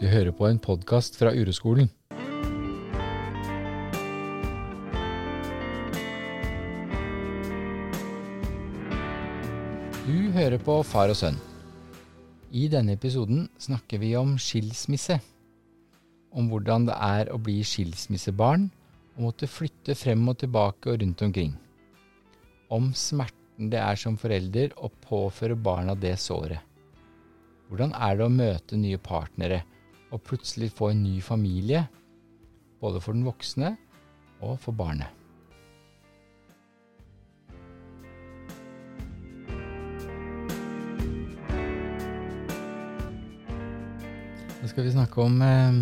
Du 0.00 0.06
hører 0.08 0.32
på 0.32 0.46
en 0.48 0.56
podkast 0.56 1.18
fra 1.20 1.28
Ureskolen. 1.36 1.90
Du 10.06 10.30
hører 10.32 10.56
på 10.64 10.78
Far 10.88 11.12
og 11.12 11.18
sønn. 11.20 11.36
I 12.48 12.62
denne 12.72 12.94
episoden 12.96 13.42
snakker 13.60 14.00
vi 14.00 14.14
om 14.16 14.38
skilsmisse. 14.40 15.18
Om 16.32 16.48
hvordan 16.48 16.86
det 16.88 16.96
er 16.96 17.28
å 17.28 17.36
bli 17.36 17.58
skilsmissebarn 17.60 18.70
og 19.18 19.26
måtte 19.26 19.50
flytte 19.52 19.92
frem 20.00 20.22
og 20.32 20.38
tilbake 20.40 20.94
og 20.94 21.02
rundt 21.02 21.26
omkring. 21.26 21.52
Om 22.72 22.94
smerten 22.96 23.68
det 23.68 23.84
er 23.84 24.00
som 24.00 24.16
forelder 24.16 24.72
å 24.80 24.88
påføre 25.10 25.60
barna 25.60 25.92
det 25.92 26.14
såret. 26.24 26.64
Hvordan 27.68 27.92
er 27.92 28.16
det 28.16 28.24
å 28.24 28.32
møte 28.38 28.80
nye 28.80 29.02
partnere 29.04 29.60
og 30.10 30.22
plutselig 30.26 30.72
få 30.74 30.90
en 30.90 31.02
ny 31.04 31.20
familie, 31.22 31.86
både 32.80 33.00
for 33.00 33.16
den 33.16 33.24
voksne 33.26 33.76
og 34.40 34.58
for 34.60 34.72
barnet? 34.76 35.08
Nå 44.60 44.68
skal 44.68 44.84
vi 44.84 44.92
snakke 44.92 45.22
om 45.24 45.38
eh, 45.40 45.78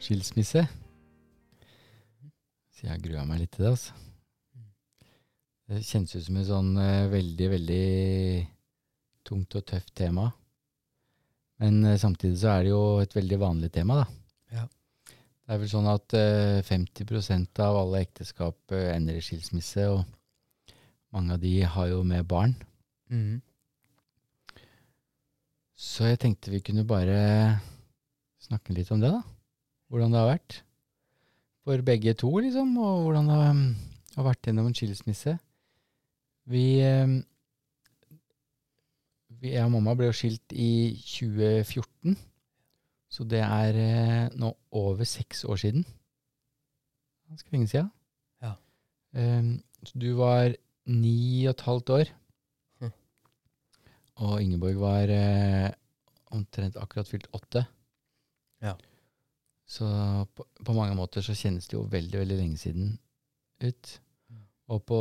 skilsmisse. 0.00 0.62
Så 2.72 2.86
jeg 2.86 3.02
gruer 3.04 3.26
meg 3.28 3.42
litt 3.42 3.52
til 3.52 3.66
det, 3.66 3.74
altså. 3.74 3.98
Det 5.68 5.82
kjennes 5.86 6.14
ut 6.16 6.24
som 6.24 6.38
et 6.40 6.48
sånn 6.48 6.70
eh, 6.80 7.10
veldig, 7.12 7.48
veldig 7.52 7.84
tungt 9.28 9.58
og 9.60 9.66
tøft 9.68 9.92
tema. 9.96 10.30
Men 11.62 11.84
eh, 11.86 11.98
samtidig 12.00 12.40
så 12.42 12.56
er 12.56 12.64
det 12.66 12.72
jo 12.72 12.82
et 13.02 13.14
veldig 13.14 13.38
vanlig 13.38 13.70
tema, 13.74 14.02
da. 14.02 14.06
Ja. 14.56 14.64
Det 15.12 15.54
er 15.54 15.60
vel 15.62 15.70
sånn 15.70 15.88
at 15.90 16.16
eh, 16.18 16.58
50% 16.66 17.62
av 17.62 17.78
alle 17.84 18.02
ekteskap 18.02 18.74
eh, 18.74 18.90
ender 18.96 19.18
i 19.18 19.22
skilsmisse, 19.22 19.86
og 19.92 20.74
mange 21.14 21.36
av 21.36 21.42
de 21.42 21.54
har 21.62 21.90
jo 21.92 22.02
med 22.06 22.26
barn. 22.26 22.56
Mhm. 23.12 23.40
Så 25.82 26.06
jeg 26.06 26.20
tenkte 26.22 26.52
vi 26.52 26.60
kunne 26.62 26.84
bare 26.86 27.16
snakke 28.44 28.74
litt 28.74 28.90
om 28.94 29.00
det, 29.02 29.10
da. 29.10 29.22
Hvordan 29.90 30.12
det 30.14 30.20
har 30.20 30.28
vært. 30.30 30.58
For 31.66 31.82
begge 31.82 32.14
to, 32.18 32.30
liksom, 32.42 32.76
og 32.78 33.06
hvordan 33.06 33.30
det 33.30 33.38
har 34.14 34.26
vært 34.28 34.46
gjennom 34.46 34.68
en 34.70 34.76
skilsmisse. 34.78 35.34
Vi, 36.50 36.66
vi 36.78 37.22
Jeg 39.42 39.64
og 39.66 39.72
mamma 39.74 39.96
ble 39.98 40.06
jo 40.06 40.14
skilt 40.14 40.54
i 40.54 40.94
2014, 41.02 42.14
så 43.10 43.24
det 43.26 43.40
er 43.42 43.78
eh, 43.80 44.36
nå 44.38 44.52
over 44.78 45.08
seks 45.08 45.42
år 45.50 45.58
siden. 45.64 45.82
Ganske 47.26 47.50
lenge 47.50 47.72
siden. 47.72 47.90
Ja. 48.44 48.54
Um, 49.18 49.56
så 49.82 49.98
du 49.98 50.12
var 50.20 50.54
ni 50.86 51.46
og 51.48 51.56
et 51.56 51.66
halvt 51.66 51.92
år. 51.98 52.14
Hm. 52.80 52.94
Og 54.22 54.38
Ingeborg 54.44 54.80
var 54.80 55.10
eh, 55.10 55.68
omtrent 56.30 56.78
akkurat 56.78 57.10
fylt 57.10 57.26
åtte. 57.34 57.66
Ja. 58.62 58.76
Så 59.66 59.86
på, 60.36 60.46
på 60.64 60.72
mange 60.76 60.94
måter 60.94 61.24
så 61.24 61.34
kjennes 61.34 61.66
det 61.66 61.80
jo 61.80 61.86
veldig, 61.90 62.18
veldig 62.22 62.38
lenge 62.38 62.62
siden 62.62 62.98
ut. 63.64 63.96
Og 64.70 64.84
på, 64.86 64.98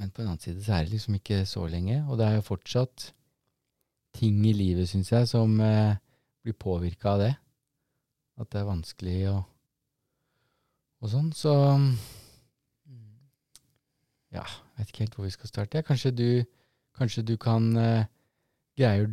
men 0.00 0.10
på 0.10 0.22
en 0.22 0.32
annen 0.32 0.42
side 0.42 0.64
så 0.64 0.74
er 0.74 0.88
det 0.88 0.96
liksom 0.96 1.20
ikke 1.20 1.44
så 1.46 1.68
lenge. 1.70 2.02
Og 2.08 2.18
det 2.18 2.26
er 2.26 2.40
jo 2.40 2.48
fortsatt 2.50 3.12
ting 4.14 4.44
i 4.46 4.54
livet, 4.56 4.88
syns 4.88 5.10
jeg, 5.12 5.28
som 5.28 5.58
eh, 5.60 5.96
blir 6.44 6.56
påvirka 6.58 7.14
av 7.14 7.22
det. 7.24 7.32
At 8.40 8.50
det 8.52 8.60
er 8.60 8.68
vanskelig 8.68 9.18
og, 9.30 9.42
og 11.02 11.10
sånn. 11.12 11.30
Så 11.36 11.54
ja, 14.34 14.42
jeg 14.42 14.80
vet 14.80 14.90
ikke 14.90 15.04
helt 15.04 15.18
hvor 15.18 15.28
vi 15.28 15.34
skal 15.34 15.50
starte. 15.50 15.84
Kanskje 15.86 16.10
du, 16.10 16.28
kanskje 16.98 17.22
du 17.26 17.36
kan 17.40 17.70
eh, 17.78 18.10
Greier 18.74 19.06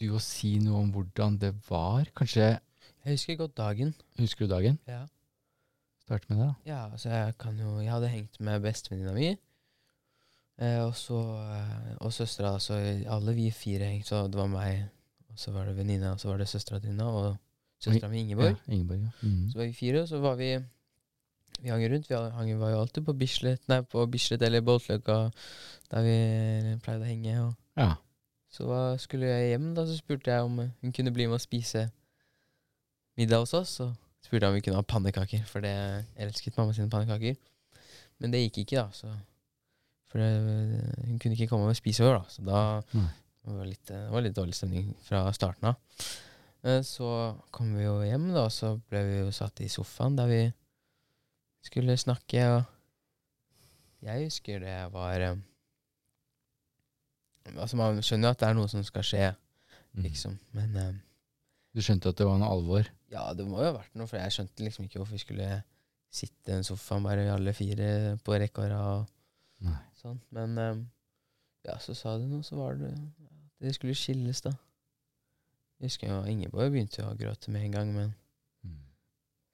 du 0.00 0.10
å 0.12 0.18
si 0.20 0.58
noe 0.60 0.82
om 0.82 0.90
hvordan 0.92 1.38
det 1.40 1.54
var? 1.70 2.10
Kanskje 2.16 2.42
Jeg 2.50 3.14
husker 3.14 3.38
godt 3.40 3.56
dagen. 3.56 3.94
Husker 4.20 4.44
du 4.44 4.52
dagen? 4.52 4.76
Ja. 4.88 5.06
Start 6.04 6.26
med 6.28 6.42
det, 6.42 6.48
da. 6.50 6.54
ja, 6.68 6.80
altså 6.92 7.08
jeg 7.08 7.38
kan 7.40 7.56
jo 7.56 7.78
Jeg 7.80 7.92
hadde 7.92 8.12
hengt 8.12 8.40
med 8.40 8.60
bestevenninna 8.60 9.14
mi. 9.16 9.30
Eh, 10.60 10.80
og 10.84 10.92
så 10.96 11.18
eh, 11.40 11.92
Og 12.04 12.12
søstera. 12.12 12.58
Så 12.60 12.76
alle 13.08 13.34
vi 13.34 13.50
fire. 13.50 13.92
Så 14.04 14.26
det 14.28 14.38
var 14.38 14.50
meg, 14.52 14.84
og 15.32 15.38
så 15.38 15.54
var 15.54 15.64
det 15.68 15.76
venninna, 15.76 16.12
og 16.12 16.20
så 16.20 16.28
var 16.28 16.38
det 16.38 16.48
søstera 16.48 16.78
dine, 16.78 17.04
og 17.04 17.36
søstera 17.80 18.10
mi 18.10 18.20
Ingeborg. 18.20 18.56
Ja, 18.66 18.72
Ingeborg, 18.74 19.00
ja. 19.00 19.10
Mhm. 19.22 19.50
Så 19.50 19.58
var 19.58 19.64
vi 19.66 19.72
fire, 19.72 20.02
og 20.02 20.08
så 20.08 20.20
var 20.20 20.36
vi 20.36 20.58
Vi 21.62 21.68
hang 21.68 21.84
rundt. 21.92 22.08
Vi 22.08 22.14
hang, 22.14 22.58
var 22.58 22.70
jo 22.70 22.80
alltid 22.80 23.04
på 23.04 23.12
Bislett 23.12 23.68
Nei, 23.68 23.82
på 23.82 24.06
Bislett 24.06 24.42
eller 24.42 24.60
Boltløkka, 24.60 25.30
der 25.90 26.02
vi 26.02 26.76
pleide 26.80 27.04
å 27.04 27.08
henge. 27.08 27.34
Og 27.42 27.54
ja. 27.76 27.94
så 28.48 28.64
hva 28.64 28.96
skulle 28.96 29.26
jeg 29.28 29.50
hjem, 29.50 29.74
da, 29.74 29.84
så 29.84 29.96
spurte 29.98 30.30
jeg 30.30 30.46
om 30.46 30.56
hun 30.56 30.92
kunne 30.92 31.12
bli 31.12 31.26
med 31.26 31.36
og 31.36 31.40
spise 31.40 31.90
middag 33.18 33.44
hos 33.44 33.52
oss. 33.54 33.74
Og 33.80 33.92
spurte 34.24 34.48
om 34.48 34.56
vi 34.56 34.62
kunne 34.64 34.80
ha 34.80 34.82
pannekaker, 34.82 35.44
for 35.44 35.60
det 35.60 35.74
elsket 36.16 36.56
mamma 36.56 36.72
sine 36.72 36.88
pannekaker. 36.88 37.36
Men 38.20 38.32
det 38.32 38.40
gikk 38.46 38.62
ikke, 38.64 38.80
da. 38.80 38.88
Så, 38.96 39.12
for 40.10 40.18
det, 40.18 40.30
hun 41.06 41.18
kunne 41.22 41.36
ikke 41.38 41.46
komme 41.52 41.70
og 41.70 41.76
spise 41.78 42.02
over, 42.04 42.18
da. 42.18 42.32
Så 42.34 42.42
da 42.44 42.62
var 43.50 43.66
litt, 43.66 43.84
det 43.88 44.00
var 44.12 44.24
litt 44.26 44.34
dårlig 44.36 44.54
stemning 44.58 44.90
fra 45.06 45.22
starten 45.36 45.70
av. 45.70 45.76
Eh, 46.66 46.80
Så 46.84 47.06
kom 47.54 47.70
vi 47.78 47.84
jo 47.86 48.00
hjem, 48.04 48.32
da, 48.34 48.44
og 48.48 48.52
så 48.52 48.74
ble 48.90 49.04
vi 49.06 49.20
jo 49.22 49.30
satt 49.32 49.62
i 49.64 49.68
sofaen 49.72 50.16
der 50.18 50.26
vi 50.28 50.40
skulle 51.64 51.96
snakke. 51.96 52.42
Og 52.58 54.04
jeg 54.04 54.26
husker 54.28 54.60
det 54.64 54.76
var 54.92 55.20
eh, 55.30 55.36
Altså, 57.56 57.76
man 57.80 57.98
skjønner 58.04 58.28
jo 58.30 58.34
at 58.36 58.40
det 58.42 58.48
er 58.50 58.54
noe 58.58 58.68
som 58.70 58.82
skal 58.86 59.02
skje, 59.06 59.30
Mhm. 59.94 60.02
liksom. 60.04 60.38
Men 60.54 60.76
eh, 60.76 60.92
Du 61.74 61.80
skjønte 61.82 62.08
at 62.10 62.16
det 62.18 62.26
var 62.26 62.38
noe 62.38 62.50
alvor? 62.50 62.86
ja, 63.10 63.32
det 63.34 63.44
må 63.46 63.58
jo 63.58 63.64
ha 63.72 63.78
vært 63.78 63.94
noe, 63.94 64.06
for 64.06 64.18
jeg 64.18 64.30
skjønte 64.34 64.62
liksom 64.64 64.84
ikke 64.86 64.98
hvorfor 65.00 65.12
vi 65.16 65.22
skulle 65.24 65.62
sitte 66.10 66.50
i 66.50 66.56
en 66.56 66.64
sofaen 66.66 67.02
bare 67.02 67.28
alle 67.32 67.52
fire 67.54 68.16
på 68.22 68.34
rekke 68.38 68.58
og 68.64 68.70
rad. 68.70 69.76
Sånn. 70.00 70.18
Men 70.34 70.58
um, 70.58 70.82
ja, 71.66 71.76
så 71.82 71.94
sa 71.96 72.16
de 72.18 72.28
noe, 72.28 72.44
så 72.46 72.58
var 72.58 72.78
det 72.80 72.90
at 72.94 73.66
de 73.66 73.72
skulle 73.76 73.96
skilles, 73.98 74.42
da. 74.44 74.54
Jeg 75.80 75.88
husker 75.92 76.10
jo 76.10 76.18
Ingeborg 76.28 76.72
begynte 76.74 77.00
jo 77.00 77.08
å 77.08 77.16
gråte 77.16 77.52
med 77.52 77.64
en 77.66 77.76
gang, 77.76 77.92
men 77.94 78.12
mm. 78.64 78.76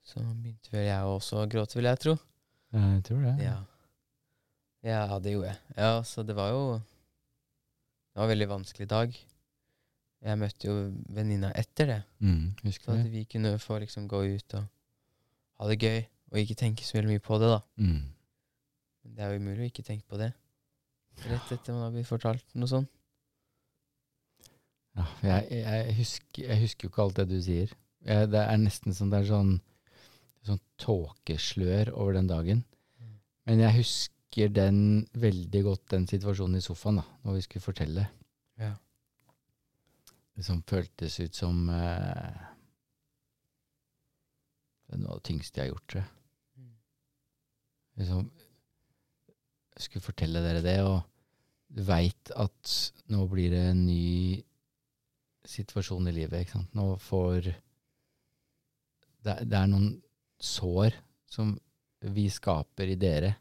så 0.06 0.22
begynte 0.22 0.72
vel 0.72 0.88
jeg 0.88 1.12
også 1.12 1.42
å 1.42 1.46
gråte, 1.50 1.78
vil 1.78 1.90
jeg 1.90 2.02
tro. 2.02 2.16
Ja, 2.74 2.82
Jeg 2.96 3.04
tror 3.06 3.22
det. 3.22 3.34
Ja. 3.44 3.56
ja, 4.86 5.18
det 5.22 5.36
gjorde 5.36 5.52
jeg. 5.52 5.60
Ja, 5.78 5.92
så 6.02 6.24
det 6.26 6.34
var 6.36 6.50
jo 6.50 6.64
Det 6.76 8.18
var 8.18 8.26
en 8.26 8.32
veldig 8.32 8.48
vanskelig 8.48 8.88
dag. 8.90 9.16
Jeg 10.26 10.40
møtte 10.40 10.66
jo 10.66 10.74
venninna 11.12 11.52
etter 11.54 11.86
det, 11.90 12.02
Mhm, 12.18 12.72
så 12.72 12.92
at 12.96 13.10
vi 13.12 13.24
kunne 13.24 13.58
få 13.58 13.78
liksom 13.78 14.08
gå 14.08 14.22
ut 14.34 14.54
og 14.54 14.64
ha 15.60 15.68
det 15.68 15.78
gøy, 15.78 16.06
og 16.32 16.38
ikke 16.40 16.54
tenke 16.54 16.84
så 16.84 16.96
veldig 16.96 17.10
mye 17.12 17.22
på 17.22 17.38
det, 17.38 17.48
da. 17.52 17.60
Mhm. 17.76 18.15
Men 19.06 19.14
det 19.14 19.22
er 19.22 19.32
jo 19.32 19.42
umulig 19.42 19.62
å 19.62 19.70
ikke 19.70 19.86
tenke 19.86 20.06
på 20.10 20.18
det. 20.18 20.32
Rett 21.30 21.52
etter 21.54 21.72
man 21.72 21.86
har 21.86 21.92
blitt 21.94 22.08
fortalt 22.08 22.56
noe 22.58 22.68
sånt. 22.70 22.90
Ja, 24.96 25.04
jeg, 25.22 25.60
jeg, 25.60 25.94
husker, 25.98 26.42
jeg 26.48 26.60
husker 26.62 26.86
jo 26.86 26.90
ikke 26.90 27.04
alt 27.04 27.18
det 27.20 27.26
du 27.30 27.36
sier. 27.44 27.72
Jeg, 28.06 28.30
det 28.32 28.40
er 28.42 28.58
nesten 28.58 28.96
som 28.96 29.12
det 29.12 29.20
er 29.22 29.28
sånn, 29.28 29.52
sånn 30.48 30.60
tåkeslør 30.80 31.92
over 31.94 32.16
den 32.16 32.30
dagen. 32.30 32.64
Men 33.46 33.62
jeg 33.62 33.76
husker 33.78 34.50
den 34.50 34.80
veldig 35.14 35.62
godt, 35.68 35.84
den 35.92 36.08
situasjonen 36.10 36.58
i 36.58 36.64
sofaen, 36.64 36.98
da, 36.98 37.06
når 37.22 37.38
vi 37.38 37.44
skulle 37.46 37.66
fortelle. 37.68 38.08
Ja. 38.58 38.72
Det 40.36 40.44
som 40.48 40.64
føltes 40.68 41.20
ut 41.22 41.36
som 41.36 41.68
eh, 41.72 42.40
Det 44.86 44.96
er 44.96 45.00
noe 45.00 45.14
av 45.14 45.22
det 45.22 45.28
tyngste 45.30 45.60
jeg 45.60 45.68
har 45.68 45.72
gjort, 45.72 45.86
tror 45.90 46.02
jeg. 46.02 46.10
Mm. 46.56 46.74
Liksom, 48.00 48.26
jeg 49.76 49.82
skulle 49.86 50.04
fortelle 50.06 50.40
dere 50.44 50.62
det, 50.64 50.78
og 50.82 51.02
du 51.76 51.82
veit 51.84 52.30
at 52.36 52.74
nå 53.12 53.26
blir 53.28 53.50
det 53.52 53.62
en 53.70 53.82
ny 53.86 54.42
situasjon 55.46 56.08
i 56.08 56.14
livet. 56.16 56.40
Ikke 56.46 56.56
sant? 56.56 56.72
Nå 56.74 56.86
får 57.02 57.50
det, 59.26 59.34
det 59.50 59.58
er 59.58 59.68
noen 59.70 59.90
sår 60.42 60.96
som 61.30 61.54
vi 62.06 62.26
skaper 62.30 62.92
i 62.92 62.98
dere, 63.00 63.34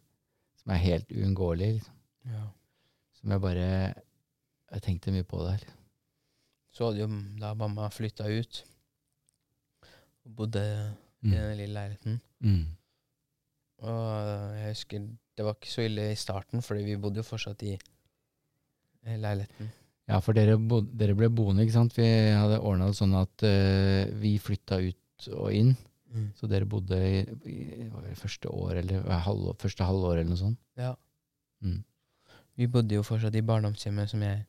som 0.62 0.74
er 0.74 0.82
helt 0.84 1.12
uunngåelige. 1.14 1.78
Liksom. 1.80 1.98
Ja. 2.32 2.46
Som 3.20 3.32
jeg 3.36 3.42
bare 3.44 3.70
Jeg 4.76 4.82
tenkte 4.82 5.12
mye 5.14 5.24
på 5.24 5.38
det. 5.46 5.52
her. 5.52 5.74
Så 6.74 6.88
hadde 6.90 7.00
jo 7.00 7.08
da 7.40 7.54
mamma 7.56 7.86
flytta 7.94 8.26
ut 8.28 8.64
og 10.26 10.36
bodde 10.36 10.64
i 11.24 11.28
Mm. 11.28 11.32
den 11.32 11.58
lille 11.58 11.74
leiligheten. 11.74 12.22
Mm. 12.42 12.66
Og 13.78 14.58
jeg 14.58 14.68
husker 14.74 15.08
det 15.36 15.46
var 15.46 15.58
ikke 15.58 15.72
så 15.72 15.86
ille 15.86 16.12
i 16.12 16.20
starten, 16.20 16.64
fordi 16.64 16.86
vi 16.88 17.00
bodde 17.02 17.20
jo 17.20 17.28
fortsatt 17.28 17.64
i 17.68 17.74
eh, 17.76 19.18
leiligheten. 19.20 19.72
Ja, 20.06 20.20
for 20.22 20.38
dere, 20.38 20.56
bod, 20.62 20.92
dere 20.94 21.16
ble 21.18 21.32
boende, 21.34 21.66
ikke 21.66 21.76
sant? 21.80 21.96
Vi 21.98 22.06
hadde 22.06 22.62
ordna 22.62 22.92
det 22.92 22.98
sånn 23.00 23.16
at 23.18 23.46
uh, 23.48 24.06
vi 24.22 24.36
flytta 24.38 24.78
ut 24.86 25.30
og 25.34 25.50
inn. 25.56 25.72
Mm. 26.14 26.28
Så 26.38 26.48
dere 26.48 26.68
bodde 26.70 27.00
i, 27.02 27.24
i 27.50 27.88
hva 27.88 27.98
var 27.98 28.06
det, 28.06 28.18
første 28.20 28.52
år, 28.54 28.78
eller 28.84 29.08
halvår, 29.26 29.58
første 29.60 29.88
halvår, 29.88 30.20
eller 30.20 30.30
noe 30.30 30.40
sånt? 30.40 30.60
Ja. 30.80 30.94
Mm. 31.66 31.82
Vi 32.56 32.68
bodde 32.72 32.96
jo 32.96 33.04
fortsatt 33.04 33.36
i 33.36 33.44
barndomshjemmet 33.44 34.12
som 34.12 34.22
jeg 34.24 34.44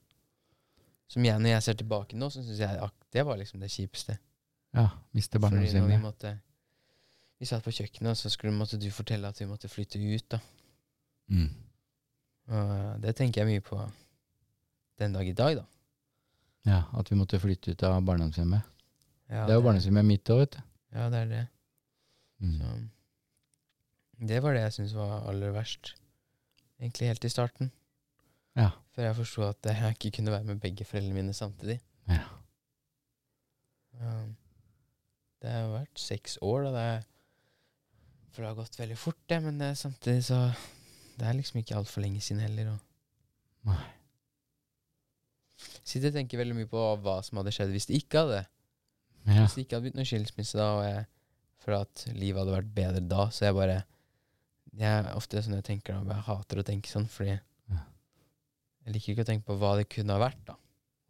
Som 1.11 1.23
jeg, 1.23 1.39
når 1.39 1.53
jeg 1.53 1.63
ser 1.63 1.77
tilbake 1.79 2.17
nå, 2.19 2.29
så 2.35 2.43
syns 2.43 2.61
jeg 2.61 2.79
ak 2.83 2.95
det 3.15 3.23
var 3.25 3.39
liksom 3.39 3.61
det 3.63 3.71
kjipeste. 3.71 4.19
Ja, 4.75 4.89
miste 5.15 5.39
Fordi 5.41 5.71
når 5.73 5.87
vi 5.89 5.99
måtte 6.03 6.33
Vi 7.39 7.47
satt 7.47 7.65
på 7.65 7.71
kjøkkenet, 7.71 8.11
og 8.11 8.17
så 8.17 8.31
skulle, 8.33 8.53
måtte 8.53 8.79
du 8.81 8.91
fortelle 8.91 9.29
at 9.29 9.41
vi 9.41 9.47
måtte 9.47 9.69
flytte 9.69 9.99
ut, 9.99 10.27
da. 10.31 10.41
Mm. 11.33 11.49
Og 12.53 12.75
eh, 12.77 12.93
det 13.03 13.17
tenker 13.19 13.43
jeg 13.43 13.51
mye 13.51 13.65
på 13.65 13.79
den 15.01 15.17
dag 15.17 15.29
i 15.29 15.37
dag, 15.37 15.61
da. 15.61 15.67
Ja, 16.67 16.81
at 16.99 17.11
vi 17.11 17.19
måtte 17.19 17.41
flytte 17.43 17.75
ut 17.75 17.85
av 17.87 18.01
barndomshjemmet. 18.07 18.75
Ja, 19.31 19.45
det 19.47 19.55
er 19.55 19.61
jo 19.61 19.67
barndomshjemmet 19.67 20.07
mitt 20.07 20.31
òg, 20.35 20.45
vet 20.45 20.57
du. 20.57 20.63
Ja, 20.97 21.09
det 21.13 21.23
er 21.25 21.33
det. 21.33 21.45
Mm. 22.43 22.61
Så 22.61 24.29
det 24.31 24.41
var 24.43 24.57
det 24.57 24.65
jeg 24.65 24.77
syntes 24.79 24.97
var 24.97 25.29
aller 25.31 25.53
verst. 25.55 25.95
Egentlig 26.81 27.11
helt 27.11 27.27
i 27.27 27.33
starten. 27.33 27.71
Ja. 28.57 28.71
Før 28.97 29.09
jeg 29.09 29.19
forsto 29.19 29.45
at 29.47 29.69
jeg 29.69 29.97
ikke 29.97 30.17
kunne 30.19 30.33
være 30.33 30.49
med 30.49 30.61
begge 30.63 30.87
foreldrene 30.89 31.19
mine 31.19 31.37
samtidig. 31.37 31.79
Ja. 32.09 32.25
Um, 34.01 34.37
det 35.43 35.53
har 35.53 35.69
vært 35.73 36.01
seks 36.01 36.39
år, 36.43 36.67
da. 36.67 36.73
Det 36.73 36.87
er, 36.95 37.05
for 38.33 38.43
det 38.43 38.51
har 38.51 38.59
gått 38.59 38.81
veldig 38.81 38.99
fort, 39.01 39.21
det. 39.29 39.43
Men 39.45 39.61
det, 39.61 39.71
samtidig 39.79 40.25
så 40.25 40.41
Det 41.17 41.27
er 41.27 41.37
liksom 41.39 41.61
ikke 41.63 41.77
altfor 41.79 42.03
lenge 42.05 42.21
siden 42.21 42.43
heller. 42.45 42.75
Og 42.75 43.71
Nei. 43.71 43.79
sitter 45.87 46.11
og 46.13 46.17
tenker 46.19 46.41
veldig 46.43 46.57
mye 46.59 46.69
på 46.71 46.83
hva 47.05 47.17
som 47.25 47.41
hadde 47.41 47.53
skjedd 47.55 47.73
hvis 47.75 47.89
det 47.91 48.01
ikke 48.03 48.25
hadde 48.25 48.43
Ja. 49.27 49.41
Hvis 49.43 49.57
det 49.57 49.65
ikke 49.65 49.77
hadde 49.79 49.87
blitt 49.89 49.97
noen 49.99 50.07
skilsmisse 50.07 50.59
da, 50.61 50.67
og 50.79 50.85
jeg 50.87 51.07
føler 51.65 51.81
at 51.87 52.03
livet 52.15 52.39
hadde 52.43 52.53
vært 52.55 52.75
bedre 52.77 53.01
da, 53.11 53.25
så 53.35 53.49
jeg 53.49 53.57
bare 53.59 53.79
Jeg 54.77 54.93
er 54.93 55.09
ofte 55.17 55.41
sånn 55.41 55.57
jeg 55.57 55.65
tenker 55.65 55.97
da, 55.97 56.15
jeg 56.19 56.27
hater 56.29 56.61
å 56.61 56.65
tenke 56.69 56.91
sånn, 56.93 57.09
fordi 57.09 57.33
Ja. 57.73 57.81
jeg 58.85 58.93
liker 58.95 59.13
ikke 59.15 59.25
å 59.25 59.31
tenke 59.33 59.47
på 59.49 59.57
hva 59.59 59.73
det 59.81 59.89
kunne 59.89 60.13
ha 60.13 60.21
vært, 60.21 60.43
da. 60.45 60.55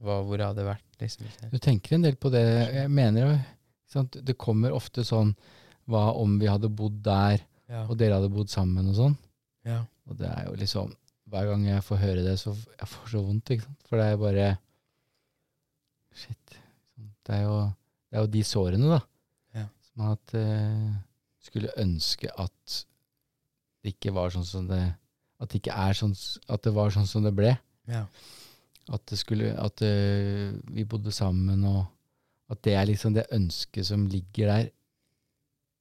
Hva, 0.01 0.21
hvor 0.23 0.37
det 0.39 0.47
hadde 0.47 0.65
vært, 0.69 0.87
liksom. 1.01 1.27
Du 1.51 1.59
tenker 1.59 1.95
en 1.97 2.03
del 2.03 2.15
på 2.21 2.31
det. 2.31 2.43
Jeg 2.75 2.91
mener 2.91 3.27
jo? 3.27 4.05
Det 4.23 4.37
kommer 4.39 4.71
ofte 4.77 5.01
sånn 5.05 5.35
Hva 5.89 6.15
om 6.19 6.39
vi 6.39 6.47
hadde 6.47 6.69
bodd 6.69 7.03
der, 7.03 7.41
Ja. 7.69 7.85
og 7.87 7.97
dere 7.99 8.15
hadde 8.21 8.31
bodd 8.33 8.49
sammen 8.51 8.89
og 8.89 8.95
sånn? 8.95 9.19
Ja. 9.67 9.83
Og 10.07 10.19
det 10.19 10.31
er 10.31 10.47
jo 10.49 10.55
liksom 10.61 10.95
Hver 11.27 11.49
gang 11.51 11.65
jeg 11.67 11.83
får 11.83 11.99
høre 11.99 12.23
det, 12.23 12.37
så 12.39 12.53
jeg 12.55 12.87
får 12.87 13.09
så 13.11 13.21
vondt, 13.27 13.51
ikke 13.51 13.65
sant. 13.65 13.89
For 13.89 13.99
det 13.99 14.05
er 14.07 14.21
bare 14.21 14.45
Shit. 16.17 16.59
Det 17.27 17.35
er 17.35 17.43
jo, 17.43 17.57
det 18.07 18.17
er 18.17 18.23
jo 18.23 18.31
de 18.31 18.43
sårene, 18.47 18.91
da. 18.93 19.01
Ja. 19.59 19.65
Som 19.89 20.05
at 20.13 20.35
eh, 20.39 20.93
Skulle 21.43 21.75
ønske 21.83 22.31
at 22.31 22.77
det 23.83 23.95
ikke 23.95 24.15
var 24.15 24.33
sånn 24.35 24.47
som 24.47 24.71
det 24.71 24.81
At 25.43 25.51
det 25.51 25.61
ikke 25.61 25.75
er 25.79 25.99
sånn 25.99 26.15
At 26.51 26.63
det 26.67 26.73
var 26.75 26.95
sånn 26.95 27.07
som 27.11 27.27
det 27.27 27.35
ble. 27.37 27.57
ja. 27.91 28.07
At 28.87 29.03
det 29.11 29.19
skulle 29.19 29.51
At 29.59 29.83
uh, 29.83 30.55
vi 30.71 30.85
bodde 30.87 31.11
sammen, 31.11 31.65
og 31.67 31.87
at 32.55 32.61
det 32.63 32.77
er 32.79 32.85
liksom 32.87 33.17
det 33.17 33.25
ønsket 33.35 33.89
som 33.89 34.05
ligger 34.07 34.47
der. 34.53 34.69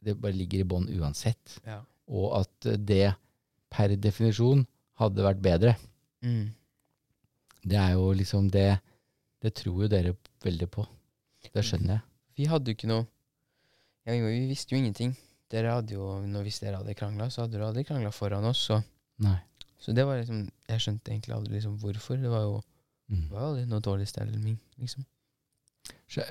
Det 0.02 0.16
bare 0.18 0.34
ligger 0.34 0.64
i 0.64 0.66
bånn 0.66 0.88
uansett. 0.98 1.60
ja. 1.68 1.84
Og 2.10 2.40
at 2.40 2.66
eh, 2.70 2.80
det 2.82 3.14
per 3.76 3.92
definisjon 4.00 4.64
hadde 5.02 5.26
vært 5.26 5.42
bedre. 5.44 5.76
Mm. 6.24 6.54
Det 7.66 7.78
er 7.82 7.96
jo 7.98 8.12
liksom 8.16 8.48
det 8.54 8.80
Det 9.44 9.52
tror 9.60 9.84
jo 9.84 9.88
dere 9.92 10.16
veldig 10.42 10.68
på. 10.74 10.86
Det 11.54 11.62
skjønner 11.66 11.98
jeg. 11.98 12.02
Vi 12.40 12.46
hadde 12.50 12.72
jo 12.72 12.76
ikke 12.78 12.88
noe 12.90 13.04
ja, 14.06 14.14
vi, 14.14 14.22
vi 14.22 14.48
visste 14.50 14.74
jo 14.76 14.80
ingenting. 14.80 15.12
Dere 15.52 15.72
hadde 15.76 15.94
jo, 15.98 16.06
Hvis 16.46 16.60
dere 16.62 16.78
hadde 16.80 16.94
krangla, 16.98 17.28
så 17.30 17.42
hadde 17.44 17.58
dere 17.58 17.68
aldri 17.72 17.84
krangla 17.86 18.12
foran 18.14 18.46
oss. 18.46 18.64
Så, 18.70 18.80
Nei. 19.22 19.38
så 19.82 19.94
det 19.98 20.06
var 20.06 20.18
liksom 20.22 20.44
Jeg 20.70 20.82
skjønte 20.82 21.12
egentlig 21.14 21.36
aldri 21.36 21.54
liksom 21.58 21.78
hvorfor. 21.82 22.18
Det 22.22 22.30
var 22.32 22.42
jo, 22.48 22.62
det 23.10 23.18
Mm. 23.18 23.30
var 23.30 23.42
aldri 23.52 23.66
noe 23.70 23.82
dårlig 23.86 24.08
stemning, 24.10 24.58
liksom. 24.82 25.06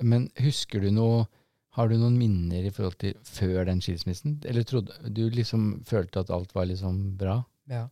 Men 0.03 0.29
husker 0.43 0.81
du 0.83 0.91
noe 0.91 1.27
Har 1.75 1.89
du 1.91 1.97
noen 1.99 2.15
minner 2.19 2.63
i 2.69 2.71
forhold 2.71 2.97
til 3.03 3.17
før 3.27 3.65
den 3.67 3.81
skilsmissen? 3.83 4.37
Eller 4.47 4.63
trodde 4.69 4.95
du 5.11 5.25
liksom 5.35 5.81
følte 5.89 6.23
at 6.23 6.31
alt 6.31 6.53
var 6.55 6.69
liksom 6.71 7.01
bra? 7.19 7.41
Ja. 7.71 7.89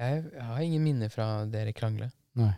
Jeg, 0.00 0.22
jeg 0.32 0.46
har 0.46 0.62
ingen 0.64 0.84
minner 0.86 1.10
fra 1.12 1.26
dere 1.50 1.72
krangle, 1.76 2.06
Nei. 2.38 2.52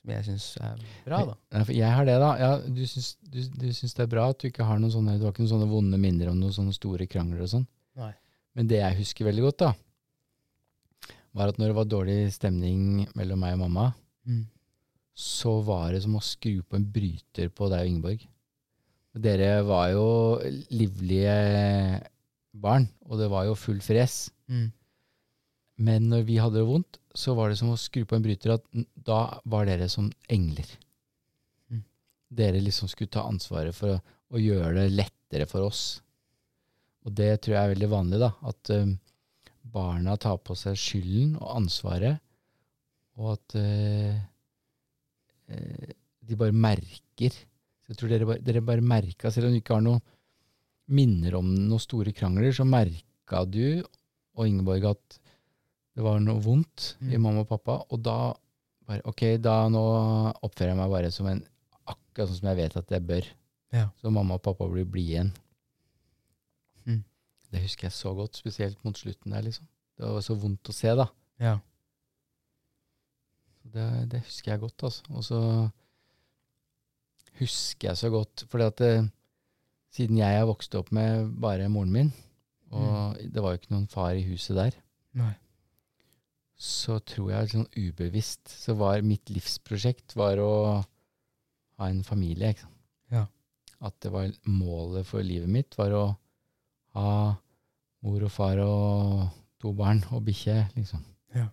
som 0.00 0.10
jeg 0.12 0.26
syns 0.28 0.46
er 0.60 0.82
bra, 1.06 1.22
da. 1.30 1.34
Nei, 1.56 1.62
for 1.64 1.74
jeg 1.78 1.94
har 1.96 2.06
det, 2.06 2.16
da. 2.20 2.28
Ja, 2.38 2.50
du, 2.60 2.82
syns, 2.86 3.14
du, 3.24 3.38
du 3.56 3.66
syns 3.74 3.96
det 3.96 4.04
er 4.04 4.10
bra 4.12 4.26
at 4.30 4.38
du 4.42 4.50
ikke 4.50 4.66
har 4.68 4.78
noen 4.82 4.92
sånne 4.92 5.16
Du 5.18 5.24
har 5.24 5.32
ikke 5.32 5.46
noen 5.46 5.54
sånne 5.54 5.70
vonde 5.72 6.00
minner 6.02 6.28
om 6.30 6.38
noen 6.42 6.52
sånne 6.54 6.76
store 6.76 7.08
krangler 7.10 7.46
og 7.46 7.50
sånn? 7.54 7.64
Nei. 7.98 8.12
Men 8.58 8.68
det 8.70 8.82
jeg 8.82 8.98
husker 9.00 9.26
veldig 9.30 9.46
godt, 9.48 9.64
da, 9.64 9.72
var 11.38 11.50
at 11.52 11.58
når 11.62 11.70
det 11.72 11.78
var 11.80 11.88
dårlig 11.90 12.18
stemning 12.36 13.06
mellom 13.18 13.40
meg 13.46 13.56
og 13.58 13.64
mamma, 13.66 13.88
Mm. 14.28 14.42
så 15.16 15.54
var 15.64 15.94
det 15.94 16.02
som 16.04 16.12
å 16.18 16.20
skru 16.22 16.58
på 16.68 16.76
en 16.76 16.84
bryter 16.92 17.48
på 17.48 17.70
deg 17.72 17.80
og 17.86 17.88
Ingeborg. 17.88 18.26
Dere 19.18 19.62
var 19.66 19.88
jo 19.90 20.06
livlige 20.70 21.32
barn, 22.54 22.86
og 23.08 23.18
det 23.18 23.30
var 23.32 23.48
jo 23.48 23.56
full 23.58 23.80
fres. 23.82 24.28
Mm. 24.46 24.68
Men 25.80 26.10
når 26.12 26.26
vi 26.28 26.38
hadde 26.38 26.60
det 26.60 26.68
vondt, 26.68 27.00
så 27.16 27.34
var 27.34 27.50
det 27.50 27.58
som 27.58 27.72
å 27.72 27.80
skru 27.80 28.04
på 28.06 28.14
en 28.16 28.22
bryter, 28.22 28.54
at 28.54 28.86
da 28.94 29.40
var 29.50 29.66
dere 29.66 29.88
som 29.90 30.10
engler. 30.30 30.68
Mm. 31.72 31.82
Dere 32.38 32.62
liksom 32.62 32.90
skulle 32.90 33.10
ta 33.10 33.24
ansvaret 33.26 33.74
for 33.74 33.96
å, 33.96 34.00
å 34.30 34.42
gjøre 34.42 34.76
det 34.76 34.94
lettere 34.94 35.48
for 35.50 35.66
oss. 35.66 35.84
Og 37.06 37.14
det 37.16 37.32
tror 37.40 37.56
jeg 37.56 37.62
er 37.64 37.74
veldig 37.74 37.90
vanlig, 37.90 38.20
da. 38.22 38.30
At 38.46 38.72
um, 38.76 38.94
barna 39.74 40.16
tar 40.20 40.38
på 40.44 40.54
seg 40.58 40.78
skylden 40.78 41.34
og 41.40 41.56
ansvaret, 41.56 42.20
og 43.18 43.34
at 43.34 43.56
uh, 43.58 44.14
de 45.50 46.38
bare 46.38 46.54
merker. 46.54 47.34
Jeg 47.90 47.98
tror 47.98 48.10
dere 48.12 48.26
bare, 48.28 48.42
dere 48.46 48.62
bare 48.62 48.84
merka, 48.86 49.30
selv 49.34 49.48
om 49.48 49.54
du 49.54 49.58
ikke 49.60 49.74
har 49.74 49.82
noen 49.82 50.00
minner 50.90 51.34
om 51.38 51.48
noen 51.54 51.82
store 51.82 52.12
krangler, 52.14 52.52
så 52.54 52.64
merka 52.66 53.42
du 53.50 53.82
og 54.38 54.46
Ingeborg 54.46 54.86
at 54.92 55.18
det 55.98 56.04
var 56.06 56.20
noe 56.22 56.38
vondt 56.42 56.92
i 57.02 57.16
Mm. 57.16 57.22
mamma 57.22 57.42
og 57.42 57.48
pappa, 57.50 57.80
og 57.90 57.98
da 58.02 58.34
bare 58.86 59.02
Ok, 59.06 59.22
da 59.42 59.68
nå 59.70 59.82
oppfører 60.42 60.72
jeg 60.72 60.76
meg 60.78 60.90
bare 60.90 61.10
som 61.14 61.26
en 61.30 61.42
akkurat 61.86 62.28
sånn 62.30 62.38
som 62.40 62.48
jeg 62.50 62.56
vet 62.58 62.76
at 62.76 62.90
jeg 62.90 63.06
bør. 63.06 63.26
Ja. 63.72 63.84
Så 64.00 64.10
mamma 64.10 64.34
og 64.38 64.42
pappa 64.42 64.66
blir 64.70 64.84
blide 64.86 65.10
igjen. 65.10 65.32
Mm. 66.86 67.04
Det 67.52 67.62
husker 67.62 67.86
jeg 67.88 67.92
så 67.94 68.14
godt, 68.14 68.38
spesielt 68.38 68.78
mot 68.84 68.94
slutten 68.98 69.30
der, 69.34 69.42
liksom. 69.46 69.66
Det 69.98 70.06
var 70.06 70.20
så 70.26 70.34
vondt 70.38 70.70
å 70.70 70.74
se, 70.74 70.94
da. 70.98 71.06
Ja. 71.38 71.58
Det, 73.70 73.86
det 74.10 74.22
husker 74.24 74.52
jeg 74.54 74.60
godt, 74.64 74.82
altså. 74.88 75.02
Og 75.14 75.24
så 75.26 75.40
husker 77.40 77.90
jeg 77.90 78.00
så 78.00 78.10
godt, 78.12 78.44
fordi 78.50 78.66
at 78.70 78.82
det, 78.82 78.94
siden 79.96 80.20
jeg 80.20 80.38
har 80.38 80.48
vokst 80.48 80.74
opp 80.78 80.92
med 80.94 81.32
bare 81.42 81.68
moren 81.72 81.92
min, 81.94 82.12
og 82.70 83.18
det 83.18 83.42
var 83.42 83.54
jo 83.54 83.60
ikke 83.60 83.74
noen 83.74 83.88
far 83.90 84.14
i 84.14 84.26
huset 84.28 84.58
der, 84.58 84.76
Nei. 85.18 85.32
så 86.54 87.00
tror 87.02 87.32
jeg 87.32 87.50
sånn 87.50 87.66
ubevisst 87.74 88.52
så 88.52 88.76
var 88.78 89.02
mitt 89.06 89.32
livsprosjekt 89.32 90.14
var 90.18 90.38
å 90.42 90.52
ha 91.80 91.88
en 91.88 92.02
familie. 92.06 92.52
Ikke 92.52 92.66
sant? 92.66 92.76
Ja. 93.10 93.26
At 93.80 93.96
det 94.04 94.12
var 94.12 94.28
målet 94.46 95.08
for 95.08 95.24
livet 95.24 95.50
mitt 95.50 95.74
var 95.78 95.94
å 95.96 96.04
ha 96.98 97.12
mor 98.04 98.26
og 98.26 98.32
far 98.32 98.60
og 98.62 99.30
to 99.60 99.72
barn 99.76 100.02
og 100.12 100.22
bikkje, 100.28 100.56
liksom. 100.76 101.02
Ja. 101.36 101.48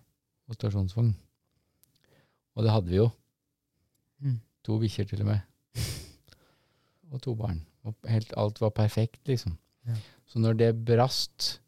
Og 0.48 0.56
stasjonsvogn. 0.56 1.12
Og 2.56 2.64
det 2.64 2.72
hadde 2.74 2.92
vi 2.92 3.00
jo. 3.00 3.08
Mm. 4.24 4.38
To 4.66 4.78
bikkjer 4.82 5.08
til 5.08 5.24
og 5.24 5.32
med. 5.32 5.47
Og 7.12 7.22
to 7.24 7.34
barn. 7.38 7.60
Og 7.88 7.96
helt, 8.10 8.32
alt 8.36 8.60
var 8.60 8.74
perfekt, 8.76 9.22
liksom. 9.28 9.56
Ja. 9.88 9.96
Så 10.28 10.40
når 10.42 10.58
det 10.60 10.70
brast, 10.84 11.60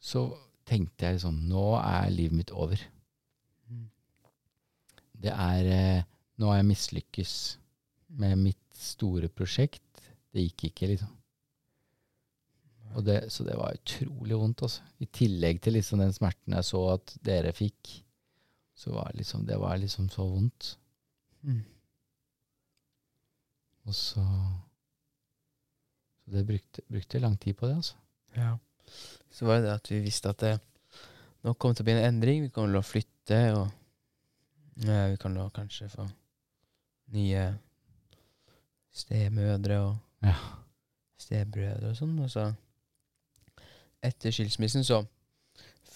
så 0.00 0.26
tenkte 0.68 1.06
jeg 1.06 1.18
liksom 1.18 1.38
Nå 1.48 1.64
er 1.80 2.12
livet 2.12 2.36
mitt 2.36 2.52
over. 2.52 2.80
Mm. 3.70 3.88
Det 5.24 5.32
er 5.32 5.70
eh, 5.72 6.06
Nå 6.40 6.50
har 6.50 6.58
jeg 6.58 6.70
mislykkes 6.72 7.34
med 8.18 8.40
mitt 8.40 8.62
store 8.74 9.30
prosjekt. 9.30 9.82
Det 10.34 10.42
gikk 10.48 10.66
ikke, 10.70 10.88
liksom. 10.90 11.12
Det, 13.06 13.16
så 13.32 13.46
det 13.46 13.54
var 13.58 13.74
utrolig 13.74 14.36
vondt, 14.38 14.64
altså. 14.66 14.82
I 15.02 15.06
tillegg 15.14 15.60
til 15.62 15.76
liksom 15.78 16.02
den 16.02 16.12
smerten 16.14 16.54
jeg 16.58 16.66
så 16.66 16.82
at 16.92 17.14
dere 17.26 17.54
fikk, 17.54 17.92
så 18.74 18.92
var 18.94 19.14
liksom, 19.14 19.46
det 19.46 19.58
var 19.62 19.78
liksom 19.78 20.10
så 20.10 20.26
vondt. 20.26 20.74
Mm. 21.46 21.62
Og 23.84 23.94
så 23.94 24.24
Så 26.24 26.30
det 26.32 26.46
brukte, 26.48 26.82
brukte 26.88 27.18
lang 27.20 27.36
tid 27.40 27.54
på 27.54 27.66
det, 27.68 27.76
altså. 27.76 27.94
Ja. 28.36 28.56
Så 29.30 29.44
var 29.46 29.54
det 29.60 29.64
det 29.66 29.74
at 29.74 29.90
vi 29.90 29.98
visste 30.00 30.28
at 30.32 30.40
det 30.40 30.54
nå 31.44 31.52
kom 31.60 31.74
til 31.74 31.84
å 31.84 31.84
bli 31.84 31.92
en 31.98 32.06
endring. 32.14 32.42
Vi 32.46 32.48
kommer 32.48 32.72
til 32.72 32.80
å 32.80 32.86
flytte, 32.88 33.40
og 33.58 33.70
Ja, 34.84 35.06
vi 35.12 35.16
kan 35.20 35.34
da 35.36 35.44
kanskje 35.54 35.86
få 35.92 36.08
nye 37.14 37.58
stemødre 38.94 39.76
og 39.84 39.96
Ja. 40.24 40.34
stebrødre 41.18 41.90
og 41.90 41.96
sånn. 41.96 42.18
Og 42.24 42.30
så 42.30 42.54
etter 44.02 44.30
skilsmissen 44.32 44.84
så 44.84 45.06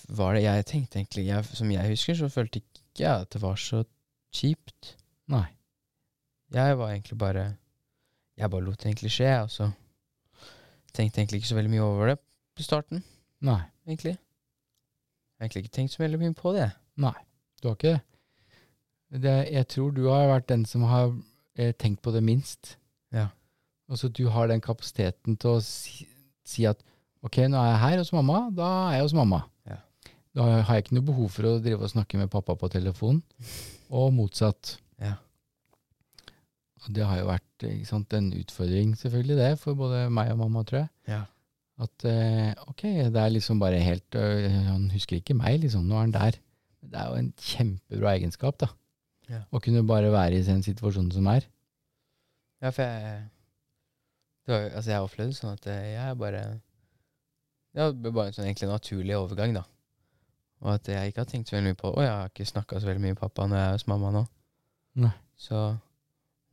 var 0.08 0.34
det 0.34 0.42
Jeg 0.42 0.66
tenkte 0.66 0.98
egentlig 0.98 1.26
jeg, 1.26 1.44
Som 1.44 1.70
jeg 1.70 1.88
husker, 1.90 2.14
så 2.14 2.28
følte 2.28 2.60
ikke 2.60 2.98
jeg 2.98 3.20
at 3.22 3.30
det 3.30 3.42
var 3.42 3.56
så 3.56 3.84
kjipt. 4.32 4.94
Nei. 5.28 5.46
Jeg 6.52 6.78
var 6.78 6.90
egentlig 6.90 7.18
bare 7.18 7.56
Jeg 8.38 8.50
bare 8.50 8.64
lot 8.64 8.78
det 8.78 8.86
egentlig 8.92 9.10
skje, 9.10 9.30
og 9.42 9.50
så 9.50 9.70
tenkte 10.94 11.18
jeg 11.18 11.24
egentlig 11.24 11.40
ikke 11.42 11.50
så 11.50 11.58
veldig 11.58 11.72
mye 11.72 11.86
over 11.86 12.12
det 12.12 12.18
på 12.56 12.62
starten, 12.62 13.02
Nei. 13.44 13.60
egentlig. 13.86 14.14
Jeg 14.14 15.40
har 15.40 15.46
egentlig 15.46 15.64
ikke 15.64 15.74
tenkt 15.74 15.94
så 15.94 16.02
veldig 16.02 16.20
mye 16.22 16.34
på 16.38 16.52
det. 16.54 16.68
Nei. 16.98 17.16
Du 17.62 17.68
har 17.68 17.76
ikke 17.76 17.96
det. 17.96 19.22
det 19.22 19.36
jeg 19.54 19.68
tror 19.74 19.90
du 19.94 20.04
har 20.08 20.30
vært 20.30 20.48
den 20.50 20.64
som 20.66 20.86
har 20.90 21.12
eh, 21.58 21.74
tenkt 21.78 22.02
på 22.02 22.14
det 22.14 22.22
minst. 22.22 22.76
Ja. 23.14 23.28
Altså 23.90 24.08
du 24.08 24.28
har 24.28 24.50
den 24.50 24.62
kapasiteten 24.62 25.38
til 25.40 25.56
å 25.56 25.60
si, 25.64 26.06
si 26.46 26.66
at 26.68 26.82
ok, 27.26 27.44
nå 27.50 27.58
er 27.58 27.72
jeg 27.72 27.82
her 27.84 28.02
hos 28.02 28.12
mamma, 28.14 28.48
da 28.54 28.68
er 28.88 28.98
jeg 28.98 29.08
hos 29.08 29.16
mamma. 29.18 29.44
Ja. 29.66 29.78
Da 30.38 30.50
har 30.62 30.76
jeg 30.76 30.86
ikke 30.86 30.98
noe 30.98 31.08
behov 31.10 31.30
for 31.34 31.50
å 31.50 31.56
drive 31.62 31.86
og 31.86 31.94
snakke 31.94 32.20
med 32.20 32.30
pappa 32.30 32.54
på 32.58 32.70
telefon, 32.70 33.22
og 33.98 34.12
motsatt. 34.14 34.76
Ja. 35.02 35.16
Og 36.84 36.94
det 36.94 37.06
har 37.06 37.18
jo 37.20 37.28
vært 37.28 37.66
sant, 37.88 38.14
en 38.14 38.30
utfordring, 38.38 38.94
selvfølgelig, 38.98 39.36
det, 39.40 39.50
for 39.62 39.78
både 39.78 40.06
meg 40.14 40.30
og 40.34 40.40
mamma, 40.44 40.62
tror 40.68 40.84
jeg. 40.84 40.90
Ja. 41.10 41.22
At 41.78 42.04
eh, 42.10 42.52
ok, 42.66 42.82
det 43.14 43.22
er 43.22 43.30
liksom 43.30 43.60
bare 43.62 43.78
helt 43.78 44.16
øh, 44.18 44.50
Han 44.50 44.88
husker 44.90 45.20
ikke 45.20 45.36
meg, 45.38 45.60
liksom. 45.62 45.84
Nå 45.86 45.94
er 45.94 46.06
han 46.06 46.14
der. 46.14 46.38
Det 46.82 46.98
er 46.98 47.10
jo 47.10 47.20
en 47.20 47.32
kjempebra 47.38 48.14
egenskap, 48.18 48.58
da. 48.58 48.70
Ja. 49.28 49.42
Å 49.52 49.60
kunne 49.62 49.84
bare 49.86 50.10
være 50.10 50.38
i 50.38 50.46
den 50.46 50.64
situasjonen 50.64 51.12
som 51.14 51.26
er. 51.30 51.46
Ja, 52.62 52.72
for 52.72 52.82
jeg 52.82 53.26
var, 54.48 54.70
Altså, 54.72 54.90
jeg 54.90 55.04
opplevde 55.04 55.36
sånn 55.36 55.52
at 55.52 55.66
jeg 55.68 55.92
jeg 55.92 56.18
bare 56.18 56.42
Ja, 57.76 57.90
det 57.92 58.00
ble 58.00 58.14
bare 58.16 58.32
en 58.32 58.38
sånn 58.38 58.48
egentlig 58.48 58.70
naturlig 58.70 59.18
overgang, 59.18 59.52
da. 59.58 59.66
Og 60.64 60.72
at 60.74 60.88
jeg 60.90 61.12
ikke 61.12 61.22
har 61.22 61.30
tenkt 61.30 61.50
så 61.50 61.58
veldig 61.58 61.70
mye 61.74 61.78
på 61.78 61.92
Å, 61.92 62.00
jeg 62.02 62.14
har 62.14 62.32
ikke 62.32 62.48
snakka 62.48 62.80
så 62.80 62.88
veldig 62.88 63.04
mye 63.04 63.14
med 63.14 63.20
pappa 63.20 63.46
når 63.46 63.60
jeg 63.60 63.68
er 63.68 63.76
hos 63.76 63.86
mamma 63.90 64.14
nå. 64.16 64.24
Nei. 65.04 65.12
Så 65.38 65.60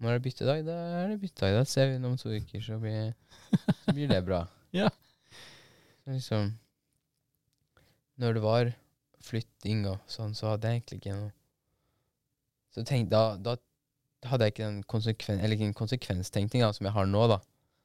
når 0.06 0.16
det 0.16 0.20
er 0.20 0.26
byttedag, 0.28 0.62
da 0.68 0.76
er 1.02 1.12
det 1.12 1.20
byttedag. 1.22 1.58
Da 1.58 1.66
ser 1.70 1.90
vi 1.90 1.98
om 2.06 2.18
to 2.20 2.32
uker, 2.32 2.62
så 2.64 2.78
blir, 2.82 3.14
så 3.84 3.96
blir 3.96 4.12
det 4.12 4.22
bra. 4.28 4.46
Ja. 4.76 4.90
Liksom 6.04 6.50
Når 8.20 8.34
det 8.36 8.42
var 8.44 8.72
flytting 9.24 9.86
og 9.88 10.02
sånn, 10.12 10.34
så 10.36 10.50
hadde 10.52 10.68
jeg 10.68 10.82
egentlig 10.82 10.98
ikke 11.00 11.14
noe 11.16 11.30
Så 12.76 12.84
tenk, 12.84 13.08
da, 13.14 13.38
da 13.40 13.56
hadde 14.28 14.50
jeg 14.50 14.56
ikke 14.56 14.66
den 14.66 14.82
konsekven, 14.92 15.40
eller 15.40 15.56
ikke 15.56 15.70
en 15.70 15.78
konsekvenstenkning 15.80 16.66
da, 16.66 16.74
som 16.76 16.90
jeg 16.90 16.96
har 16.98 17.08
nå, 17.08 17.24
da. 17.32 17.40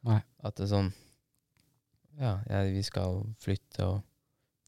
Nei. 0.09 0.19
At 0.43 0.59
det 0.59 0.67
er 0.67 0.73
sånn 0.73 0.91
Ja, 2.19 2.35
jeg, 2.51 2.75
vi 2.75 2.83
skal 2.91 3.23
flytte 3.41 3.87
og 3.87 4.01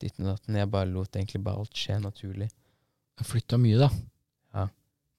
ditten 0.02 0.26
og 0.28 0.36
datten. 0.36 0.58
Jeg 0.62 0.70
bare 0.70 0.90
lot 0.90 1.18
egentlig 1.18 1.42
bare 1.44 1.62
alt 1.62 1.76
skje 1.78 1.98
naturlig. 2.02 2.48
Jeg 3.18 3.28
flytta 3.28 3.58
mye, 3.60 3.82
da. 3.82 3.90
Ja. 4.54 4.68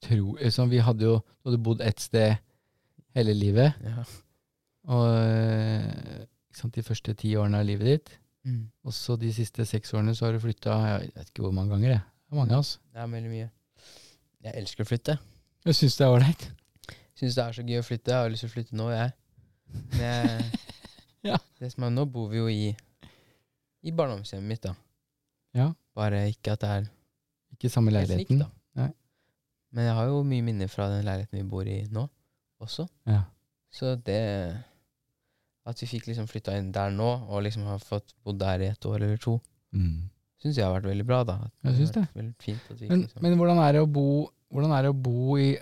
Tro, 0.03 0.33
liksom, 0.39 0.69
vi 0.71 0.81
hadde 0.83 1.07
jo 1.07 1.17
hadde 1.45 1.59
bodd 1.63 1.81
ett 1.85 1.99
sted 2.03 2.35
hele 3.15 3.33
livet. 3.37 3.77
Ja. 3.83 4.03
Og 4.91 5.05
ikke 6.49 6.59
sant, 6.59 6.75
de 6.75 6.83
første 6.85 7.13
ti 7.19 7.33
årene 7.39 7.61
av 7.61 7.67
livet 7.67 7.87
ditt. 7.87 8.13
Mm. 8.43 8.65
Og 8.83 8.93
så 8.95 9.15
de 9.19 9.29
siste 9.33 9.63
seks 9.65 9.93
årene 9.95 10.15
så 10.17 10.27
har 10.27 10.35
du 10.35 10.41
flytta 10.43 10.75
jeg 10.89 11.11
vet 11.15 11.29
ikke 11.31 11.45
hvor 11.45 11.53
mange 11.55 11.71
ganger. 11.75 11.93
jeg. 11.95 12.01
Det 12.03 12.35
er 12.35 12.39
mange, 12.41 12.51
av 12.57 12.63
altså. 12.63 12.79
Det 12.91 13.01
er 13.03 13.11
veldig 13.13 13.31
mye. 13.31 13.49
Jeg 14.43 14.57
elsker 14.59 14.83
å 14.83 14.89
flytte. 14.89 15.15
Jeg 15.63 15.77
syns 15.79 15.95
det 15.99 16.03
er 16.05 16.15
ålreit. 16.17 16.47
Syns 17.15 17.37
det 17.37 17.43
er 17.45 17.55
så 17.55 17.63
gøy 17.63 17.79
å 17.79 17.85
flytte. 17.87 18.11
Jeg 18.11 18.19
har 18.25 18.33
lyst 18.33 18.43
til 18.43 18.51
å 18.51 18.55
flytte 18.57 18.75
nå, 18.79 18.89
jeg. 18.91 19.13
Men 19.95 20.51
Ja. 21.29 21.37
det 21.61 21.69
som 21.71 21.85
er, 21.87 21.93
nå 21.95 22.03
bor 22.11 22.27
vi 22.33 22.41
jo 22.41 22.49
i 22.51 22.73
I 23.87 23.91
barndomshjemmet 23.95 24.49
mitt, 24.49 24.65
da. 24.65 24.73
Ja. 25.55 25.69
Bare 25.95 26.25
ikke 26.31 26.57
at 26.57 26.65
det 26.65 26.69
er 26.73 26.89
Ikke 27.55 27.69
samme 27.71 27.93
leiligheten? 27.95 28.41
Slik, 28.41 28.43
da. 28.43 28.49
Nei. 28.81 28.89
Men 29.73 29.87
jeg 29.89 29.95
har 29.97 30.09
jo 30.11 30.21
mye 30.27 30.45
minner 30.45 30.69
fra 30.69 30.87
den 30.91 31.05
leiligheten 31.07 31.39
vi 31.39 31.47
bor 31.49 31.67
i 31.69 31.79
nå, 31.91 32.05
også. 32.61 32.85
Ja. 33.09 33.23
Så 33.73 33.95
det 34.05 34.19
At 35.65 35.79
vi 35.79 35.87
fikk 35.87 36.09
liksom 36.09 36.27
flytta 36.27 36.57
inn 36.59 36.73
der 36.75 36.91
nå, 36.91 37.07
og 37.31 37.45
liksom 37.45 37.63
har 37.69 37.79
fått 37.79 38.11
bodd 38.23 38.41
der 38.41 38.65
i 38.65 38.71
et 38.73 38.85
år 38.85 38.97
eller 38.99 39.17
to, 39.17 39.39
Mm. 39.73 40.09
syns 40.43 40.57
jeg 40.57 40.65
har 40.65 40.73
vært 40.75 40.89
veldig 40.91 41.05
bra, 41.07 41.23
da. 41.23 41.33
At 41.45 41.51
Jeg 41.63 41.75
syns 41.79 41.91
det. 41.95 42.03
fint 42.37 42.59
vi 42.69 42.87
Men, 42.89 43.01
liksom 43.01 43.21
men 43.23 43.37
hvordan 43.39 43.57
er 43.57 43.71
det 43.73 43.81
å 43.81 43.91
bo 43.91 44.29
Hvordan 44.53 44.71
er 44.77 44.81
det 44.83 44.91
å 44.91 45.01
bo 45.01 45.37
i 45.37 45.57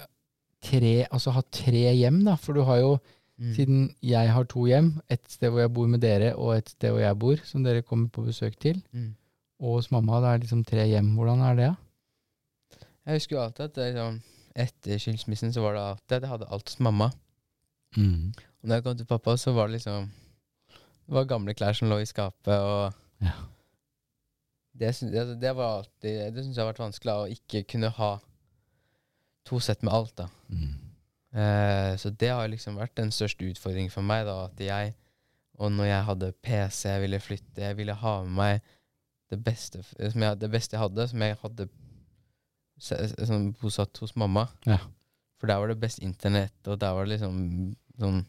tre 0.62 1.06
Altså 1.12 1.32
ha 1.32 1.41
tre 1.50 1.94
hjem, 1.96 2.25
da? 2.25 2.36
For 2.36 2.53
du 2.53 2.63
har 2.68 2.82
jo, 2.82 3.00
mm. 3.39 3.53
siden 3.56 3.96
jeg 4.03 4.27
har 4.27 4.44
to 4.44 4.65
hjem, 4.68 5.01
et 5.10 5.22
sted 5.30 5.50
hvor 5.50 5.62
jeg 5.62 5.72
bor 5.72 5.88
med 5.88 6.01
dere, 6.01 6.34
og 6.36 6.58
et 6.58 6.70
sted 6.70 6.91
hvor 6.91 7.00
jeg 7.00 7.18
bor, 7.18 7.38
som 7.46 7.63
dere 7.63 7.82
kommer 7.82 8.10
på 8.10 8.25
besøk 8.25 8.60
til, 8.60 8.82
mm. 8.91 9.15
og 9.62 9.77
hos 9.77 9.91
mamma, 9.91 10.20
det 10.20 10.27
er 10.34 10.44
liksom 10.44 10.65
tre 10.65 10.88
hjem. 10.89 11.15
Hvordan 11.15 11.39
er 11.39 11.56
det? 11.56 11.72
Jeg 13.05 13.17
husker 13.17 13.36
jo 13.36 13.43
alltid 13.43 13.65
at 13.65 13.77
det, 13.77 13.86
liksom, 13.91 14.17
etter 14.65 15.01
skilsmissen 15.01 15.53
så 15.53 15.63
var 15.63 15.77
det 15.77 15.84
alltid 15.86 16.17
at 16.17 16.25
jeg 16.25 16.34
hadde 16.34 16.50
alt 16.53 16.70
hos 16.70 16.81
mamma. 16.84 17.10
Mm. 17.98 18.34
Og 18.62 18.67
når 18.67 18.77
jeg 18.77 18.86
kom 18.86 19.00
til 19.00 19.10
pappa, 19.10 19.36
så 19.38 19.53
var 19.55 19.67
det 19.67 19.79
liksom 19.79 20.12
Det 20.72 21.15
var 21.17 21.25
gamle 21.27 21.53
klær 21.58 21.75
som 21.75 21.89
lå 21.91 21.98
i 22.00 22.05
skapet, 22.10 22.55
og 22.55 22.93
Ja. 23.22 23.34
Det, 24.72 24.93
det, 25.12 25.41
det 25.41 25.51
var 25.55 25.81
alltid 25.81 26.34
Det 26.34 26.43
syns 26.43 26.55
jeg 26.58 26.63
har 26.63 26.72
vært 26.72 26.86
vanskelig, 26.86 27.13
å 27.13 27.31
ikke 27.34 27.65
kunne 27.74 27.89
ha 27.89 28.12
to 29.46 29.60
sett 29.60 29.81
med 29.84 29.93
alt, 29.93 30.13
da. 30.17 30.27
Mm. 30.53 30.91
Eh, 31.34 31.98
så 31.98 32.10
det 32.10 32.29
har 32.29 32.48
liksom 32.48 32.77
vært 32.79 32.96
den 33.00 33.12
største 33.12 33.48
utfordringen 33.50 33.91
for 33.91 34.05
meg, 34.05 34.25
da, 34.27 34.46
at 34.46 34.60
jeg 34.60 34.93
Og 35.60 35.72
når 35.72 35.86
jeg 35.86 36.03
hadde 36.08 36.34
PC, 36.41 36.89
jeg 36.89 37.01
ville 37.01 37.20
flytte, 37.20 37.62
jeg 37.62 37.77
ville 37.77 37.93
ha 37.93 38.13
med 38.24 38.31
meg 38.38 38.62
det 39.31 39.38
beste, 39.43 39.84
som 39.84 40.24
jeg, 40.24 40.39
det 40.41 40.50
beste 40.51 40.75
jeg 40.75 40.81
hadde, 40.81 41.08
som 41.08 41.22
jeg 41.22 41.38
hadde 41.41 41.67
sånn, 42.82 43.52
bosatt 43.62 43.98
hos 44.02 44.16
mamma. 44.20 44.48
Ja. 44.66 44.80
For 45.40 45.48
der 45.50 45.62
var 45.62 45.72
det 45.72 45.80
best 45.82 46.02
internett, 46.06 46.54
og 46.68 46.80
der 46.82 46.94
var 46.98 47.06
det 47.06 47.20
liksom 47.20 47.76
sånn 48.00 48.24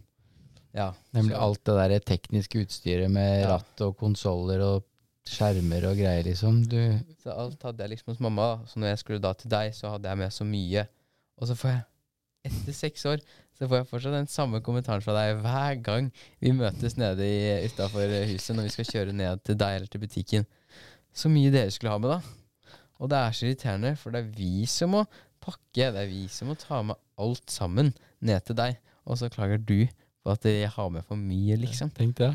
Ja. 0.74 0.94
Nemlig 1.12 1.34
så- 1.34 1.40
alt 1.44 1.64
det 1.64 1.74
der 1.76 2.00
tekniske 2.00 2.62
utstyret 2.64 3.10
med 3.10 3.42
Ja. 3.42 3.56
ratt 3.58 3.80
og 3.84 3.98
konsoller 3.98 4.60
og 4.64 4.84
skjermer 5.26 5.84
og 5.90 5.96
greier, 5.98 6.22
liksom. 6.24 6.66
Du 6.66 6.98
Så 7.22 7.30
alt 7.36 7.62
hadde 7.62 7.78
jeg 7.84 7.90
liksom 7.90 8.06
hos 8.14 8.20
mamma. 8.20 8.56
da. 8.56 8.64
Så 8.64 8.76
når 8.78 8.86
jeg 8.88 8.98
skulle 8.98 9.20
da 9.20 9.32
til 9.34 9.50
deg, 9.50 9.72
så 9.74 9.90
hadde 9.90 10.08
jeg 10.08 10.18
med 10.18 10.30
så 10.30 10.44
mye. 10.44 10.88
Og 11.38 11.48
så 11.48 11.54
får 11.54 11.68
jeg, 11.70 11.84
etter 12.46 12.72
seks 12.72 13.04
år, 13.04 13.20
så 13.60 13.68
får 13.68 13.76
jeg 13.76 13.86
fortsatt 13.88 14.12
den 14.12 14.26
samme 14.26 14.60
kommentaren 14.62 15.02
fra 15.02 15.12
deg 15.12 15.42
hver 15.42 15.82
gang 15.82 16.10
vi 16.40 16.50
møtes 16.50 16.96
nede 16.96 17.62
utafor 17.68 18.08
huset 18.26 18.56
når 18.56 18.62
vi 18.62 18.68
skal 18.70 18.84
kjøre 18.86 19.12
ned 19.12 19.44
til 19.44 19.54
deg 19.54 19.76
eller 19.76 19.86
til 19.86 20.00
butikken. 20.00 20.46
Så 21.14 21.28
mye 21.28 21.52
dere 21.52 21.70
skulle 21.70 21.90
ha 21.90 21.98
med, 21.98 22.08
da. 22.10 22.20
Og 23.02 23.10
det 23.10 23.18
er 23.18 23.34
så 23.34 23.48
irriterende, 23.48 23.96
for 23.98 24.14
det 24.14 24.20
er 24.22 24.30
vi 24.36 24.62
som 24.70 24.92
må 24.94 25.00
pakke. 25.42 25.88
Det 25.90 25.98
er 26.04 26.06
vi 26.10 26.20
som 26.30 26.52
må 26.52 26.54
ta 26.60 26.78
med 26.86 26.98
alt 27.18 27.50
sammen 27.50 27.90
ned 28.22 28.44
til 28.46 28.54
deg. 28.60 28.76
Og 29.10 29.18
så 29.18 29.26
klager 29.34 29.58
du 29.58 29.80
på 30.22 30.30
at 30.30 30.44
jeg 30.46 30.70
har 30.70 30.92
med 30.94 31.02
for 31.08 31.18
mye, 31.18 31.56
liksom. 31.58 31.90
Tenk 31.96 32.14
det. 32.20 32.30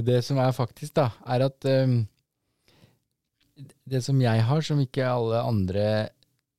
Det 0.00 0.22
som 0.24 0.38
er 0.40 0.54
faktisk, 0.56 0.94
da, 0.96 1.10
er 1.28 1.44
at 1.50 1.66
um, 1.68 1.98
Det 3.84 4.00
som 4.04 4.20
jeg 4.22 4.44
har, 4.48 4.60
som 4.64 4.80
ikke 4.80 5.04
alle 5.04 5.42
andre 5.44 5.84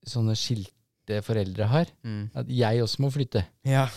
sånne 0.05 0.36
skilte 0.38 1.22
foreldre 1.25 1.65
har, 1.72 1.89
Mm. 2.05 2.29
at 2.38 2.46
jeg 2.50 2.84
også 2.84 3.01
må 3.01 3.10
flytte. 3.10 3.41
Ja. 3.65 3.88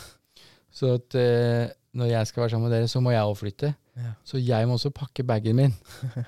Så 0.72 0.94
at 0.96 1.14
uh, 1.14 1.68
når 1.94 2.06
jeg 2.10 2.26
skal 2.26 2.40
være 2.42 2.50
sammen 2.54 2.70
med 2.70 2.76
dere, 2.78 2.88
så 2.88 3.00
må 3.04 3.10
jeg 3.12 3.22
også 3.22 3.40
flytte. 3.44 3.74
ja. 3.96 4.14
Så 4.24 4.38
jeg 4.40 4.66
må 4.66 4.74
også 4.78 4.90
pakke 4.90 5.22
bagen 5.22 5.56
min. 5.56 5.74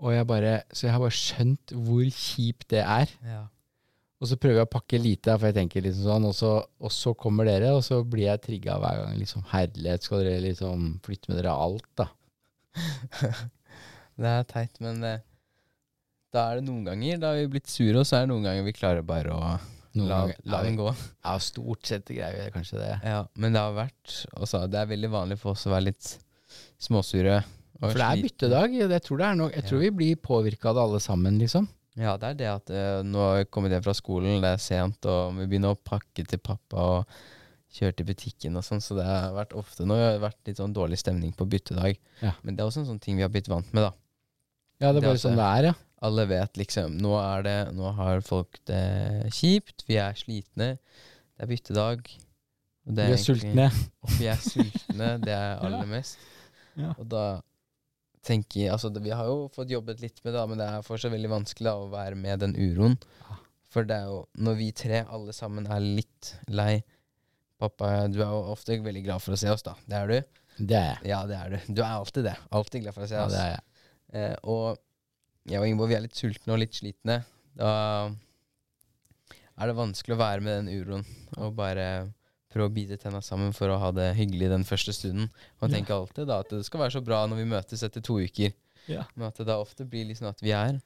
Og 0.00 0.14
jeg 0.14 0.26
bare, 0.26 0.52
så 0.72 0.86
jeg 0.86 0.94
har 0.94 1.02
bare 1.02 1.16
skjønt 1.16 1.72
hvor 1.76 2.04
kjipt 2.16 2.68
det 2.72 2.84
er. 2.84 3.10
ja. 3.26 3.46
Og 4.20 4.28
så 4.28 4.36
prøver 4.36 4.58
jeg 4.60 4.66
å 4.66 4.72
pakke 4.74 4.98
lite, 5.00 5.32
for 5.38 5.48
jeg 5.48 5.54
tenker 5.56 5.80
liksom 5.80 6.04
sånn, 6.04 6.24
og 6.28 6.34
så, 6.36 6.48
og 6.84 6.90
så 6.92 7.14
kommer 7.16 7.46
dere, 7.48 7.70
og 7.72 7.80
så 7.86 8.02
blir 8.04 8.26
jeg 8.26 8.42
trigga 8.44 8.74
hver 8.76 8.98
gang. 9.00 9.14
liksom, 9.16 9.46
Herlighet, 9.48 10.04
skal 10.04 10.20
dere 10.26 10.42
liksom 10.44 10.82
flytte 11.06 11.30
med 11.32 11.38
dere 11.40 11.54
alt, 11.56 11.86
da? 11.96 12.04
det 14.20 14.28
er 14.34 14.44
teit, 14.50 14.76
men 14.84 15.00
det, 15.00 15.14
da 16.36 16.42
er 16.50 16.60
det 16.60 16.66
noen 16.68 16.84
ganger 16.90 17.16
da 17.22 17.30
har 17.32 17.40
vi 17.40 17.48
blitt 17.56 17.70
sure, 17.72 17.96
og 18.02 18.04
så 18.08 18.18
er 18.20 18.26
det 18.26 18.32
noen 18.34 18.44
ganger 18.50 18.66
vi 18.68 18.74
klarer 18.76 19.06
bare 19.08 19.32
å 19.32 19.42
Noen 19.96 20.06
la, 20.06 20.18
ganger- 20.28 20.44
la 20.52 20.58
den 20.68 20.76
gå. 20.78 20.90
Ja, 21.24 21.32
stort 21.42 21.88
sett 21.88 22.12
greier 22.12 22.36
vi 22.44 22.50
kanskje 22.54 22.76
det. 22.78 22.90
Ja, 23.02 23.22
men 23.42 23.56
det 23.56 23.62
har 23.64 23.72
vært 23.74 24.12
også, 24.36 24.60
Det 24.70 24.78
er 24.84 24.92
veldig 24.92 25.10
vanlig 25.16 25.38
for 25.40 25.56
oss 25.56 25.64
å 25.66 25.72
være 25.72 25.88
litt 25.88 26.12
småsure. 26.78 27.40
For 27.80 27.96
det 27.96 28.06
er 28.06 28.22
byttedag. 28.26 28.74
Jeg 28.76 29.02
tror, 29.06 29.20
det 29.20 29.26
er 29.26 29.36
noe, 29.40 29.50
jeg 29.54 29.64
tror 29.68 29.80
vi 29.80 29.90
blir 30.02 30.16
påvirka 30.20 30.70
av 30.70 30.76
det 30.76 30.82
alle 30.84 31.00
sammen, 31.00 31.38
liksom. 31.40 31.68
Ja, 31.98 32.14
det 32.20 32.28
er 32.28 32.36
det 32.38 32.48
at 32.52 32.70
uh, 32.70 33.00
nå 33.04 33.26
kommet 33.50 33.72
hjem 33.74 33.82
fra 33.84 33.94
skolen, 33.96 34.38
det 34.44 34.50
er 34.54 34.60
sent, 34.62 35.04
og 35.10 35.34
vi 35.38 35.46
begynner 35.50 35.74
å 35.74 35.80
pakke 35.80 36.24
til 36.28 36.38
pappa 36.44 36.84
og 37.00 37.14
kjøre 37.74 37.96
til 37.98 38.06
butikken 38.08 38.58
og 38.58 38.64
sånn, 38.66 38.82
så 38.82 38.96
det 38.98 39.04
har 39.06 39.32
vært 39.34 39.52
ofte 39.58 39.84
Nå 39.86 39.94
har 39.94 40.16
det 40.16 40.22
vært 40.24 40.38
litt 40.48 40.58
sånn 40.58 40.72
dårlig 40.74 40.98
stemning 41.00 41.32
på 41.36 41.46
byttedag. 41.50 41.98
Ja. 42.22 42.32
Men 42.42 42.56
det 42.56 42.62
er 42.62 42.70
også 42.70 42.82
en 42.84 42.88
sånn 42.92 43.02
ting 43.02 43.18
vi 43.18 43.24
har 43.26 43.32
blitt 43.32 43.50
vant 43.50 43.68
med, 43.76 43.86
da. 43.88 43.92
Ja, 44.80 44.90
det 44.90 44.90
er 44.90 45.00
Det 45.00 45.02
er 45.04 45.08
bare 45.10 45.22
sånn 45.22 45.38
det 45.38 45.46
er, 45.46 45.68
ja. 45.70 45.76
Alle 46.00 46.24
vet 46.24 46.56
liksom 46.56 46.94
Nå 46.96 47.10
er 47.20 47.42
det 47.44 47.56
Nå 47.76 47.90
har 47.98 48.22
folk 48.24 48.56
det 48.70 48.80
kjipt. 49.36 49.84
Vi 49.84 49.98
er 50.00 50.16
slitne. 50.16 50.70
Det 51.36 51.44
er 51.44 51.50
byttedag. 51.50 52.06
det 52.08 52.94
Vi 52.96 53.02
er 53.02 53.10
egentlig- 53.12 53.26
sultne. 53.26 53.66
Og 54.00 54.14
vi 54.16 54.30
er 54.32 54.40
sultne. 54.40 55.10
Det 55.20 55.34
er 55.36 55.58
aller 55.66 55.90
mest. 55.90 56.16
Ja. 56.80 56.94
Og 56.96 57.04
da 57.12 57.24
tenker 58.26 58.72
Altså, 58.74 58.90
vi 58.92 59.12
har 59.14 59.28
jo 59.28 59.48
fått 59.54 59.72
jobbet 59.72 60.02
litt 60.02 60.20
med 60.24 60.34
det, 60.36 60.46
men 60.50 60.60
det 60.60 60.68
er 60.68 60.86
fortsatt 60.86 61.14
veldig 61.14 61.30
vanskelig 61.32 61.68
da, 61.70 61.76
å 61.80 61.90
være 61.92 62.18
med 62.20 62.42
den 62.44 62.56
uroen. 62.58 62.98
For 63.70 63.86
det 63.86 64.00
er 64.00 64.10
jo 64.10 64.24
Når 64.42 64.58
vi 64.58 64.70
tre 64.74 65.04
alle 65.06 65.34
sammen 65.36 65.68
er 65.70 65.84
litt 65.84 66.34
lei 66.50 66.82
Pappa, 67.60 68.08
du 68.08 68.22
er 68.24 68.30
jo 68.32 68.44
ofte 68.54 68.78
veldig 68.80 69.02
glad 69.04 69.20
for 69.20 69.36
å 69.36 69.38
se 69.40 69.50
oss, 69.52 69.60
da. 69.66 69.74
Det 69.84 69.98
er 69.98 70.08
du? 70.08 70.38
Det 70.60 70.76
er 70.78 70.86
jeg. 70.94 71.10
Ja, 71.10 71.18
det 71.28 71.36
er 71.36 71.50
du. 71.52 71.58
Du 71.76 71.82
er 71.82 71.90
alltid 71.92 72.24
det. 72.24 72.32
Alltid 72.56 72.86
glad 72.86 72.96
for 72.96 73.04
å 73.04 73.08
se 73.10 73.18
oss. 73.20 73.34
Ja, 73.34 73.36
det 73.36 73.42
er 73.42 73.50
jeg. 73.52 73.66
Eh, 74.16 74.36
og 74.48 74.80
jeg 75.50 75.60
og 75.60 75.66
Ingeborg 75.68 75.92
vi 75.92 75.96
er 75.98 76.04
litt 76.06 76.16
sultne 76.16 76.54
og 76.54 76.62
litt 76.62 76.78
slitne. 76.78 77.18
Da 77.60 77.72
er 79.60 79.68
det 79.68 79.76
vanskelig 79.76 80.16
å 80.16 80.22
være 80.22 80.44
med 80.44 80.56
den 80.56 80.80
uroen 80.80 81.04
og 81.36 81.52
bare 81.58 81.84
prøve 82.50 82.68
å 82.70 82.74
bite 82.74 82.96
tenna 82.98 83.20
sammen 83.22 83.52
for 83.54 83.68
å 83.68 83.78
ha 83.78 83.90
det 83.94 84.14
hyggelig 84.16 84.48
den 84.50 84.64
første 84.64 84.92
stunden. 84.92 85.30
Man 85.60 85.70
Ja. 85.70 85.76
tenker 85.78 85.94
alltid 85.94 86.26
da 86.26 86.40
at 86.40 86.48
det 86.50 86.64
skal 86.66 86.80
være 86.80 86.92
så 86.98 87.04
bra 87.04 87.26
når 87.26 87.36
vi 87.36 87.44
møtes 87.44 87.82
etter 87.82 88.00
to 88.02 88.18
uker, 88.18 88.52
Ja. 88.88 89.04
men 89.16 89.28
at 89.28 89.36
det 89.36 89.46
da 89.46 89.58
ofte 89.60 89.84
blir 89.88 90.06
liksom 90.06 90.28
at 90.28 90.40
vi 90.42 90.50
er 90.52 90.80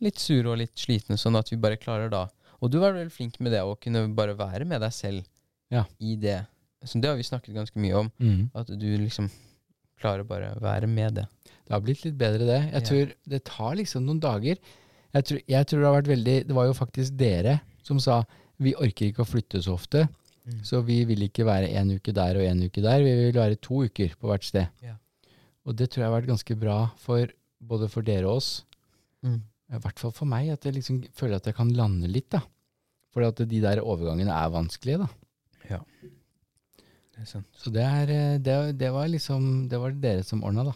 litt 0.00 0.18
sure 0.18 0.46
og 0.50 0.58
litt 0.58 0.74
slitne, 0.76 1.16
sånn 1.16 1.38
at 1.38 1.48
vi 1.50 1.56
bare 1.56 1.76
klarer 1.76 2.10
da 2.10 2.28
Og 2.62 2.70
du 2.70 2.78
var 2.80 2.92
veldig 2.94 3.12
flink 3.12 3.38
med 3.38 3.52
det 3.52 3.60
å 3.60 3.78
kunne 3.78 4.08
bare 4.16 4.34
være 4.34 4.64
med 4.66 4.80
deg 4.80 4.90
selv 4.90 5.24
Ja. 5.70 5.84
i 6.00 6.16
det. 6.16 6.46
Så 6.82 6.98
det 6.98 7.04
har 7.08 7.16
vi 7.16 7.22
snakket 7.22 7.54
ganske 7.54 7.76
mye 7.76 7.94
om, 7.94 8.10
Mm. 8.18 8.50
at 8.54 8.66
du 8.68 8.96
liksom 8.96 9.30
klarer 10.00 10.24
bare 10.26 10.54
å 10.56 10.60
være 10.62 10.86
med 10.88 11.14
det. 11.16 11.26
Det 11.44 11.70
har 11.72 11.80
blitt 11.80 12.02
litt 12.04 12.16
bedre, 12.16 12.46
det. 12.46 12.72
Jeg 12.72 12.82
Ja. 12.82 12.88
tror 12.88 13.12
det 13.28 13.44
tar 13.44 13.74
liksom 13.76 14.06
noen 14.06 14.20
dager. 14.20 14.56
Jeg 15.14 15.24
tror, 15.24 15.42
jeg 15.46 15.66
tror 15.66 15.80
det 15.80 15.84
har 15.86 16.02
vært 16.02 16.16
veldig 16.16 16.46
Det 16.46 16.54
var 16.54 16.64
jo 16.66 16.72
faktisk 16.72 17.16
dere 17.16 17.60
som 17.82 18.00
sa 18.00 18.24
vi 18.58 18.72
orker 18.74 19.12
ikke 19.12 19.24
å 19.24 19.28
flytte 19.28 19.62
så 19.62 19.74
ofte, 19.74 20.08
Mm. 20.46 20.60
så 20.62 20.78
vi 20.86 21.00
vil 21.08 21.22
ikke 21.26 21.42
være 21.44 21.72
en 21.74 21.90
uke 21.96 22.12
der 22.14 22.36
og 22.38 22.44
en 22.46 22.60
uke 22.68 22.82
der. 22.84 23.00
Vi 23.02 23.14
vil 23.18 23.34
være 23.34 23.56
to 23.58 23.80
uker 23.88 24.12
på 24.20 24.28
hvert 24.30 24.44
sted. 24.46 24.66
Ja. 24.82 24.94
Og 25.66 25.74
det 25.74 25.88
tror 25.90 26.04
jeg 26.04 26.10
har 26.12 26.20
vært 26.20 26.28
ganske 26.30 26.54
bra 26.60 26.76
for 27.02 27.26
både 27.66 27.88
for 27.90 28.06
dere 28.06 28.28
og 28.30 28.36
oss. 28.38 28.50
Mm. 29.26 29.40
I 29.74 29.80
hvert 29.82 29.98
fall 29.98 30.12
for 30.14 30.26
meg, 30.30 30.52
at 30.54 30.62
jeg 30.64 30.76
liksom 30.76 31.00
føler 31.18 31.40
at 31.40 31.46
jeg 31.50 31.56
kan 31.58 31.72
lande 31.74 32.06
litt, 32.06 32.28
da. 32.30 32.44
For 33.10 33.26
at 33.26 33.40
de 33.42 33.60
der 33.64 33.80
overgangene 33.82 34.30
er 34.30 34.52
vanskelige, 34.54 34.98
da. 35.02 35.08
Det 37.16 37.22
er 37.24 37.28
sant. 37.30 37.46
Så 37.56 37.70
det 37.72 37.82
er 37.82 38.10
eh, 38.12 38.38
Det, 38.44 38.56
det 38.78 38.90
var 38.92 39.06
liksom 39.08 39.68
Det 39.70 39.78
var 39.80 39.94
det 39.94 40.02
dere 40.04 40.22
som 40.26 40.42
ordna, 40.44 40.66
da. 40.68 40.74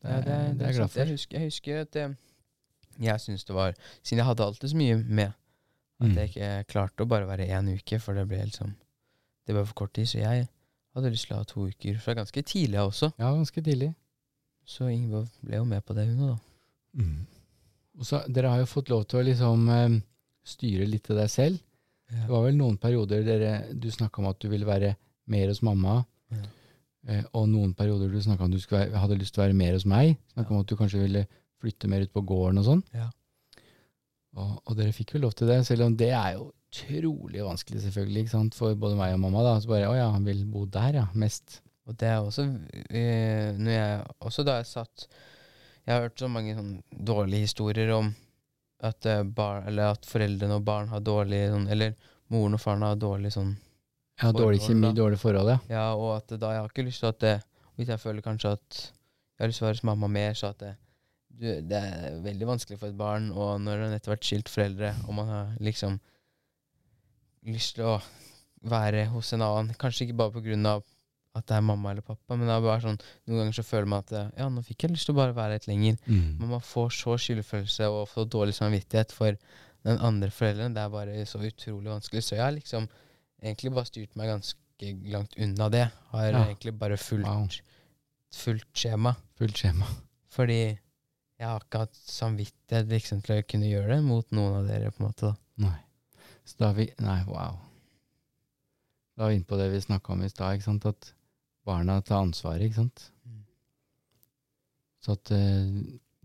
Det, 0.00 0.08
Ja, 0.08 0.16
det, 0.24 0.36
det 0.58 0.64
er 0.64 0.70
jeg 0.70 0.76
glad 0.78 0.88
for. 0.94 1.00
Jeg 1.02 1.16
husker, 1.16 1.36
jeg 1.38 1.50
husker 1.50 1.80
at 1.84 1.96
eh, 2.00 2.12
jeg 3.00 3.20
syns 3.20 3.44
det 3.48 3.56
var 3.56 3.74
Siden 4.02 4.20
jeg 4.22 4.28
hadde 4.30 4.46
alltid 4.46 4.70
så 4.72 4.76
mye 4.80 4.96
med, 5.02 5.32
at 6.00 6.06
Mm. 6.08 6.14
jeg 6.16 6.28
ikke 6.30 6.50
klarte 6.72 7.04
å 7.04 7.08
bare 7.10 7.26
være 7.28 7.44
én 7.52 7.66
uke, 7.74 7.98
for 8.00 8.14
det 8.16 8.22
ble 8.30 8.38
liksom 8.46 8.70
Det 9.46 9.56
ble 9.56 9.64
for 9.66 9.82
kort 9.82 9.94
tid. 9.96 10.08
Så 10.10 10.20
jeg 10.20 10.46
hadde 10.94 11.12
lyst 11.12 11.28
til 11.28 11.36
å 11.36 11.40
ha 11.40 11.48
to 11.48 11.66
uker 11.70 11.98
fra 12.02 12.14
ganske 12.18 12.44
tidlig 12.46 12.80
av 12.80 12.92
også. 12.92 13.12
Ja, 13.16 13.32
ganske 13.32 13.64
tidlig. 13.64 13.92
Så 14.68 14.88
Ingeborg 14.90 15.30
ble 15.42 15.58
jo 15.60 15.66
med 15.66 15.84
på 15.86 15.96
det, 15.96 16.06
hun 16.10 16.28
òg, 16.28 16.36
da. 16.36 16.38
Og 18.00 18.06
så, 18.06 18.22
dere 18.32 18.52
har 18.52 18.62
jo 18.62 18.70
fått 18.70 18.90
lov 18.92 19.04
til 19.08 19.20
å 19.20 19.26
liksom 19.26 19.66
eh, 19.74 19.98
styre 20.46 20.86
litt 20.88 21.04
til 21.08 21.18
deg 21.18 21.30
selv. 21.32 21.58
Det 22.10 22.26
var 22.26 22.42
vel 22.46 22.56
noen 22.58 22.78
perioder 22.80 23.22
dere, 23.26 23.50
du 23.70 23.86
snakka 23.92 24.22
om 24.22 24.30
at 24.30 24.40
du 24.42 24.48
ville 24.50 24.66
være 24.66 24.94
mer 25.30 25.50
hos 25.50 25.60
mamma. 25.66 26.00
Ja. 26.34 26.46
Eh, 27.08 27.26
og 27.38 27.46
noen 27.50 27.74
perioder 27.78 28.10
du 28.10 28.18
snakka 28.22 28.44
om 28.44 28.50
at 28.50 28.56
du 28.56 28.74
være, 28.74 29.02
hadde 29.02 29.18
lyst 29.20 29.34
til 29.36 29.42
å 29.42 29.46
være 29.46 29.58
mer 29.58 29.76
hos 29.76 29.86
meg. 29.88 30.16
Snakka 30.34 30.54
om 30.54 30.64
at 30.64 30.70
du 30.70 30.76
kanskje 30.78 31.02
ville 31.04 31.26
flytte 31.60 31.90
mer 31.92 32.06
ut 32.06 32.14
på 32.14 32.24
gården 32.26 32.62
og 32.62 32.66
sånn. 32.66 32.82
Ja. 32.96 33.10
Og, 34.38 34.56
og 34.64 34.74
dere 34.78 34.94
fikk 34.96 35.14
jo 35.16 35.24
lov 35.26 35.36
til 35.38 35.50
det, 35.50 35.60
selv 35.68 35.86
om 35.86 35.96
det 35.98 36.12
er 36.14 36.36
jo 36.38 36.50
utrolig 36.70 37.42
vanskelig 37.44 37.82
selvfølgelig, 37.82 38.28
for 38.54 38.78
både 38.78 38.96
meg 38.98 39.16
og 39.16 39.20
mamma. 39.24 39.42
da, 39.42 39.58
Så 39.60 39.68
bare 39.68 39.90
å 39.90 39.96
ja, 39.96 40.10
han 40.14 40.24
vil 40.24 40.44
bo 40.46 40.64
der, 40.66 41.02
ja. 41.02 41.06
Mest. 41.14 41.60
Og 41.88 41.96
det 41.98 42.06
er 42.06 42.20
også 42.22 42.44
eh, 42.94 43.56
når 43.58 43.72
jeg, 43.72 44.02
Også 44.20 44.44
da 44.46 44.58
jeg 44.60 44.68
satt 44.68 45.06
Jeg 45.86 45.94
har 45.94 46.04
hørt 46.04 46.20
så 46.20 46.28
mange 46.30 46.52
sånn 46.54 46.74
dårlige 46.92 47.48
historier 47.48 47.90
om 47.96 48.12
at, 48.84 49.06
eh, 49.08 49.24
bar, 49.24 49.64
eller 49.66 49.96
at 49.96 50.06
foreldrene 50.06 50.60
og 50.60 50.66
barn 50.68 50.90
har 50.92 51.02
dårlig 51.02 51.40
sånn 51.50 51.66
Eller 51.72 51.96
moren 52.30 52.54
og 52.54 52.62
faren 52.62 52.86
har 52.86 53.00
dårlig 53.00 53.32
sånn 53.34 53.56
Ja, 54.20 54.30
dårlig 54.36 54.60
kjemi, 54.62 54.92
dårlig 54.94 55.18
forhold, 55.18 55.50
ja. 55.50 55.58
Ja, 55.72 55.86
og 55.96 56.18
at 56.18 56.36
da 56.36 56.52
jeg 56.54 56.62
har 56.62 56.70
ikke 56.70 56.86
lyst 56.86 57.02
til 57.02 57.10
at 57.10 57.20
det 57.24 57.34
Hvis 57.80 57.90
jeg 57.90 58.04
føler 58.04 58.24
kanskje 58.28 58.54
at 58.58 58.80
jeg 58.84 59.42
har 59.42 59.50
lyst 59.50 59.62
til 59.62 59.64
å 59.64 59.70
være 59.70 59.78
hos 59.80 59.88
mamma 59.88 60.08
mer, 60.12 60.34
så 60.36 60.50
at 60.52 60.60
det, 60.60 60.74
du, 61.32 61.46
det 61.64 61.78
er 61.80 62.18
veldig 62.20 62.48
vanskelig 62.50 62.76
for 62.76 62.92
et 62.92 62.98
barn, 62.98 63.30
og 63.32 63.54
når 63.64 63.78
det 63.80 63.86
nettopp 63.94 64.10
har 64.10 64.18
vært 64.18 64.26
skilt 64.28 64.50
foreldre, 64.52 64.90
og 65.06 65.14
man 65.16 65.30
har 65.32 65.54
liksom 65.64 65.94
lyst 67.46 67.74
til 67.76 67.84
å 67.84 68.00
være 68.70 69.06
hos 69.14 69.32
en 69.32 69.42
annen, 69.42 69.74
kanskje 69.80 70.06
ikke 70.08 70.16
bare 70.16 70.56
av 70.68 70.82
at 71.34 71.46
det 71.46 71.54
er 71.56 71.62
mamma 71.62 71.92
eller 71.92 72.02
pappa, 72.02 72.34
men 72.36 72.48
det 72.48 72.54
er 72.56 72.60
bare 72.64 72.80
sånn, 72.82 72.98
noen 73.28 73.38
ganger 73.38 73.52
så 73.54 73.62
føler 73.62 73.86
man 73.86 74.02
at 74.02 74.10
ja, 74.36 74.48
nå 74.50 74.64
fikk 74.66 74.82
jeg 74.82 74.90
lyst 74.90 75.06
til 75.06 75.14
å 75.14 75.20
bare 75.20 75.32
være 75.36 75.52
litt 75.54 75.68
lenger. 75.70 75.96
Men 76.10 76.48
man 76.50 76.60
får 76.60 76.90
så 76.90 77.14
skyldfølelse 77.22 77.86
og 77.88 78.08
får 78.10 78.26
dårlig 78.34 78.54
samvittighet 78.58 79.12
for 79.14 79.36
den 79.86 79.98
andre 80.02 80.28
forelderen. 80.34 80.74
Det 80.74 80.82
er 80.82 80.90
bare 80.90 81.26
så 81.30 81.38
utrolig 81.38 81.86
vanskelig. 81.92 82.24
Så 82.26 82.34
jeg 82.34 82.42
har 82.42 82.52
liksom 82.56 82.88
egentlig 83.40 83.72
bare 83.72 83.86
styrt 83.88 84.16
meg 84.18 84.28
ganske 84.28 84.90
langt 85.14 85.38
unna 85.38 85.68
det. 85.70 85.86
Har 86.10 86.26
Ja. 86.32 86.44
egentlig 86.50 86.74
bare 86.78 86.96
fulgt, 86.98 87.24
Wow. 87.28 87.48
fulgt 88.34 88.74
skjema. 88.74 89.14
Fullt 89.38 89.54
skjema. 89.62 89.86
Fordi 90.34 90.58
jeg 91.38 91.46
har 91.46 91.60
ikke 91.60 91.78
hatt 91.86 91.94
samvittighet 91.94 92.88
liksom, 92.90 93.22
til 93.22 93.38
å 93.38 93.46
kunne 93.48 93.70
gjøre 93.70 93.94
det 93.96 94.02
mot 94.04 94.26
noen 94.32 94.56
av 94.58 94.66
dere, 94.66 94.90
på 94.90 95.00
en 95.00 95.06
måte. 95.06 95.20
da. 95.30 95.36
Nei. 95.58 95.78
Så 96.50 96.58
da 96.58 96.72
er 96.72 96.78
vi 96.80 96.88
Nei, 96.98 97.20
wow. 97.30 97.60
Da 99.14 99.26
er 99.26 99.32
vi 99.32 99.38
inne 99.38 99.48
på 99.48 99.58
det 99.60 99.70
vi 99.70 99.82
snakka 99.84 100.14
om 100.14 100.24
i 100.26 100.30
stad. 100.32 100.66
At 100.90 101.12
barna 101.68 102.00
tar 102.02 102.24
ansvaret, 102.24 102.66
ikke 102.66 102.82
sant. 102.82 103.10
Så 105.00 105.14
at 105.16 105.32
uh, 105.32 105.68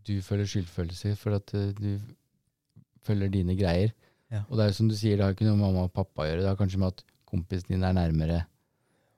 du 0.05 0.15
føler 0.25 0.49
skyldfølelse 0.49 1.13
for 1.19 1.37
at 1.37 1.53
uh, 1.55 1.69
du 1.77 1.99
følger 3.05 3.31
dine 3.31 3.55
greier. 3.59 3.93
Ja. 4.33 4.41
Og 4.49 4.57
det 4.57 4.65
er 4.65 4.71
jo 4.71 4.79
som 4.79 4.89
du 4.89 4.95
sier, 4.97 5.19
det 5.19 5.27
har 5.27 5.35
ikke 5.35 5.47
noe 5.47 5.59
med 5.59 5.67
mamma 5.67 5.85
og 5.87 5.93
pappa 5.95 6.23
å 6.23 6.27
gjøre. 6.27 6.43
Det 6.43 6.49
har 6.49 6.59
kanskje 6.59 6.81
med 6.81 6.95
at 6.95 7.05
kompisen 7.29 7.75
din 7.75 7.85
er 7.85 7.95
nærmere 7.95 8.41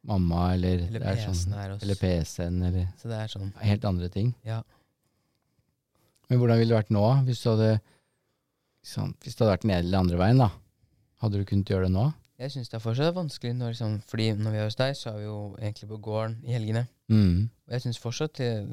mamma, 0.07 0.51
eller, 0.55 0.83
Eller 0.87 1.03
er 1.03 1.17
PC-en 1.17 1.35
sånn, 1.35 1.55
er 1.57 1.73
eller 1.83 2.91
Så 2.99 3.09
det 3.09 3.17
er 3.17 3.31
sånn 3.31 3.49
helt 3.63 3.87
andre 3.87 4.09
ting. 4.13 4.33
Ja. 4.47 4.61
Men 6.27 6.41
hvordan 6.41 6.59
ville 6.59 6.73
det 6.73 6.81
vært 6.81 6.93
nå. 6.93 7.03
Hvis 7.27 7.41
du 7.43 7.49
hadde, 7.53 7.71
sånn, 8.85 9.15
hvis 9.23 9.35
det 9.35 9.43
hadde 9.43 9.53
vært 9.55 9.65
den 9.65 9.73
ene 9.73 9.87
eller 9.87 10.05
andre 10.05 10.21
veien, 10.21 10.43
da? 10.43 10.51
Hadde 11.21 11.39
du 11.41 11.45
kunnet 11.49 11.69
gjøre 11.71 11.87
det 11.87 11.93
nå? 11.95 12.11
Jeg 12.37 12.51
syns 12.53 12.69
det 12.69 12.77
er 12.77 12.83
fortsatt 12.83 13.15
vanskelig, 13.17 13.55
når, 13.57 13.71
liksom, 13.73 13.95
fordi 14.05 14.27
når 14.37 14.53
vi 14.53 14.57
er 14.61 14.67
hos 14.67 14.75
deg, 14.77 14.91
så 14.95 15.09
er 15.09 15.15
vi 15.17 15.23
jo 15.25 15.37
egentlig 15.57 15.87
på 15.89 15.97
gården 16.05 16.35
i 16.45 16.53
helgene. 16.53 16.83
Mm. 17.09 17.47
Og 17.65 17.73
jeg 17.73 17.81
syns 17.87 17.97
fortsatt 18.03 18.35
til 18.37 18.67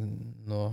nå 0.50 0.66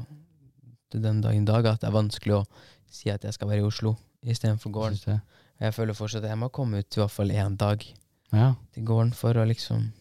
til 0.92 1.04
den 1.06 1.22
dagen 1.24 1.46
i 1.46 1.48
dag 1.48 1.66
at 1.72 1.80
det 1.80 1.88
er 1.88 1.96
vanskelig 1.96 2.36
å 2.42 2.44
si 2.92 3.08
at 3.14 3.24
jeg 3.24 3.38
skal 3.38 3.48
være 3.48 3.64
i 3.64 3.68
Oslo 3.70 3.94
istedenfor 4.28 4.74
gården. 4.76 5.00
Jeg. 5.08 5.22
Jeg 5.64 5.74
føler 5.78 5.96
fortsatt 5.96 6.26
at 6.26 6.34
jeg 6.34 6.42
må 6.42 6.50
komme 6.52 6.82
ut 6.84 6.98
i 6.98 7.00
hvert 7.00 7.16
fall 7.16 7.32
én 7.32 7.56
dag 7.58 7.86
Ja. 8.34 8.54
til 8.74 8.84
gården 8.84 9.14
for 9.16 9.34
å 9.40 9.48
liksom 9.48 9.92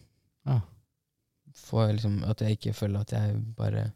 Ja. 0.45 0.59
få 1.55 1.87
liksom 1.93 2.23
At 2.27 2.41
jeg 2.41 2.57
ikke 2.57 2.73
føler 2.73 2.99
at 3.01 3.11
jeg 3.11 3.55
bare 3.55 3.91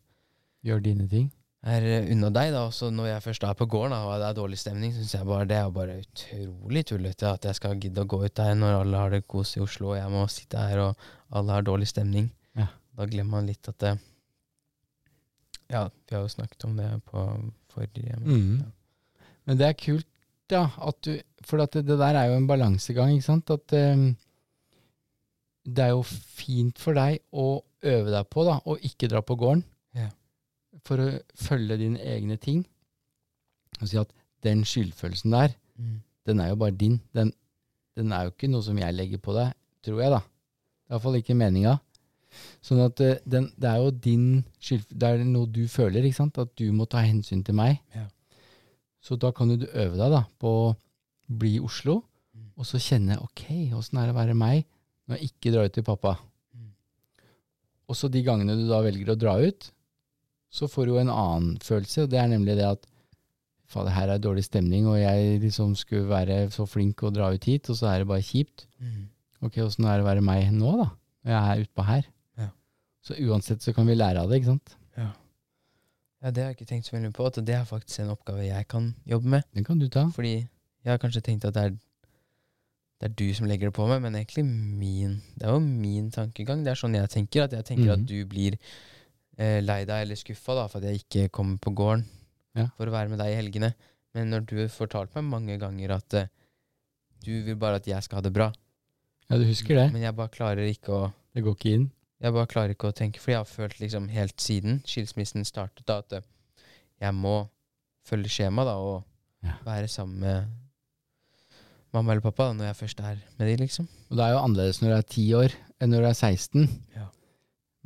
Gjør 0.66 0.80
dine 0.82 1.08
ting. 1.08 1.32
Er 1.65 1.86
eh, 1.89 2.08
unna 2.13 2.30
deg, 2.30 2.51
da. 2.54 2.63
Også 2.69 2.91
når 2.93 3.08
jeg 3.10 3.23
først 3.25 3.45
er 3.47 3.58
på 3.58 3.67
gården 3.73 3.95
da, 3.95 4.01
og 4.06 4.19
det 4.21 4.28
er 4.30 4.38
dårlig 4.38 4.60
stemning, 4.62 4.93
syns 4.93 5.13
jeg 5.17 5.28
bare 5.28 5.47
det 5.49 5.58
er 5.58 5.71
bare 5.73 5.99
utrolig 6.04 6.84
tullete 6.91 7.30
at 7.32 7.47
jeg 7.49 7.58
skal 7.58 7.78
gidde 7.82 8.04
å 8.04 8.10
gå 8.10 8.19
ut 8.25 8.36
der 8.38 8.58
når 8.60 8.82
alle 8.84 9.04
har 9.04 9.15
det 9.15 9.23
kos 9.32 9.56
i 9.58 9.63
Oslo, 9.65 9.93
og 9.93 9.97
jeg 9.99 10.12
må 10.13 10.25
sitte 10.32 10.62
her 10.62 10.84
og 10.84 11.08
alle 11.36 11.56
har 11.58 11.65
dårlig 11.65 11.89
stemning. 11.89 12.30
Ja. 12.58 12.67
Da 12.95 13.08
glemmer 13.10 13.39
man 13.39 13.49
litt 13.49 13.67
at 13.71 13.80
det 13.84 13.95
Ja, 15.73 15.88
vi 15.89 16.13
har 16.13 16.21
jo 16.21 16.30
snakket 16.30 16.67
om 16.67 16.75
det 16.78 16.91
på 17.10 17.23
forrige 17.73 18.19
Mm. 18.21 18.62
ja. 18.62 18.71
Men 19.45 19.58
det 19.58 19.65
er 19.67 19.73
kult, 19.78 20.08
da. 20.49 20.67
At 20.78 21.01
du, 21.06 21.17
for 21.45 21.58
det, 21.58 21.86
det 21.86 21.97
der 21.99 22.15
er 22.17 22.30
jo 22.30 22.38
en 22.38 22.47
balansegang, 22.47 23.12
ikke 23.13 23.25
sant. 23.25 23.49
At 23.49 23.73
um, 23.73 24.15
det 25.65 25.84
er 25.84 25.93
jo 25.93 26.04
fint 26.06 26.78
for 26.82 26.93
deg 26.97 27.19
å 27.34 27.63
øve 27.86 28.13
deg 28.13 28.30
på 28.30 28.45
da, 28.45 28.60
å 28.65 28.78
ikke 28.78 29.10
dra 29.10 29.21
på 29.25 29.38
gården. 29.38 29.63
For 30.86 31.02
å 31.02 31.08
følge 31.41 31.78
dine 31.82 32.00
egne 32.00 32.38
ting. 32.41 32.63
Og 33.82 33.89
si 33.89 33.98
at 34.00 34.12
den 34.45 34.63
skyldfølelsen 34.67 35.32
der, 35.34 35.56
Mm. 35.76 36.02
den 36.26 36.39
er 36.39 36.50
jo 36.54 36.56
bare 36.56 36.71
din. 36.71 37.02
Den, 37.13 37.34
den 37.98 38.12
er 38.13 38.24
jo 38.26 38.32
ikke 38.32 38.48
noe 38.50 38.63
som 38.63 38.78
jeg 38.80 38.93
legger 38.95 39.17
på 39.19 39.34
deg, 39.36 39.50
tror 39.84 40.00
jeg, 40.02 40.12
da. 40.13 40.19
Det 40.21 40.88
er 40.93 40.95
iallfall 40.95 41.17
ikke 41.19 41.36
meninga. 41.36 41.74
Sånn 42.63 42.80
at 42.86 43.00
eh, 43.02 43.17
den, 43.26 43.50
det 43.58 43.69
er 43.69 43.78
jo 43.80 43.91
din 43.91 44.24
skyld 44.60 44.86
Det 44.91 45.08
er 45.08 45.24
noe 45.24 45.48
du 45.48 45.62
føler, 45.71 46.04
ikke 46.04 46.15
sant? 46.19 46.38
At 46.38 46.52
du 46.60 46.71
må 46.76 46.86
ta 46.88 47.00
hensyn 47.04 47.43
til 47.48 47.56
meg. 47.56 47.80
Ja. 47.95 48.06
Så 49.02 49.17
da 49.19 49.32
kan 49.32 49.48
du 49.52 49.65
øve 49.67 49.98
deg 50.00 50.12
da 50.12 50.24
på 50.39 50.52
å 50.69 50.76
bli 51.30 51.56
i 51.58 51.63
Oslo, 51.63 52.04
Mm. 52.36 52.50
og 52.58 52.65
så 52.67 52.76
kjenne 52.84 53.15
ok, 53.24 53.71
åssen 53.78 53.98
er 53.98 54.08
det 54.10 54.12
å 54.15 54.17
være 54.17 54.34
meg 54.36 54.65
når 55.08 55.17
jeg 55.21 55.30
ikke 55.30 55.52
drar 55.54 55.65
ut 55.69 55.74
til 55.78 55.84
pappa. 55.88 56.17
Mm. 56.54 56.71
Og 57.88 57.95
så 57.95 58.10
de 58.12 58.24
gangene 58.24 58.58
du 58.60 58.65
da 58.67 58.82
velger 58.84 59.13
å 59.13 59.15
dra 59.17 59.38
ut, 59.39 59.69
så 60.56 60.70
får 60.72 60.88
du 60.88 60.94
jo 60.96 61.00
en 61.02 61.12
annen 61.12 61.58
følelse, 61.63 62.06
og 62.06 62.12
det 62.13 62.20
er 62.22 62.30
nemlig 62.32 62.56
det 62.60 62.68
at 62.70 62.86
faen, 63.68 63.88
det 63.89 63.96
her 63.98 64.13
er 64.13 64.22
dårlig 64.24 64.46
stemning, 64.48 64.86
og 64.88 64.96
jeg 65.02 65.39
liksom 65.44 65.74
skulle 65.76 66.08
være 66.08 66.38
så 66.54 66.63
flink 66.70 67.02
og 67.04 67.15
dra 67.18 67.32
ut 67.34 67.44
hit, 67.50 67.68
og 67.74 67.76
så 67.80 67.89
er 67.91 68.04
det 68.04 68.08
bare 68.12 68.24
kjipt. 68.24 68.68
Mm. 68.80 69.08
Ok, 69.44 69.58
åssen 69.65 69.86
er 69.89 69.98
det 70.00 70.06
å 70.06 70.10
være 70.10 70.24
meg 70.24 70.48
nå, 70.56 70.72
da? 70.80 70.88
Når 71.26 71.34
jeg 71.36 71.41
er 71.60 71.63
utpå 71.65 71.86
her. 71.89 72.08
Ja. 72.39 72.50
Så 73.04 73.18
uansett 73.26 73.65
så 73.65 73.74
kan 73.76 73.88
vi 73.89 73.98
lære 73.98 74.22
av 74.24 74.30
det, 74.32 74.39
ikke 74.39 74.54
sant? 74.54 74.76
Ja. 74.96 75.10
ja, 76.24 76.32
det 76.32 76.44
har 76.46 76.52
jeg 76.54 76.58
ikke 76.60 76.70
tenkt 76.72 76.88
så 76.88 76.96
veldig 76.96 77.12
på. 77.18 77.26
At 77.28 77.41
det 77.46 77.56
er 77.58 77.65
faktisk 77.68 78.00
en 78.06 78.13
oppgave 78.13 78.46
jeg 78.48 78.68
kan 78.72 78.94
jobbe 79.10 79.34
med. 79.36 79.44
Den 79.58 79.65
kan 79.68 79.82
du 79.82 79.89
ta. 79.91 80.06
Fordi 80.15 80.36
jeg 80.38 80.89
har 80.94 81.02
kanskje 81.02 81.22
tenkt 81.26 81.46
at 81.50 81.58
det 81.58 81.63
er, 81.68 81.76
det 83.02 83.10
er 83.10 83.15
du 83.20 83.26
som 83.36 83.50
legger 83.50 83.70
det 83.74 83.76
på 83.76 83.89
meg, 83.89 84.00
men 84.06 84.15
egentlig 84.15 84.46
min 84.48 85.18
Det 85.36 85.50
er 85.50 85.58
jo 85.58 85.60
min 85.65 86.12
tankegang. 86.15 86.63
Det 86.63 86.72
er 86.72 86.80
sånn 86.80 86.96
jeg 86.96 87.10
tenker. 87.12 87.44
At 87.50 87.58
jeg 87.58 87.65
tenker 87.74 87.89
Mhm. 87.91 87.98
at 87.98 88.06
du 88.08 88.26
blir 88.26 88.56
eh, 89.38 89.60
lei 89.62 89.82
deg 89.86 90.02
eller 90.06 90.15
skuffa 90.19 90.56
da, 90.56 90.67
for 90.71 90.80
at 90.80 90.89
jeg 90.89 91.04
ikke 91.04 91.30
kommer 91.36 91.58
på 91.62 91.74
gården 91.76 92.06
Ja. 92.56 92.67
for 92.78 92.88
å 92.88 92.91
være 92.93 93.10
med 93.12 93.19
deg 93.19 93.34
i 93.34 93.36
helgene. 93.41 93.74
Men 94.15 94.30
når 94.32 94.45
du 94.48 94.56
har 94.62 94.69
fortalt 94.71 95.13
meg 95.15 95.26
mange 95.28 95.58
ganger 95.60 95.91
at 95.98 96.13
eh, 96.13 96.28
du 97.26 97.41
vil 97.43 97.56
bare 97.60 97.76
at 97.82 97.88
jeg 97.89 98.04
skal 98.04 98.17
ha 98.21 98.21
det 98.21 98.34
bra, 98.34 98.52
Ja, 99.30 99.38
du 99.38 99.45
husker 99.45 99.76
det. 99.76 99.91
men 99.91 100.02
jeg 100.04 100.15
bare 100.15 100.30
klarer 100.30 100.67
ikke 100.69 100.91
å 100.93 101.13
Det 101.36 101.43
går 101.43 101.56
ikke 101.58 101.74
inn. 101.76 101.91
Jeg 102.21 102.32
bare 102.32 102.48
klarer 102.48 102.69
ikke 102.71 102.88
å 102.88 102.95
tenke, 102.95 103.19
for 103.19 103.32
jeg 103.32 103.38
har 103.41 103.45
følt 103.50 103.80
liksom 103.82 104.08
helt 104.10 104.38
siden 104.39 104.78
skilsmissen 104.88 105.43
startet, 105.45 105.84
da, 105.86 105.98
at 106.00 106.13
eh, 106.13 106.21
jeg 107.02 107.13
må 107.13 107.50
følge 108.08 108.30
skjema 108.30 108.63
da, 108.63 108.78
og 108.78 109.04
Ja. 109.43 109.58
være 109.65 109.88
sammen 109.91 110.19
med 110.19 110.48
mamma 111.93 112.12
eller 112.13 112.21
pappa 112.21 112.48
da, 112.50 112.54
når 112.54 112.65
jeg 112.71 112.78
først 112.80 113.00
er 113.04 113.19
med 113.39 113.48
de, 113.50 113.58
liksom. 113.65 113.88
Og 114.12 114.17
det 114.17 114.24
er 114.26 114.32
jo 114.36 114.39
annerledes 114.43 114.82
når 114.82 114.89
du 114.89 114.95
er 114.95 115.06
10 115.10 115.34
år 115.41 115.54
enn 115.82 115.91
når 115.91 116.02
du 116.06 116.08
er 116.10 116.17
16. 116.17 116.69
Ja. 116.95 117.06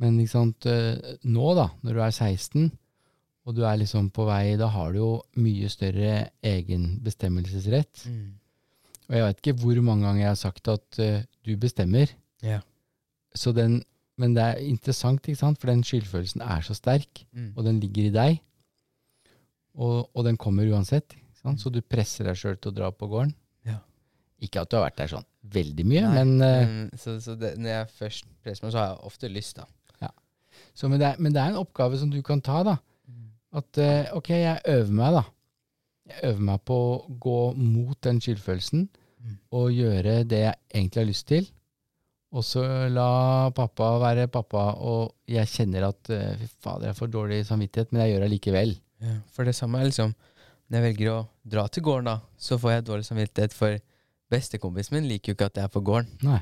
Men 0.00 0.16
sant, 0.30 0.64
eh, 0.66 0.96
nå 1.28 1.54
da, 1.58 1.68
når 1.84 1.96
du 1.98 2.00
er 2.00 2.14
16, 2.14 2.70
og 3.48 3.56
du 3.56 3.62
er 3.66 3.78
liksom 3.80 4.10
på 4.14 4.24
vei, 4.28 4.54
da 4.60 4.68
har 4.72 4.92
du 4.94 4.98
jo 5.00 5.10
mye 5.40 5.68
større 5.72 6.30
egen 6.46 7.00
bestemmelsesrett. 7.04 8.04
Og 9.10 9.16
jeg 9.16 9.24
vet 9.26 9.40
ikke 9.42 9.56
hvor 9.60 9.80
mange 9.82 10.06
ganger 10.06 10.22
jeg 10.22 10.30
har 10.30 10.38
sagt 10.38 10.68
at 10.70 11.00
uh, 11.02 11.16
du 11.44 11.56
bestemmer. 11.58 12.12
Så 13.34 13.50
den, 13.56 13.80
men 14.20 14.36
det 14.36 14.44
er 14.44 14.60
interessant, 14.62 15.24
ikke 15.26 15.40
sant? 15.40 15.58
for 15.58 15.72
den 15.72 15.82
skyldfølelsen 15.86 16.44
er 16.46 16.62
så 16.66 16.76
sterk, 16.78 17.24
Mm. 17.32 17.52
og 17.56 17.64
den 17.64 17.80
ligger 17.80 18.06
i 18.06 18.14
deg. 18.14 18.40
Og, 19.74 20.10
og 20.14 20.24
den 20.26 20.36
kommer 20.36 20.68
uansett. 20.70 21.16
Sant? 21.42 21.60
Så 21.62 21.72
du 21.72 21.80
presser 21.82 22.28
deg 22.28 22.38
sjøl 22.38 22.56
til 22.60 22.70
å 22.70 22.76
dra 22.76 22.90
på 22.92 23.08
gården. 23.10 23.34
Ja. 23.66 23.78
Ikke 24.44 24.62
at 24.62 24.70
du 24.70 24.76
har 24.78 24.86
vært 24.88 24.98
der 25.00 25.12
sånn 25.16 25.26
veldig 25.50 25.84
mye, 25.88 26.06
Nei, 26.06 26.24
men, 26.24 26.32
uh, 26.92 26.98
så, 27.00 27.16
så 27.22 27.34
det, 27.40 27.54
når 27.58 27.70
jeg 27.72 27.92
først 27.98 28.30
presser 28.44 28.66
meg, 28.66 28.74
så 28.74 28.78
har 28.82 28.90
jeg 28.92 29.04
ofte 29.10 29.30
lyst, 29.32 29.56
da. 29.58 29.66
Så, 30.74 30.88
men, 30.88 31.00
det 31.00 31.06
er, 31.10 31.18
men 31.18 31.32
det 31.34 31.40
er 31.42 31.52
en 31.52 31.60
oppgave 31.60 31.98
som 32.00 32.10
du 32.12 32.20
kan 32.26 32.40
ta. 32.40 32.62
da. 32.66 32.76
At 33.58 33.78
eh, 33.82 34.10
ok, 34.16 34.28
jeg 34.30 34.60
øver 34.70 34.92
meg, 34.94 35.16
da. 35.18 35.22
Jeg 36.10 36.30
øver 36.32 36.44
meg 36.50 36.60
på 36.66 36.76
å 36.78 37.16
gå 37.22 37.38
mot 37.58 37.98
den 38.06 38.20
skyldfølelsen 38.22 38.88
Mm. 39.20 39.34
og 39.52 39.66
gjøre 39.76 40.12
det 40.24 40.38
jeg 40.46 40.54
egentlig 40.72 41.00
har 41.02 41.06
lyst 41.10 41.26
til. 41.28 41.48
Og 42.32 42.40
så 42.46 42.62
la 42.88 43.50
pappa 43.52 43.90
være 44.00 44.30
pappa, 44.32 44.62
og 44.80 45.10
jeg 45.28 45.44
kjenner 45.52 45.84
at 45.90 46.08
eh, 46.14 46.38
fy 46.40 46.46
fader, 46.64 46.86
jeg 46.88 46.96
får 46.96 47.10
dårlig 47.12 47.40
samvittighet, 47.44 47.92
men 47.92 48.00
jeg 48.00 48.14
gjør 48.14 48.24
det 48.24 48.30
likevel. 48.32 48.72
Ja, 49.04 49.18
for 49.36 49.44
det 49.44 49.52
samme 49.58 49.76
er 49.82 49.90
liksom 49.90 50.14
Når 50.70 50.78
jeg 50.78 50.86
velger 50.86 51.10
å 51.12 51.18
dra 51.52 51.66
til 51.68 51.82
gården, 51.84 52.08
da, 52.08 52.16
så 52.38 52.56
får 52.62 52.72
jeg 52.78 52.86
dårlig 52.88 53.04
samvittighet, 53.10 53.52
for 53.52 53.76
bestekompisen 54.32 54.96
min 54.96 55.08
liker 55.10 55.32
jo 55.32 55.36
ikke 55.36 55.50
at 55.50 55.60
jeg 55.60 55.68
er 55.68 55.72
på 55.74 55.82
gården. 55.84 56.08
Nei. 56.24 56.40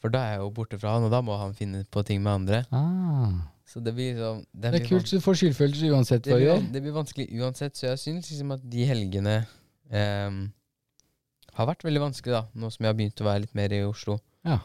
For 0.00 0.12
da 0.12 0.22
er 0.24 0.36
jeg 0.36 0.44
jo 0.44 0.50
borte 0.56 0.78
fra 0.80 0.96
han, 0.96 1.06
og 1.06 1.12
da 1.12 1.20
må 1.24 1.36
han 1.36 1.52
finne 1.56 1.82
på 1.92 2.02
ting 2.08 2.22
med 2.24 2.32
andre. 2.32 2.62
Ah. 2.72 3.34
Så 3.70 3.82
det 3.84 3.92
blir 3.94 4.14
liksom 4.16 4.40
Det 4.50 4.72
det 4.72 4.80
er 4.80 4.86
kult, 4.88 5.06
så 5.08 5.18
du 5.20 5.22
får 5.22 5.36
skyldfølelse 5.38 5.90
uansett 5.94 6.24
Det 6.24 6.32
hva 6.32 6.38
du 6.38 6.42
blir, 6.42 6.48
gjør. 6.50 6.64
det 6.74 6.82
blir 6.82 6.94
vanskelig 6.96 7.26
uansett, 7.38 7.76
så 7.78 7.86
jeg 7.92 8.00
syns 8.02 8.30
liksom 8.32 8.54
at 8.56 8.64
de 8.72 8.86
helgene 8.88 9.34
um, 9.92 10.40
har 11.54 11.68
vært 11.70 11.84
veldig 11.86 12.02
vanskelig, 12.08 12.34
da, 12.34 12.42
nå 12.54 12.70
som 12.72 12.84
jeg 12.86 12.90
har 12.90 12.98
begynt 12.98 13.22
å 13.22 13.28
være 13.28 13.44
litt 13.44 13.54
mer 13.58 13.74
i 13.76 13.82
Oslo. 13.86 14.18
Ja. 14.48 14.58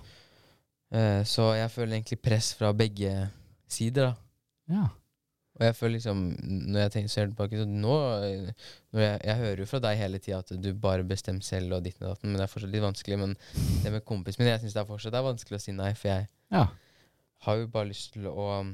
Uh, 0.95 1.21
så 1.27 1.51
jeg 1.59 1.73
føler 1.73 1.99
egentlig 1.99 2.21
press 2.23 2.53
fra 2.57 2.71
begge 2.73 3.13
sider, 3.69 4.13
da. 4.13 4.15
Ja. 4.71 4.87
Og 5.55 5.63
jeg 5.63 5.75
føler 5.77 5.93
liksom, 5.95 6.23
når 6.43 6.79
jeg 6.81 6.91
tenker, 6.91 7.11
ser 7.13 7.29
tilbake, 7.29 7.59
så 7.61 7.65
nå 7.69 7.93
jeg, 8.19 8.55
jeg 8.99 9.35
hører 9.39 9.61
jo 9.61 9.67
fra 9.69 9.79
deg 9.85 9.99
hele 10.01 10.19
tida 10.19 10.41
at 10.43 10.51
du 10.59 10.67
bare 10.83 11.05
bestemmer 11.07 11.47
selv 11.47 11.77
og 11.77 11.85
ditt 11.85 12.01
og 12.01 12.09
datten, 12.09 12.31
men 12.31 12.41
det 12.41 12.43
er 12.43 12.51
fortsatt 12.51 12.73
litt 12.73 12.83
vanskelig. 12.83 13.19
Men 13.21 13.37
det 13.83 13.93
med 13.93 14.03
kompisen 14.07 14.43
min, 14.43 14.51
jeg 14.51 14.65
syns 14.65 14.75
det 14.75 14.81
er 14.83 14.89
fortsatt 14.89 15.15
er 15.15 15.23
vanskelig 15.29 15.59
å 15.59 15.63
si 15.63 15.75
nei, 15.77 15.93
for 15.95 16.11
jeg 16.11 16.27
ja. 16.51 16.65
har 17.47 17.61
jo 17.61 17.71
bare 17.71 17.89
lyst 17.93 18.11
til 18.17 18.27
å 18.27 18.49
um, 18.65 18.73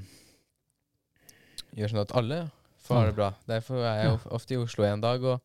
gjøre 1.78 1.94
sånn 1.94 2.04
at 2.08 2.16
alle 2.18 2.42
får 2.82 2.98
ha 2.98 3.06
det 3.12 3.16
bra. 3.22 3.30
Derfor 3.54 3.86
er 3.86 4.02
jeg 4.02 4.18
ofte 4.40 4.58
i 4.58 4.62
Oslo 4.64 4.90
en 4.90 5.06
dag 5.06 5.30
og 5.36 5.38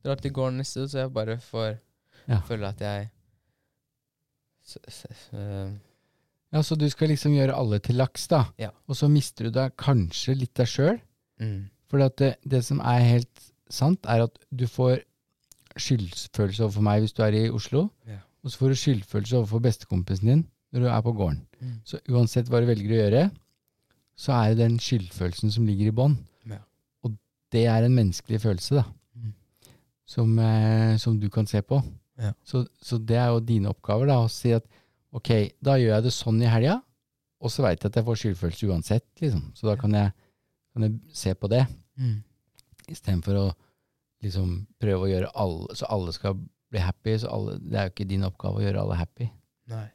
drar 0.00 0.24
til 0.24 0.32
gården 0.32 0.62
neste, 0.62 0.88
så 0.88 1.04
jeg 1.04 1.12
bare 1.16 1.36
får 1.44 1.76
Ja. 2.30 2.40
føle 2.46 2.68
at 2.68 2.80
jeg 2.80 3.08
øh, 5.34 5.70
ja, 6.52 6.62
så 6.66 6.76
du 6.78 6.88
skal 6.90 7.08
liksom 7.12 7.32
gjøre 7.36 7.54
alle 7.54 7.78
til 7.80 7.96
laks, 8.00 8.26
da. 8.28 8.44
Ja. 8.58 8.70
Og 8.88 8.96
så 8.98 9.08
mister 9.10 9.44
du 9.46 9.50
deg 9.50 9.76
kanskje 9.78 10.34
litt 10.38 10.54
deg 10.58 10.66
sjøl. 10.66 11.00
mm, 11.40 11.68
For 11.90 11.98
det, 12.18 12.36
det 12.46 12.64
som 12.64 12.80
er 12.80 13.00
helt 13.06 13.46
sant, 13.70 14.04
er 14.06 14.22
at 14.26 14.38
du 14.50 14.66
får 14.66 15.00
skyldfølelse 15.80 16.64
overfor 16.66 16.82
meg 16.86 17.04
hvis 17.04 17.14
du 17.14 17.22
er 17.24 17.36
i 17.38 17.50
Oslo, 17.50 17.88
Ja. 18.06 18.18
og 18.44 18.50
så 18.50 18.58
får 18.58 18.68
du 18.72 18.78
skyldfølelse 18.80 19.36
overfor 19.38 19.62
bestekompisen 19.62 20.26
din 20.28 20.46
når 20.72 20.80
du 20.80 20.86
er 20.88 21.00
på 21.02 21.12
gården. 21.16 21.46
mm. 21.60 21.76
Så 21.84 21.98
uansett 22.10 22.48
hva 22.48 22.60
du 22.60 22.66
velger 22.66 22.90
å 22.94 23.00
gjøre, 23.02 23.30
så 24.16 24.32
er 24.36 24.54
det 24.54 24.58
den 24.64 24.78
skyldfølelsen 24.78 25.50
som 25.52 25.66
ligger 25.66 25.88
i 25.88 25.94
bånn. 25.94 26.16
Ja. 26.46 26.58
Og 27.04 27.14
det 27.52 27.66
er 27.66 27.84
en 27.84 27.94
menneskelig 27.96 28.40
følelse, 28.40 28.74
da, 28.82 28.84
Mm. 29.16 29.32
som, 30.06 30.38
eh, 30.38 30.96
som 30.96 31.18
du 31.18 31.28
kan 31.30 31.46
se 31.46 31.60
på. 31.62 31.82
Ja. 32.18 32.32
Så, 32.44 32.66
så 32.82 32.98
det 33.04 33.16
er 33.16 33.28
jo 33.28 33.40
dine 33.40 33.68
oppgaver, 33.70 34.06
da, 34.06 34.18
å 34.24 34.28
si 34.30 34.52
at 34.52 34.64
ok, 35.16 35.30
da 35.62 35.76
gjør 35.80 35.94
jeg 35.96 36.06
det 36.06 36.14
sånn 36.14 36.40
i 36.42 36.50
helga, 36.50 36.78
og 37.40 37.52
så 37.52 37.64
veit 37.64 37.80
jeg 37.80 37.90
at 37.90 37.98
jeg 37.98 38.06
får 38.06 38.20
skyldfølelse 38.22 38.70
uansett, 38.70 39.08
liksom. 39.22 39.44
Så 39.56 39.68
da 39.70 39.76
kan 39.80 39.94
jeg, 39.96 40.12
kan 40.74 40.86
jeg 40.86 40.98
se 41.16 41.34
på 41.34 41.48
det. 41.50 41.64
Mm. 42.00 42.18
Istedenfor 42.90 43.38
å 43.40 43.46
liksom 44.24 44.56
prøve 44.82 45.06
å 45.06 45.10
gjøre 45.10 45.30
alle 45.40 45.76
så 45.78 45.88
alle 45.92 46.12
skal 46.12 46.36
bli 46.70 46.82
happy. 46.82 47.16
Så 47.22 47.30
alle, 47.32 47.56
det 47.62 47.78
er 47.78 47.88
jo 47.88 47.94
ikke 47.94 48.10
din 48.10 48.26
oppgave 48.28 48.60
å 48.60 48.64
gjøre 48.64 48.82
alle 48.84 48.98
happy. 49.00 49.30
Nei. 49.72 49.86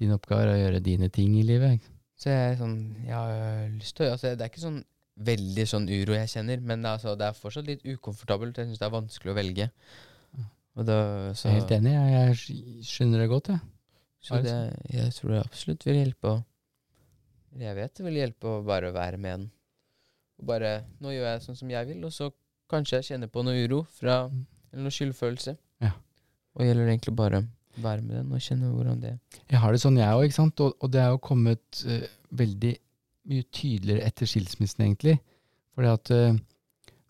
Din 0.00 0.14
oppgave 0.16 0.46
er 0.46 0.54
å 0.54 0.60
gjøre 0.60 0.80
dine 0.84 1.10
ting 1.12 1.34
i 1.38 1.44
livet. 1.46 1.76
ikke? 1.78 1.92
Så 2.22 2.30
jeg 2.30 2.56
sånn 2.60 2.76
Jeg 3.02 3.14
har 3.16 3.68
lyst 3.74 3.96
til 3.98 4.06
å 4.06 4.12
altså, 4.14 4.30
Det 4.38 4.44
er 4.44 4.50
ikke 4.52 4.62
sånn 4.62 4.82
veldig 5.22 5.64
sånn 5.68 5.88
uro 5.90 6.14
jeg 6.16 6.30
kjenner, 6.32 6.62
men 6.64 6.82
det 6.82 6.88
er, 6.88 6.96
altså, 6.96 7.12
det 7.20 7.26
er 7.26 7.36
fortsatt 7.36 7.68
litt 7.68 7.82
ukomfortabelt. 7.84 8.56
Jeg 8.56 8.70
syns 8.70 8.80
det 8.80 8.86
er 8.86 8.94
vanskelig 8.94 9.32
å 9.34 9.36
velge. 9.36 9.68
Da, 10.72 10.96
så 11.36 11.50
Jeg 11.50 11.52
er 11.52 11.58
helt 11.58 11.74
enig. 11.76 11.92
Jeg, 11.92 12.12
jeg 12.16 12.86
skjønner 12.88 13.20
det 13.20 13.28
godt, 13.28 13.50
jeg. 13.52 13.60
Så 14.22 14.38
det, 14.42 14.54
jeg 14.92 15.14
tror 15.16 15.34
det 15.34 15.42
absolutt 15.42 15.86
vil 15.88 15.98
hjelpe 15.98 16.30
å 16.30 16.36
Jeg 17.58 17.74
vet 17.76 17.96
det 17.98 18.04
vil 18.06 18.20
hjelpe 18.20 18.48
å 18.48 18.62
bare 18.64 18.92
være 18.94 19.18
med 19.20 19.32
den. 19.34 19.48
Og 20.40 20.46
bare 20.48 20.70
Nå 21.02 21.12
gjør 21.12 21.26
jeg 21.28 21.42
sånn 21.44 21.58
som 21.58 21.72
jeg 21.72 21.88
vil, 21.90 22.04
og 22.06 22.14
så 22.14 22.30
kanskje 22.72 23.00
jeg 23.00 23.08
kjenner 23.10 23.28
på 23.32 23.42
noe 23.44 23.66
uro 23.66 23.82
fra 23.98 24.24
Mm. 24.30 24.46
Eller 24.72 24.86
noe 24.86 24.94
skyldfølelse. 24.94 25.52
Ja. 25.84 25.92
Og 26.56 26.64
gjelder 26.64 26.86
det 26.86 26.94
egentlig 26.94 27.12
bare 27.16 27.42
å 27.42 27.82
være 27.82 28.04
med 28.04 28.16
den 28.16 28.32
og 28.32 28.40
kjenne 28.44 28.70
hvordan 28.72 29.02
det 29.02 29.12
Jeg 29.50 29.60
har 29.60 29.72
det 29.72 29.80
sånn, 29.82 29.98
jeg 30.00 30.16
òg, 30.16 30.24
ikke 30.28 30.38
sant. 30.38 30.62
Og, 30.64 30.76
og 30.80 30.92
det 30.92 31.02
er 31.02 31.10
jo 31.12 31.20
kommet 31.24 31.82
uh, 31.88 32.06
veldig 32.42 32.72
mye 33.32 33.48
tydeligere 33.52 34.06
etter 34.08 34.28
skilsmissen, 34.28 34.84
egentlig. 34.86 35.18
Fordi 35.76 35.92
at 35.92 36.12
uh, 36.16 36.40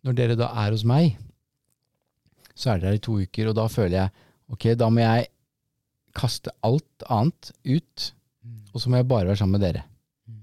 når 0.03 0.19
dere 0.19 0.39
da 0.39 0.51
er 0.65 0.75
hos 0.75 0.85
meg, 0.87 1.15
så 2.55 2.73
er 2.73 2.83
dere 2.83 2.93
her 2.93 2.99
i 2.99 3.05
to 3.07 3.17
uker, 3.23 3.51
og 3.51 3.57
da 3.59 3.69
føler 3.71 3.97
jeg 3.97 4.27
ok, 4.53 4.67
da 4.79 4.91
må 4.93 5.03
jeg 5.05 5.31
kaste 6.17 6.53
alt 6.67 7.07
annet 7.13 7.53
ut, 7.65 8.13
og 8.73 8.81
så 8.81 8.91
må 8.91 8.99
jeg 9.01 9.09
bare 9.09 9.29
være 9.29 9.41
sammen 9.43 9.59
med 9.59 9.67
dere. 9.67 9.85
Mm. 10.27 10.43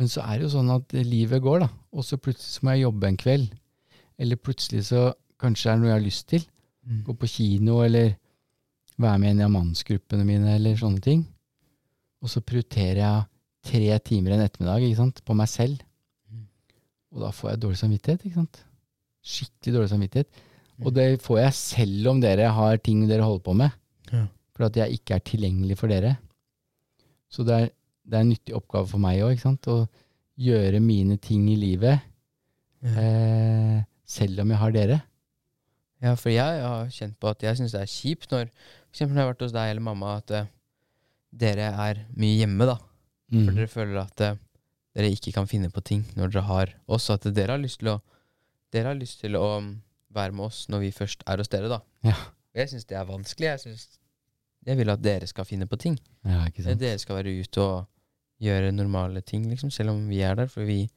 Men 0.00 0.10
så 0.10 0.24
er 0.24 0.38
det 0.38 0.48
jo 0.48 0.54
sånn 0.56 0.72
at 0.74 0.94
livet 1.06 1.42
går, 1.44 1.64
da. 1.64 1.68
Og 1.94 2.06
så 2.06 2.18
plutselig 2.20 2.56
så 2.56 2.66
må 2.66 2.74
jeg 2.74 2.86
jobbe 2.86 3.10
en 3.10 3.20
kveld. 3.20 3.52
Eller 4.20 4.40
plutselig 4.40 4.88
så 4.90 5.10
kanskje 5.40 5.68
det 5.68 5.72
er 5.72 5.80
noe 5.80 5.90
jeg 5.92 5.96
har 5.96 6.06
lyst 6.06 6.26
til. 6.32 6.46
Mm. 6.86 7.02
Gå 7.06 7.16
på 7.20 7.30
kino, 7.30 7.80
eller 7.84 8.14
være 9.00 9.20
med 9.22 9.30
i 9.30 9.34
en 9.36 9.44
av 9.46 9.52
mannsgruppene 9.54 10.26
mine, 10.26 10.56
eller 10.56 10.80
sånne 10.80 11.02
ting. 11.04 11.22
Og 12.20 12.32
så 12.32 12.42
prioriterer 12.44 13.00
jeg 13.00 13.28
tre 13.70 13.98
timer 14.04 14.34
en 14.34 14.44
ettermiddag 14.44 14.84
ikke 14.84 15.00
sant, 15.00 15.22
på 15.24 15.36
meg 15.38 15.48
selv. 15.52 15.80
Mm. 16.28 16.44
Og 17.14 17.24
da 17.24 17.32
får 17.36 17.52
jeg 17.52 17.62
dårlig 17.64 17.80
samvittighet. 17.80 18.26
ikke 18.26 18.42
sant? 18.42 18.62
Skikkelig 19.24 19.76
dårlig 19.76 19.92
samvittighet. 19.94 20.44
Mm. 20.80 20.86
Og 20.88 20.94
det 20.96 21.06
får 21.20 21.40
jeg 21.42 21.56
selv 21.58 22.10
om 22.14 22.20
dere 22.22 22.48
har 22.56 22.80
ting 22.80 23.04
dere 23.08 23.26
holder 23.26 23.44
på 23.44 23.54
med. 23.60 23.74
Ja. 24.10 24.24
For 24.56 24.68
at 24.70 24.78
jeg 24.80 24.96
ikke 24.96 25.18
er 25.18 25.24
tilgjengelig 25.28 25.76
for 25.80 25.92
dere. 25.92 26.16
Så 27.30 27.44
det 27.46 27.56
er, 27.56 27.68
det 28.08 28.16
er 28.16 28.24
en 28.24 28.32
nyttig 28.32 28.56
oppgave 28.56 28.88
for 28.90 29.02
meg 29.02 29.20
òg, 29.22 29.44
å 29.44 29.78
gjøre 30.40 30.80
mine 30.80 31.18
ting 31.20 31.46
i 31.52 31.58
livet 31.60 32.00
Ja. 32.80 32.94
eh, 32.96 33.78
selv 34.08 34.40
om 34.40 34.50
jeg 34.50 34.58
har 34.58 34.72
dere. 34.72 35.02
Ja, 36.00 36.14
for 36.16 36.32
jeg 36.32 36.62
har 36.64 36.88
kjent 36.88 37.18
på 37.20 37.28
at 37.28 37.42
jeg 37.44 37.58
syns 37.58 37.74
det 37.76 37.82
er 37.84 37.90
kjipt 37.92 38.30
når 38.32 38.48
for 38.48 38.96
eksempel 38.96 39.14
når 39.14 39.20
jeg 39.20 39.26
har 39.26 39.34
vært 39.34 39.42
hos 39.44 39.52
deg 39.54 39.70
eller 39.70 39.84
mamma, 39.84 40.14
at 40.16 40.32
uh, 40.32 40.46
dere 41.30 41.66
er 41.68 42.00
mye 42.18 42.38
hjemme, 42.40 42.66
da. 42.66 42.78
Mm. 43.30 43.44
For 43.44 43.58
dere 43.58 43.70
føler 43.70 44.00
at 44.00 44.24
uh, 44.24 44.38
dere 44.96 45.12
ikke 45.12 45.34
kan 45.36 45.46
finne 45.46 45.68
på 45.70 45.84
ting 45.86 46.06
når 46.16 46.32
dere 46.32 46.46
har 46.48 46.72
oss, 46.90 47.10
at 47.12 47.28
dere 47.28 47.54
har 47.54 47.62
lyst 47.62 47.82
til 47.84 47.92
å 47.92 48.00
dere 48.72 48.92
har 48.94 48.98
lyst 48.98 49.20
til 49.22 49.36
å 49.38 49.46
være 50.14 50.32
med 50.32 50.44
oss 50.48 50.64
når 50.68 50.80
vi 50.86 50.90
først 50.92 51.22
er 51.26 51.36
hos 51.42 51.48
dere, 51.52 51.68
da. 51.70 51.80
Ja. 52.04 52.14
Jeg 52.54 52.68
syns 52.72 52.84
det 52.90 52.96
er 52.98 53.04
vanskelig. 53.06 53.46
Jeg, 53.46 53.60
synes, 53.60 53.84
jeg 54.66 54.76
vil 54.80 54.90
at 54.90 55.02
dere 55.02 55.26
skal 55.30 55.44
finne 55.46 55.66
på 55.70 55.76
ting. 55.78 55.98
Ja. 56.26 56.46
Dere 56.74 56.98
skal 56.98 57.16
være 57.20 57.36
ute 57.40 57.60
og 57.62 57.86
gjøre 58.42 58.72
normale 58.72 59.20
ting, 59.22 59.46
liksom, 59.50 59.70
selv 59.70 59.90
om 59.94 60.08
vi 60.08 60.20
er 60.26 60.34
der. 60.34 60.46
For 60.50 60.64
vi 60.64 60.88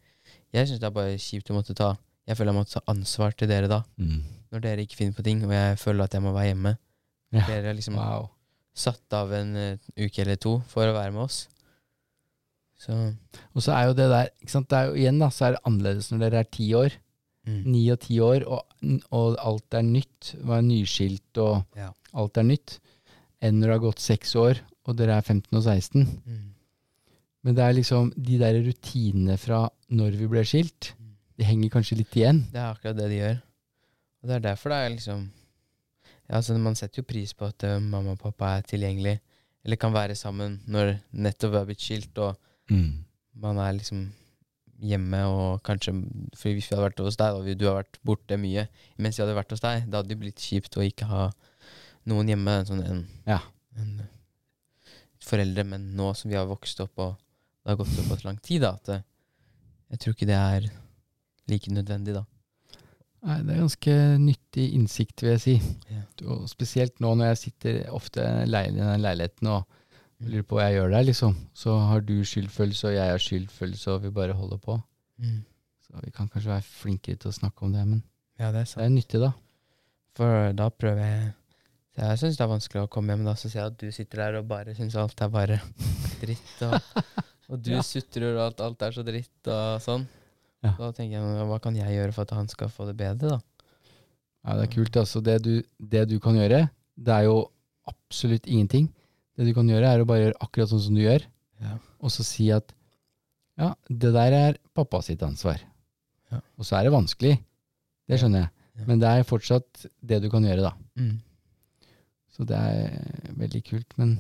Jeg 0.54 0.68
syns 0.70 0.80
det 0.80 0.88
er 0.88 0.96
bare 0.96 1.18
kjipt 1.20 1.50
å 1.52 1.56
måtte 1.58 1.74
ta 1.76 1.96
Jeg 2.28 2.38
føler 2.38 2.54
jeg 2.54 2.58
måtte 2.62 2.74
ta 2.80 2.82
ansvar 2.92 3.34
til 3.36 3.48
dere 3.50 3.68
da, 3.68 3.82
Mm. 3.98 4.22
når 4.52 4.62
dere 4.62 4.82
ikke 4.86 4.96
finner 4.96 5.14
på 5.14 5.24
ting, 5.24 5.44
og 5.44 5.52
jeg 5.52 5.78
føler 5.78 6.04
at 6.06 6.14
jeg 6.14 6.22
må 6.24 6.32
være 6.34 6.54
hjemme. 6.54 6.78
Ja. 7.34 7.46
Dere 7.48 7.66
har 7.68 7.74
liksom 7.74 7.96
Wow. 7.98 8.30
satt 8.74 9.14
av 9.14 9.34
en 9.34 9.56
uh, 9.56 9.78
uke 9.98 10.20
eller 10.22 10.36
to 10.38 10.60
for 10.68 10.88
å 10.88 10.94
være 10.94 11.12
med 11.12 11.22
oss. 11.26 11.48
Så 12.80 12.94
Og 13.56 13.62
så 13.62 13.72
er 13.76 13.86
jo 13.88 13.94
det 13.94 14.10
der 14.10 14.30
ikke 14.42 14.52
sant? 14.52 14.70
Det 14.70 14.78
er 14.78 14.86
jo 14.90 14.94
igjen 15.00 15.20
da, 15.20 15.28
så 15.30 15.46
er 15.46 15.52
det 15.58 15.62
annerledes 15.68 16.12
når 16.12 16.20
dere 16.26 16.40
er 16.44 16.50
ti 16.52 16.70
år. 16.74 16.96
Mm. 17.48 17.92
Og 17.94 18.00
ti 18.00 18.20
år, 18.24 18.46
og, 18.48 18.66
og 19.12 19.38
alt 19.40 19.74
er 19.74 19.82
nytt. 19.84 20.34
Var 20.44 20.62
nyskilt, 20.62 21.38
og 21.38 21.66
Ja. 21.76 21.92
alt 22.14 22.38
er 22.38 22.44
nytt. 22.44 22.80
Enn 23.42 23.60
når 23.60 23.68
det 23.68 23.76
har 23.78 23.84
gått 23.90 24.00
seks 24.00 24.36
år, 24.40 24.60
og 24.88 24.96
dere 24.98 25.18
er 25.18 25.22
15 25.22 25.58
og 25.58 25.64
16. 25.64 26.08
Mm. 26.26 26.50
Men 27.44 27.56
det 27.56 27.64
er 27.64 27.74
liksom 27.76 28.12
de 28.16 28.38
der 28.40 28.56
rutinene 28.64 29.38
fra 29.38 29.66
når 29.92 30.16
vi 30.20 30.28
ble 30.28 30.44
skilt, 30.48 30.94
Mm. 31.00 31.16
de 31.38 31.44
henger 31.44 31.70
kanskje 31.70 31.98
litt 31.98 32.16
igjen. 32.16 32.46
Det 32.52 32.60
er 32.62 32.72
akkurat 32.74 32.96
det 32.98 33.10
de 33.10 33.18
gjør. 33.20 33.42
Og 34.24 34.30
det 34.30 34.36
er 34.36 34.40
derfor 34.40 34.70
det 34.70 34.78
er 34.86 34.90
liksom 34.96 35.30
Ja, 36.30 36.38
altså 36.38 36.58
Man 36.58 36.76
setter 36.76 37.02
jo 37.02 37.04
pris 37.04 37.34
på 37.34 37.46
at 37.46 37.64
uh, 37.68 37.80
mamma 37.84 38.12
og 38.16 38.20
pappa 38.20 38.58
er 38.58 38.62
tilgjengelig, 38.62 39.20
eller 39.66 39.76
kan 39.76 39.92
være 39.94 40.16
sammen 40.16 40.62
når 40.68 40.94
nettopp 41.12 41.54
er 41.60 41.66
blitt 41.66 41.82
skilt, 41.84 42.18
og 42.18 42.38
man 43.36 43.58
er 43.58 43.74
liksom 43.74 44.06
hjemme 44.84 45.20
og 45.32 45.62
kanskje 45.66 45.94
For 46.38 46.52
hvis 46.52 46.68
vi 46.70 46.76
hadde 46.76 46.86
vært 46.90 47.02
hos 47.06 47.18
deg, 47.20 47.38
og 47.38 47.48
du 47.60 47.66
har 47.70 47.80
vært 47.82 48.00
borte 48.06 48.38
mye 48.40 48.68
mens 49.02 49.18
vi 49.18 49.24
hadde 49.24 49.38
vært 49.38 49.56
hos 49.56 49.64
deg, 49.64 49.88
det 49.88 50.00
hadde 50.00 50.16
jo 50.16 50.22
blitt 50.24 50.44
kjipt 50.44 50.78
å 50.78 50.86
ikke 50.86 51.08
ha 51.10 51.30
noen 52.12 52.30
hjemme, 52.34 52.58
sånn 52.68 52.84
en, 52.84 53.02
Ja. 53.30 53.40
en 53.80 54.00
eh, 54.04 54.12
foreldre, 55.24 55.64
men 55.64 55.94
nå 55.96 56.12
som 56.20 56.32
vi 56.32 56.36
har 56.36 56.50
vokst 56.50 56.82
opp 56.84 57.00
og 57.00 57.16
det 57.64 57.72
har 57.72 57.80
gått 57.80 57.94
såpass 57.96 58.26
lang 58.28 58.40
tid, 58.44 58.66
da, 58.66 58.74
at 58.76 58.90
eh, 58.92 59.06
jeg 59.94 60.02
tror 60.04 60.16
ikke 60.18 60.28
det 60.28 60.40
er 60.40 60.66
like 61.48 61.72
nødvendig, 61.72 62.16
da. 62.18 62.26
Nei, 63.24 63.38
det 63.48 63.54
er 63.54 63.62
ganske 63.62 63.94
nyttig 64.20 64.66
innsikt, 64.76 65.24
vil 65.24 65.32
jeg 65.38 65.44
si. 65.44 65.54
Ja. 65.88 66.02
Og 66.28 66.44
spesielt 66.52 67.00
nå 67.00 67.14
når 67.16 67.30
jeg 67.32 67.40
sitter 67.46 67.78
ofte 67.96 68.20
i 68.20 68.50
den 68.52 69.00
leiligheten 69.04 69.48
og. 69.54 69.80
Lurer 70.30 70.46
på 70.48 70.58
hva 70.58 70.66
jeg 70.70 70.78
gjør 70.80 70.92
der, 70.96 71.04
liksom. 71.10 71.36
Så 71.58 71.74
har 71.90 72.02
du 72.06 72.14
skyldfølelse, 72.28 72.88
og 72.90 72.96
jeg 72.96 73.12
har 73.12 73.22
skyldfølelse, 73.22 73.92
og 73.96 74.04
vi 74.06 74.12
bare 74.16 74.34
holder 74.38 74.58
på. 74.64 74.78
Mm. 75.20 75.40
Så 75.86 76.02
vi 76.04 76.12
kan 76.16 76.28
kanskje 76.32 76.52
være 76.54 76.66
flinkere 76.68 77.20
til 77.22 77.30
å 77.32 77.38
snakke 77.38 77.66
om 77.68 77.74
det, 77.76 77.86
men 77.88 78.04
Ja, 78.40 78.52
det 78.52 78.64
er 78.64 78.70
det 78.76 78.86
er 78.86 78.90
nyttig, 78.94 79.20
da. 79.22 79.32
For 80.18 80.54
da 80.58 80.70
prøver 80.70 81.02
jeg 81.06 81.34
Jeg 81.98 82.18
syns 82.18 82.38
det 82.40 82.42
er 82.44 82.50
vanskelig 82.50 82.82
å 82.84 82.90
komme 82.90 83.14
hjem, 83.14 83.26
da, 83.28 83.36
så 83.38 83.50
ser 83.50 83.60
jeg 83.60 83.72
at 83.72 83.78
du 83.78 83.92
sitter 83.94 84.18
der 84.24 84.40
og 84.40 84.48
bare 84.50 84.74
syns 84.74 84.96
alt 84.98 85.22
er 85.22 85.30
bare 85.30 85.60
dritt. 86.24 86.54
Og, 86.66 86.78
og 87.50 87.60
du 87.62 87.72
Ja. 87.76 87.82
sutrer 87.86 88.32
og 88.34 88.42
alt, 88.48 88.62
alt 88.66 88.82
er 88.88 88.96
så 88.96 89.04
dritt 89.06 89.50
og 89.54 89.82
sånn. 89.86 90.08
Ja. 90.64 90.72
Da 90.80 90.90
tenker 90.96 91.20
jeg 91.20 91.48
hva 91.52 91.60
kan 91.62 91.76
jeg 91.78 91.94
gjøre 91.94 92.16
for 92.16 92.24
at 92.26 92.34
han 92.38 92.48
skal 92.50 92.72
få 92.74 92.88
det 92.90 92.96
bedre, 92.98 93.36
da? 93.36 93.40
Ja, 94.44 94.56
det 94.58 94.64
er 94.66 94.74
kult. 94.74 94.98
Altså, 94.98 95.22
det 95.22 95.38
du, 95.46 95.54
det 95.80 96.08
du 96.10 96.18
kan 96.24 96.36
gjøre, 96.36 96.66
det 96.98 97.14
er 97.14 97.28
jo 97.30 97.38
absolutt 97.88 98.48
ingenting. 98.50 98.90
Det 99.38 99.48
du 99.48 99.54
kan 99.56 99.70
gjøre, 99.70 99.90
er 99.90 100.04
å 100.04 100.08
bare 100.10 100.28
gjøre 100.28 100.42
akkurat 100.46 100.70
sånn 100.70 100.84
som 100.88 100.98
du 100.98 101.02
gjør, 101.04 101.24
Ja. 101.64 101.78
og 102.04 102.12
så 102.12 102.24
si 102.28 102.50
at 102.52 102.74
ja, 103.58 103.72
det 103.90 104.12
der 104.14 104.34
er 104.34 104.58
pappa 104.74 105.00
sitt 105.06 105.22
ansvar. 105.26 105.62
Ja. 106.32 106.40
Og 106.58 106.66
så 106.66 106.78
er 106.78 106.84
det 106.88 106.94
vanskelig, 106.94 107.36
det 108.10 108.20
skjønner 108.20 108.44
jeg, 108.46 108.86
men 108.90 109.00
det 109.02 109.10
er 109.10 109.24
fortsatt 109.30 109.86
det 110.02 110.22
du 110.24 110.30
kan 110.34 110.44
gjøre, 110.46 110.66
da. 110.66 110.74
Mm. 110.98 111.20
Så 112.34 112.46
det 112.50 112.58
er 112.58 113.34
veldig 113.38 113.62
kult. 113.68 113.94
Men, 114.02 114.16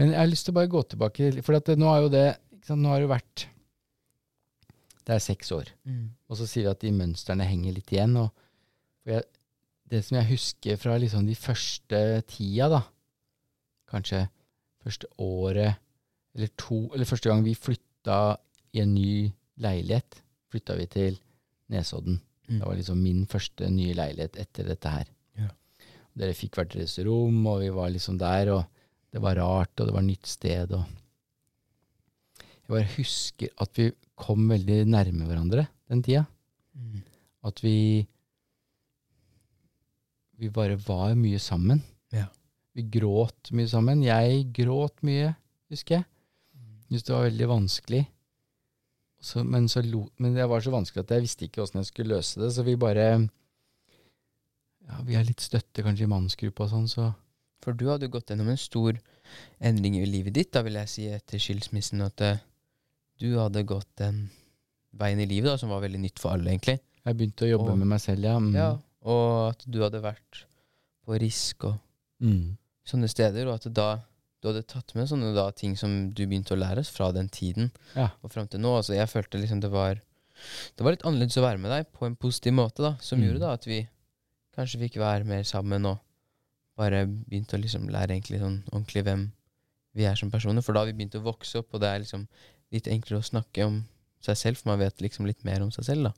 men 0.00 0.12
jeg 0.14 0.18
har 0.18 0.30
lyst 0.30 0.46
til 0.48 0.54
å 0.54 0.58
bare 0.58 0.72
gå 0.72 0.82
tilbake, 0.88 1.28
for 1.44 1.56
at 1.58 1.68
det, 1.68 1.76
nå 1.80 1.90
har 1.92 2.00
jo 2.06 2.12
det 2.12 2.26
sant, 2.64 2.80
Nå 2.80 2.88
har 2.94 3.02
det 3.04 3.10
vært 3.12 3.44
Det 5.04 5.12
er 5.12 5.20
seks 5.20 5.52
år. 5.52 5.68
Mm. 5.84 6.06
Og 6.32 6.38
så 6.40 6.46
sier 6.48 6.64
vi 6.64 6.70
at 6.72 6.80
de 6.80 6.92
mønstrene 6.96 7.44
henger 7.44 7.74
litt 7.76 7.92
igjen. 7.92 8.16
Og 8.16 8.30
jeg, 9.04 9.20
det 9.92 10.00
som 10.06 10.16
jeg 10.16 10.30
husker 10.32 10.78
fra 10.80 10.96
liksom 10.96 11.26
de 11.28 11.36
første 11.36 12.00
tida, 12.32 12.70
da, 12.72 12.80
kanskje 13.94 14.26
første 14.84 15.08
året 15.22 15.80
eller 16.34 16.50
to 16.58 16.88
Eller 16.92 17.06
første 17.06 17.30
gang 17.30 17.44
vi 17.46 17.54
flytta 17.54 18.36
i 18.74 18.80
en 18.82 18.94
ny 18.94 19.30
leilighet, 19.62 20.16
flytta 20.50 20.74
vi 20.80 20.86
til 20.90 21.18
Nesodden. 21.70 22.18
Mm. 22.48 22.58
Det 22.58 22.66
var 22.66 22.74
liksom 22.76 22.98
min 23.00 23.22
første 23.30 23.68
nye 23.70 23.94
leilighet 23.96 24.36
etter 24.42 24.66
dette 24.68 24.90
her. 24.90 25.06
Ja. 25.38 25.48
Dere 26.18 26.34
fikk 26.36 26.58
hvert 26.58 26.74
deres 26.74 26.98
rom, 27.06 27.38
og 27.46 27.62
vi 27.62 27.70
var 27.74 27.92
liksom 27.94 28.18
der, 28.20 28.50
og 28.56 28.64
det 29.14 29.22
var 29.22 29.38
rart, 29.38 29.72
og 29.78 29.88
det 29.88 29.94
var 29.94 30.06
nytt 30.06 30.26
sted, 30.26 30.74
og 30.74 30.84
Jeg 32.64 32.72
bare 32.72 32.92
husker 32.96 33.48
at 33.60 33.76
vi 33.76 33.90
kom 34.16 34.46
veldig 34.48 34.86
nærme 34.88 35.26
hverandre 35.28 35.66
den 35.92 36.02
tida. 36.02 36.24
Mm. 36.72 37.02
At 37.44 37.62
vi 37.62 38.06
Vi 40.34 40.48
bare 40.50 40.74
var 40.74 41.14
mye 41.14 41.38
sammen. 41.38 41.84
Ja. 42.10 42.26
Vi 42.74 42.82
gråt 42.90 43.52
mye 43.54 43.68
sammen. 43.70 44.02
Jeg 44.02 44.48
gråt 44.56 44.96
mye, 45.06 45.34
husker 45.70 46.00
jeg. 46.00 46.06
Syntes 46.88 47.06
det 47.06 47.14
var 47.14 47.26
veldig 47.28 47.48
vanskelig. 47.50 48.02
Så, 49.24 49.40
men, 49.46 49.68
så 49.72 49.80
lo, 49.86 50.02
men 50.20 50.34
det 50.36 50.44
var 50.50 50.60
så 50.60 50.70
vanskelig 50.74 51.04
at 51.06 51.12
jeg 51.14 51.24
visste 51.24 51.46
ikke 51.46 51.62
åssen 51.64 51.80
jeg 51.80 51.88
skulle 51.88 52.16
løse 52.18 52.40
det, 52.42 52.50
så 52.52 52.64
vi 52.66 52.74
bare 52.76 53.06
Ja, 54.84 54.98
vi 55.06 55.14
har 55.16 55.24
litt 55.24 55.40
støtte 55.40 55.80
kanskje 55.84 56.04
i 56.04 56.10
mannsgruppa 56.12 56.66
og 56.66 56.72
sånn, 56.74 56.88
så 56.92 57.06
For 57.64 57.72
du 57.72 57.86
hadde 57.88 58.10
gått 58.12 58.28
gjennom 58.28 58.50
en 58.52 58.60
stor 58.60 58.98
endring 59.64 59.94
i 59.96 60.04
livet 60.04 60.34
ditt, 60.36 60.50
da 60.52 60.60
vil 60.66 60.76
jeg 60.76 60.90
si, 60.92 61.06
etter 61.08 61.40
skilsmissen. 61.40 62.02
At 62.04 62.20
eh, 62.20 62.42
du 63.22 63.30
hadde 63.40 63.62
gått 63.64 63.88
den 63.96 64.26
veien 65.00 65.22
i 65.24 65.26
livet 65.30 65.48
da, 65.48 65.56
som 65.56 65.72
var 65.72 65.80
veldig 65.80 66.02
nytt 66.02 66.20
for 66.20 66.34
alle, 66.36 66.52
egentlig. 66.52 66.76
jeg 67.04 67.16
begynte 67.16 67.46
å 67.46 67.48
jobbe 67.54 67.70
Og- 67.72 67.78
med 67.80 67.88
meg 67.94 68.00
selv, 68.04 68.20
ja. 68.28 68.36
Mm. 68.38 68.52
Ja, 68.54 68.68
Og 69.08 69.48
at 69.54 69.64
du 69.64 69.80
hadde 69.80 70.02
vært 70.04 70.44
på 71.06 71.16
Risk 71.20 71.64
og 71.70 71.80
Mm. 72.20 72.56
Sånne 72.86 73.08
steder, 73.08 73.46
og 73.48 73.54
at 73.54 73.72
da 73.74 74.02
du 74.42 74.48
hadde 74.52 74.66
tatt 74.68 74.94
med 74.94 75.08
sånne 75.08 75.30
da 75.34 75.46
ting 75.56 75.74
som 75.76 76.10
du 76.12 76.26
begynte 76.26 76.52
å 76.52 76.58
lære 76.60 76.84
fra 76.84 77.10
den 77.12 77.28
tiden 77.32 77.70
Ja. 77.96 78.10
og 78.22 78.30
fram 78.30 78.46
til 78.48 78.60
nå. 78.60 78.76
Altså, 78.76 78.92
jeg 78.94 79.08
følte 79.08 79.40
liksom 79.40 79.60
det 79.60 79.70
var 79.70 80.00
Det 80.76 80.82
var 80.84 80.90
litt 80.90 81.04
annerledes 81.06 81.36
å 81.38 81.42
være 81.46 81.58
med 81.60 81.70
deg 81.70 81.92
på 81.92 82.06
en 82.06 82.16
positiv 82.16 82.52
måte, 82.52 82.82
da, 82.82 82.96
som 83.00 83.20
Mm. 83.20 83.24
gjorde 83.28 83.40
da 83.40 83.52
at 83.52 83.64
vi 83.64 83.88
kanskje 84.56 84.80
fikk 84.80 84.96
være 84.98 85.24
mer 85.24 85.42
sammen 85.44 85.86
og 85.86 86.00
bare 86.76 87.06
begynte 87.06 87.54
å 87.56 87.62
liksom 87.62 87.88
lære 87.88 88.10
egentlig 88.20 88.40
sånn 88.40 88.64
ordentlig 88.72 89.04
hvem 89.04 89.30
vi 89.94 90.04
er 90.04 90.16
som 90.16 90.30
personer. 90.32 90.60
For 90.60 90.72
da 90.74 90.80
har 90.80 90.86
vi 90.86 90.92
begynt 90.92 91.14
å 91.14 91.22
vokse 91.22 91.56
opp, 91.60 91.72
og 91.72 91.80
det 91.80 91.88
er 91.88 92.00
liksom 92.00 92.26
litt 92.72 92.84
enklere 92.90 93.20
å 93.20 93.30
snakke 93.30 93.64
om 93.64 93.84
seg 94.20 94.36
selv, 94.36 94.56
for 94.58 94.70
man 94.70 94.80
vet 94.80 94.98
liksom 94.98 95.24
litt 95.24 95.44
mer 95.44 95.62
om 95.62 95.70
seg 95.70 95.84
selv, 95.84 96.02
da. 96.02 96.12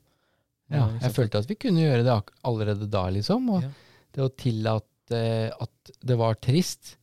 Ja, 0.71 0.87
liksom 0.87 1.01
jeg 1.01 1.13
følte 1.13 1.37
at 1.37 1.47
vi 1.47 1.55
kunne 1.55 1.79
gjøre 1.85 2.03
det 2.03 2.33
allerede 2.43 2.89
da, 2.89 3.05
liksom. 3.09 3.49
Og 3.51 3.61
Ja. 3.63 3.69
det 4.13 4.21
å 4.23 4.35
tillate 4.35 4.83
at 5.15 5.91
det 6.03 6.17
var 6.19 6.35
trist, 6.43 6.97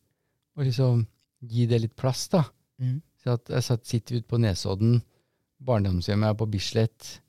og 0.57 0.67
liksom 0.67 1.07
gi 1.45 1.67
det 1.71 1.81
litt 1.83 1.97
plass, 1.97 2.27
da. 2.33 2.45
Mm. 2.81 2.99
Så 3.23 3.35
at 3.39 3.49
jeg 3.55 3.65
satt, 3.65 3.87
sitter 3.89 4.19
ute 4.21 4.29
på 4.29 4.41
Nesodden, 4.43 4.99
barndomshjemmet 5.65 6.33
er 6.33 6.39
på 6.39 6.49
Bislett, 6.53 7.21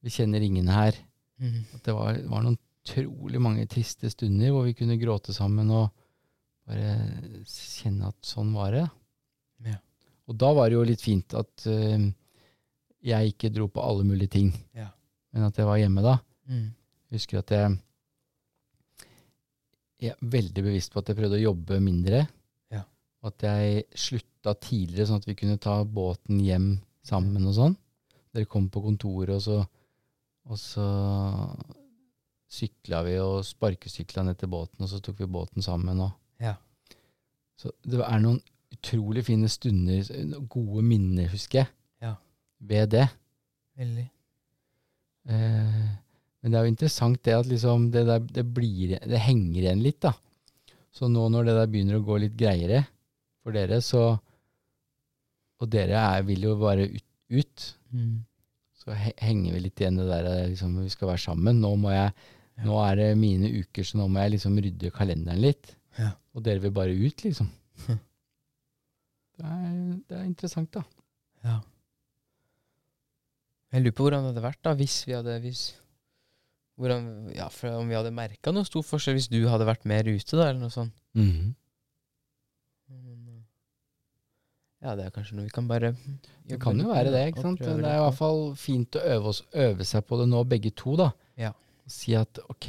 vi 0.00 0.12
kjenner 0.14 0.40
ingen 0.44 0.68
her. 0.70 0.96
Mm. 1.40 1.64
At 1.74 1.84
det 1.88 1.94
var, 1.96 2.20
var 2.30 2.44
noen 2.44 2.58
utrolig 2.80 3.40
mange 3.42 3.66
triste 3.68 4.08
stunder 4.12 4.52
hvor 4.54 4.64
vi 4.68 4.76
kunne 4.78 4.96
gråte 5.00 5.34
sammen 5.36 5.68
og 5.74 5.90
bare 6.68 6.94
kjenne 7.48 8.08
at 8.08 8.16
sånn 8.24 8.52
var 8.56 8.72
det. 8.76 8.86
Ja. 9.66 9.76
Og 10.30 10.38
da 10.40 10.52
var 10.56 10.70
det 10.70 10.78
jo 10.78 10.86
litt 10.86 11.02
fint 11.04 11.34
at 11.36 11.66
uh, 11.68 12.06
jeg 13.04 13.32
ikke 13.34 13.50
dro 13.52 13.66
på 13.72 13.82
alle 13.84 14.06
mulige 14.06 14.34
ting, 14.36 14.50
Ja. 14.76 14.88
men 15.34 15.48
at 15.48 15.58
jeg 15.58 15.68
var 15.68 15.80
hjemme 15.80 16.04
da. 16.04 16.16
Mm. 16.48 16.68
Jeg 17.10 17.18
husker 17.18 17.40
at 17.42 17.52
jeg, 17.56 17.76
jeg 20.00 20.14
er 20.14 20.30
veldig 20.32 20.62
bevisst 20.64 20.92
på 20.92 21.02
at 21.02 21.10
jeg 21.12 21.18
prøvde 21.18 21.36
å 21.38 21.42
jobbe 21.44 21.80
mindre. 21.84 22.22
Ja. 22.72 22.82
At 23.26 23.42
jeg 23.44 23.84
slutta 23.94 24.54
tidligere, 24.56 25.06
sånn 25.10 25.20
at 25.20 25.28
vi 25.28 25.36
kunne 25.38 25.58
ta 25.60 25.80
båten 25.84 26.40
hjem 26.40 26.70
sammen 27.04 27.46
og 27.50 27.56
sånn. 27.58 27.76
Dere 28.32 28.48
kom 28.48 28.68
på 28.72 28.82
kontoret, 28.84 29.34
og 29.36 29.42
så, 29.44 29.58
og 30.48 30.58
så 30.60 30.86
sykla 32.50 33.02
vi 33.06 33.16
og 33.22 33.42
sparkesykla 33.46 34.24
ned 34.26 34.38
til 34.40 34.50
båten, 34.50 34.82
og 34.84 34.90
så 34.90 35.00
tok 35.02 35.20
vi 35.22 35.28
båten 35.30 35.62
sammen. 35.64 36.00
Og. 36.06 36.14
Ja. 36.42 36.56
Så 37.60 37.72
det 37.84 38.00
er 38.02 38.22
noen 38.22 38.40
utrolig 38.72 39.24
fine 39.26 39.50
stunder, 39.50 40.06
gode 40.50 40.82
minner, 40.86 41.28
husker 41.32 41.64
jeg, 41.64 41.70
Ja. 42.00 42.14
ved 42.60 42.90
det. 42.94 43.08
Veldig. 43.76 44.06
Eh, 45.28 45.88
men 46.40 46.52
det 46.52 46.58
er 46.58 46.64
jo 46.64 46.72
interessant 46.72 47.20
det 47.26 47.36
at 47.36 47.48
liksom 47.48 47.90
det, 47.92 48.06
der, 48.08 48.24
det, 48.38 48.44
blir, 48.56 48.96
det 48.96 49.20
henger 49.20 49.60
igjen 49.60 49.84
litt, 49.84 50.00
da. 50.00 50.14
Så 50.90 51.08
nå 51.10 51.26
når 51.30 51.46
det 51.46 51.54
der 51.58 51.70
begynner 51.70 52.00
å 52.00 52.06
gå 52.06 52.16
litt 52.22 52.36
greiere 52.38 52.82
for 53.44 53.56
dere, 53.56 53.80
så 53.84 54.18
Og 55.60 55.68
dere 55.68 55.98
er, 56.00 56.22
vil 56.24 56.46
jo 56.46 56.54
bare 56.56 56.86
ut, 56.88 57.04
ut, 57.36 57.64
mm. 57.92 58.12
så 58.80 58.94
he 58.96 59.10
henger 59.20 59.52
vi 59.52 59.58
litt 59.66 59.80
igjen 59.82 59.98
det 60.00 60.06
der 60.08 60.28
eh, 60.30 60.46
liksom, 60.54 60.78
vi 60.80 60.88
skal 60.88 61.10
være 61.10 61.20
sammen. 61.20 61.58
Nå, 61.60 61.74
jeg, 61.92 62.14
nå 62.64 62.78
er 62.80 62.96
det 62.96 63.08
mine 63.20 63.50
uker, 63.58 63.84
så 63.84 64.00
nå 64.00 64.06
må 64.08 64.22
jeg 64.22 64.38
liksom 64.38 64.56
rydde 64.56 64.92
kalenderen 64.96 65.42
litt. 65.44 65.74
Ja. 65.98 66.14
Og 66.32 66.46
dere 66.46 66.64
vil 66.64 66.72
bare 66.72 66.96
ut, 66.96 67.26
liksom. 67.26 67.50
Hm. 67.84 68.00
Det 69.36 69.50
er, 69.52 69.68
det 70.08 70.16
er 70.16 70.24
interessant, 70.30 70.72
da. 70.72 70.86
Ja. 71.44 71.58
Jeg 73.70 73.84
lurer 73.84 73.98
på 73.98 74.08
hvordan 74.08 74.24
det 74.24 74.32
hadde 74.32 74.46
vært 74.48 74.64
da 74.64 74.74
hvis 74.80 74.96
vi 75.06 75.14
hadde 75.18 75.36
hvis, 75.44 75.66
hvordan, 76.80 77.06
ja, 77.36 77.46
for 77.52 77.76
Om 77.82 77.90
vi 77.90 77.96
hadde 77.98 78.12
merka 78.16 78.52
noe 78.54 78.64
stor 78.64 78.84
forskjell 78.86 79.18
hvis 79.18 79.28
du 79.32 79.42
hadde 79.50 79.68
vært 79.68 79.84
mer 79.88 80.08
ute, 80.08 80.32
da, 80.32 80.48
eller 80.48 80.62
noe 80.62 80.72
sånt. 80.74 80.94
Mm. 81.18 81.52
Ja, 84.80 84.94
det 84.96 85.04
er 85.04 85.12
kanskje 85.12 85.36
noe 85.36 85.44
vi 85.44 85.52
kan 85.52 85.66
bare 85.68 85.90
Det 86.48 86.56
kan 86.62 86.78
jo 86.80 86.88
være 86.88 87.12
det. 87.12 87.26
ikke 87.30 87.44
sant? 87.44 87.60
Det 87.60 87.68
er 87.68 87.98
i 87.98 88.04
hvert 88.06 88.16
fall 88.16 88.40
fint 88.56 88.96
å 88.96 89.02
øve, 89.04 89.32
oss, 89.34 89.42
øve 89.52 89.84
seg 89.84 90.06
på 90.08 90.16
det 90.22 90.28
nå, 90.30 90.40
begge 90.48 90.72
to. 90.72 90.96
da. 90.96 91.10
Ja. 91.36 91.52
Si 91.90 92.14
at 92.16 92.40
ok, 92.48 92.68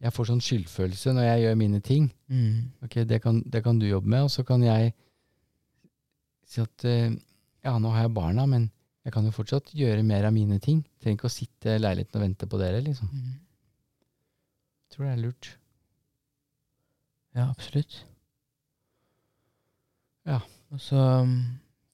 jeg 0.00 0.12
får 0.12 0.30
sånn 0.30 0.40
skyldfølelse 0.44 1.12
når 1.16 1.28
jeg 1.28 1.42
gjør 1.44 1.58
mine 1.60 1.80
ting. 1.84 2.08
Mm. 2.32 2.72
Ok, 2.86 3.02
det 3.08 3.20
kan, 3.24 3.42
det 3.44 3.62
kan 3.64 3.78
du 3.80 3.86
jobbe 3.88 4.08
med, 4.08 4.28
og 4.28 4.32
så 4.32 4.44
kan 4.48 4.64
jeg 4.64 4.94
si 6.46 6.62
at 6.64 6.88
eh, 6.88 7.12
ja, 7.66 7.76
nå 7.82 7.92
har 7.92 8.06
jeg 8.06 8.16
barna, 8.16 8.46
men 8.48 8.70
jeg 9.06 9.14
kan 9.14 9.26
jo 9.28 9.30
fortsatt 9.34 9.70
gjøre 9.78 10.02
mer 10.02 10.26
av 10.26 10.34
mine 10.34 10.58
ting. 10.62 10.80
Trenger 10.98 11.20
ikke 11.20 11.28
å 11.30 11.36
sitte 11.36 11.76
i 11.76 11.78
leiligheten 11.82 12.18
og 12.18 12.24
vente 12.26 12.48
på 12.50 12.58
dere, 12.58 12.80
liksom. 12.82 13.06
Mm. 13.12 13.36
Tror 14.90 15.06
det 15.06 15.12
er 15.12 15.20
lurt. 15.22 15.50
Ja, 17.36 17.44
absolutt. 17.52 18.00
Ja. 20.26 20.40
Og 20.74 20.80
så 20.82 20.98
um, 21.22 21.36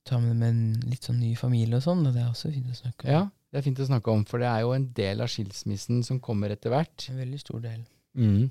ta 0.09 0.19
med 0.23 0.33
det 0.33 0.39
med 0.41 0.49
en 0.55 0.89
litt 0.89 1.05
sånn 1.05 1.21
ny 1.21 1.35
familie 1.37 1.77
og 1.79 1.85
sånn, 1.85 2.01
og 2.09 2.15
det 2.17 2.23
er 2.25 2.31
også 2.31 2.53
fint 2.55 2.71
å 2.73 2.79
snakke 2.79 3.07
om. 3.07 3.13
Ja, 3.13 3.23
det 3.53 3.61
er 3.61 3.67
fint 3.67 3.83
å 3.85 3.89
snakke 3.91 4.15
om, 4.15 4.25
for 4.29 4.41
det 4.43 4.49
er 4.49 4.63
jo 4.65 4.73
en 4.77 4.89
del 4.97 5.21
av 5.21 5.29
skilsmissen 5.33 6.01
som 6.07 6.21
kommer 6.25 6.55
etter 6.55 6.73
hvert. 6.73 7.09
En 7.13 7.21
veldig 7.21 7.41
stor 7.43 7.61
del. 7.65 7.83
Mm. 8.17 8.49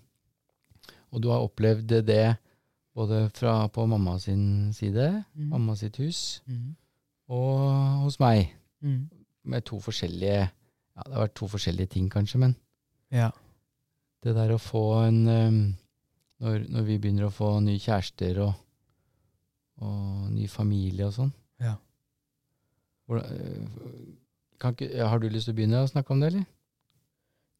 Og 1.11 1.23
du 1.25 1.31
har 1.33 1.43
opplevd 1.43 1.95
det 2.07 2.23
både 2.95 3.23
fra 3.33 3.55
på 3.73 3.87
mamma 3.89 4.17
sin 4.19 4.71
side, 4.75 5.23
Mm. 5.33 5.49
mamma 5.49 5.75
sitt 5.79 5.97
hus, 5.97 6.41
Mm. 6.47 6.75
Og 7.31 8.03
hos 8.05 8.17
meg. 8.21 8.49
Mm. 8.83 9.05
Med 9.43 9.65
to 9.67 9.79
forskjellige 9.81 10.41
Ja, 10.41 11.03
det 11.07 11.13
har 11.15 11.23
vært 11.23 11.37
to 11.39 11.47
forskjellige 11.47 11.93
ting, 11.95 12.09
kanskje, 12.11 12.37
men 12.41 12.55
Ja. 13.11 13.29
det 14.23 14.35
der 14.35 14.51
å 14.53 14.59
få 14.59 15.07
en 15.07 15.21
um, 15.27 15.59
når, 16.41 16.65
når 16.69 16.83
vi 16.89 16.97
begynner 16.99 17.25
å 17.29 17.33
få 17.33 17.59
nye 17.63 17.79
kjærester 17.79 18.41
og, 18.43 18.53
og 19.81 20.31
ny 20.35 20.47
familie 20.51 21.07
og 21.07 21.13
sånn 21.15 21.31
Ja. 21.61 21.75
øh, 23.09 23.67
kan 24.59 24.75
ikke, 24.75 25.07
Har 25.07 25.19
du 25.19 25.29
lyst 25.29 25.45
til 25.49 25.53
å 25.55 25.57
begynne 25.57 25.81
å 25.83 25.89
snakke 25.89 26.11
om 26.13 26.19
det, 26.21 26.27
eller? 26.33 26.45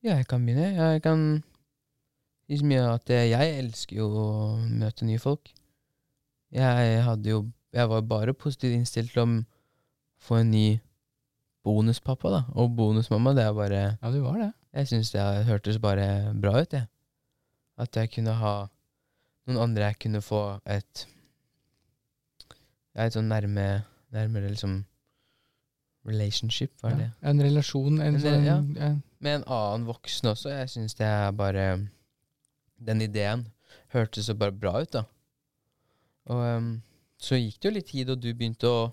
Ja, 0.04 0.16
jeg 0.18 0.28
kan 0.28 0.46
begynne. 0.46 0.74
Jeg 0.76 1.02
kan 1.02 1.44
så 2.52 2.66
mye 2.68 2.84
at 2.94 3.10
eh, 3.10 3.30
jeg 3.32 3.58
elsker 3.62 3.96
jo 3.96 4.08
å 4.12 4.30
møte 4.68 5.06
nye 5.08 5.20
folk. 5.22 5.52
Jeg 6.52 7.04
hadde 7.06 7.30
jo 7.30 7.46
Jeg 7.74 7.88
var 7.88 8.02
bare 8.04 8.34
positivt 8.36 8.74
innstilt 8.76 9.14
til 9.14 9.22
å 9.24 9.28
få 10.22 10.38
en 10.42 10.52
ny 10.54 10.66
bonuspappa, 11.66 12.30
da. 12.34 12.42
Og 12.58 12.74
bonusmamma, 12.78 13.34
det 13.38 13.44
er 13.48 13.54
bare 13.58 13.82
Ja, 14.02 14.12
du 14.14 14.20
var 14.24 14.38
det. 14.42 14.52
Jeg 14.74 14.88
syns 14.92 15.12
det 15.12 15.22
hørtes 15.50 15.80
bare 15.84 16.34
bra 16.42 16.62
ut, 16.62 16.74
jeg. 16.74 16.88
At 17.82 17.96
jeg 17.98 18.12
kunne 18.14 18.34
ha 18.38 18.54
noen 19.50 19.58
andre 19.66 19.90
jeg 19.92 20.00
kunne 20.06 20.22
få 20.24 20.42
et 20.70 21.06
Ja, 22.96 23.06
et 23.08 23.16
sånn 23.16 23.30
nærme 23.32 23.84
Nærmere 24.12 24.50
liksom 24.52 24.82
relationship, 26.06 26.72
hva 26.82 26.90
er 26.92 26.98
det? 26.98 27.06
Ja, 27.22 27.30
en 27.30 27.42
relasjon, 27.46 28.00
en 28.02 28.16
En- 28.16 28.22
sånn 28.22 28.44
ja. 28.46 28.56
en, 28.58 29.04
med 29.22 29.36
en 29.38 29.44
annen 29.48 29.86
voksen 29.88 30.28
også. 30.32 30.50
Jeg 30.50 30.70
syns 30.74 30.96
det 30.98 31.06
er 31.06 31.32
bare 31.32 31.88
Den 32.82 33.02
ideen 33.02 33.46
hørtes 33.94 34.26
så 34.26 34.34
bare 34.34 34.52
bra 34.52 34.82
ut, 34.82 34.92
da. 34.92 35.04
Og 36.26 36.42
um, 36.58 36.82
så 37.22 37.38
gikk 37.38 37.60
det 37.62 37.70
jo 37.70 37.74
litt 37.76 37.88
tid, 37.92 38.10
og 38.10 38.20
du 38.24 38.34
begynte 38.34 38.68
å 38.68 38.92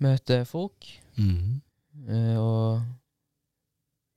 møte 0.00 0.44
folk. 0.48 0.86
Mm. 1.18 1.60
Uh, 2.08 2.36
og 2.40 2.82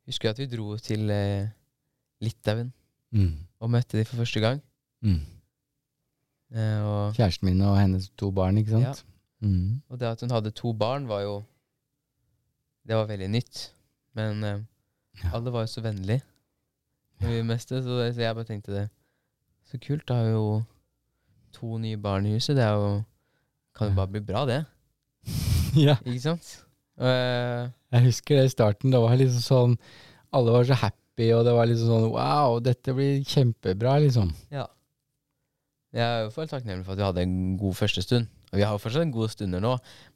husker 0.08 0.30
at 0.32 0.40
vi 0.40 0.48
dro 0.52 0.78
til 0.78 1.10
uh, 1.12 1.48
Litauen 2.24 2.72
mm. 3.12 3.34
og 3.60 3.70
møtte 3.74 3.98
de 4.00 4.06
for 4.06 4.22
første 4.24 4.40
gang. 4.44 4.62
Mm. 5.04 5.20
Uh, 6.54 6.82
og, 6.86 7.16
Kjæresten 7.18 7.50
min 7.50 7.62
og 7.66 7.78
hennes 7.80 8.10
to 8.18 8.32
barn, 8.32 8.58
ikke 8.58 8.78
Ja. 8.80 8.94
sant? 8.94 9.06
Mhm. 9.44 9.82
og 9.90 10.00
det 10.00 10.06
at 10.08 10.22
hun 10.22 10.32
hadde 10.32 10.52
to 10.56 10.72
barn, 10.74 11.08
var 11.08 11.20
jo 11.22 11.44
Det 12.88 12.96
var 12.96 13.06
veldig 13.08 13.28
nytt. 13.30 13.74
Men 14.16 14.44
Ja. 14.44 14.58
alle 15.34 15.52
var 15.52 15.62
jo 15.62 15.68
så 15.68 15.82
vennlige 15.82 16.22
når 17.22 17.30
vi 17.30 17.42
møttes, 17.42 17.84
så, 17.84 18.00
det- 18.00 18.16
så 18.16 18.22
jeg 18.22 18.36
bare 18.36 18.44
tenkte 18.46 18.72
det 18.74 18.90
Så 19.64 19.78
kult. 19.88 20.08
Da 20.08 20.14
har 20.14 20.24
jo 20.32 20.64
to 21.54 21.78
nye 21.78 21.98
barn 21.98 22.26
i 22.26 22.34
huset. 22.34 22.56
Det 22.56 22.64
er 22.64 22.74
jo 22.74 23.04
Kan 23.76 23.90
jo 23.90 23.96
bare 23.96 24.08
bli 24.08 24.20
bra, 24.20 24.46
det. 24.46 24.66
ja. 25.88 25.96
Ikke 26.06 26.22
sant? 26.24 26.50
Uh, 27.00 27.70
Jeg 27.94 28.06
husker 28.10 28.38
det 28.38 28.46
i 28.50 28.54
starten. 28.54 28.94
Det 28.94 29.00
var 29.02 29.16
liksom 29.18 29.42
sånn 29.42 29.72
Alle 30.34 30.54
var 30.54 30.68
så 30.70 30.78
happy, 30.78 31.32
og 31.34 31.42
det 31.48 31.54
var 31.58 31.70
liksom 31.70 31.90
sånn 31.90 32.12
Wow, 32.14 32.60
dette 32.64 32.94
blir 32.94 33.24
kjempebra, 33.26 33.98
liksom. 34.06 34.34
ja. 34.54 34.68
Jeg 35.94 36.02
er 36.06 36.24
jo 36.24 36.32
hvert 36.34 36.50
takknemlig 36.50 36.88
for 36.88 36.96
at 36.96 37.02
vi 37.02 37.06
hadde 37.06 37.24
en 37.28 37.58
god 37.62 37.76
første 37.78 38.02
stund. 38.02 38.30
Og 38.50 38.58
vi 38.58 38.64
har 38.66 38.74
jo 38.74 38.82
fortsatt 38.82 39.04
en 39.06 39.12
god 39.14 39.30
stunder 39.30 39.62
nå, 39.62 39.74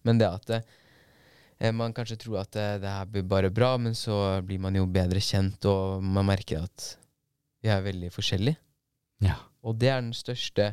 men 0.09 0.17
det 0.17 0.25
at 0.29 0.49
eh, 0.55 1.69
man 1.73 1.93
kanskje 1.93 2.17
tror 2.23 2.39
at 2.41 2.57
eh, 2.57 2.79
det 2.81 2.89
her 2.89 3.05
blir 3.13 3.25
bare 3.29 3.51
bra, 3.53 3.75
men 3.77 3.93
så 3.97 4.39
blir 4.45 4.57
man 4.61 4.73
jo 4.77 4.87
bedre 4.89 5.21
kjent, 5.21 5.65
og 5.69 6.01
man 6.01 6.25
merker 6.25 6.65
at 6.65 6.87
vi 7.61 7.69
er 7.73 7.85
veldig 7.85 8.09
forskjellige. 8.13 8.57
Ja. 9.25 9.37
Og 9.61 9.77
det 9.77 9.89
er 9.93 10.01
den 10.01 10.13
største 10.17 10.71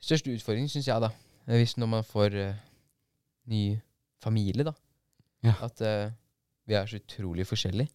Største 0.00 0.32
utfordringen, 0.32 0.70
syns 0.72 0.86
jeg, 0.88 0.96
da. 0.96 1.10
Hvis 1.44 1.74
når 1.76 1.88
man 1.92 2.04
får 2.08 2.36
eh, 2.40 2.60
ny 3.48 3.80
familie, 4.20 4.64
da. 4.66 4.74
Ja. 5.46 5.54
At 5.64 5.80
uh, 5.80 6.10
vi 6.68 6.74
er 6.76 6.86
så 6.90 7.00
utrolig 7.00 7.46
forskjellige. 7.48 7.88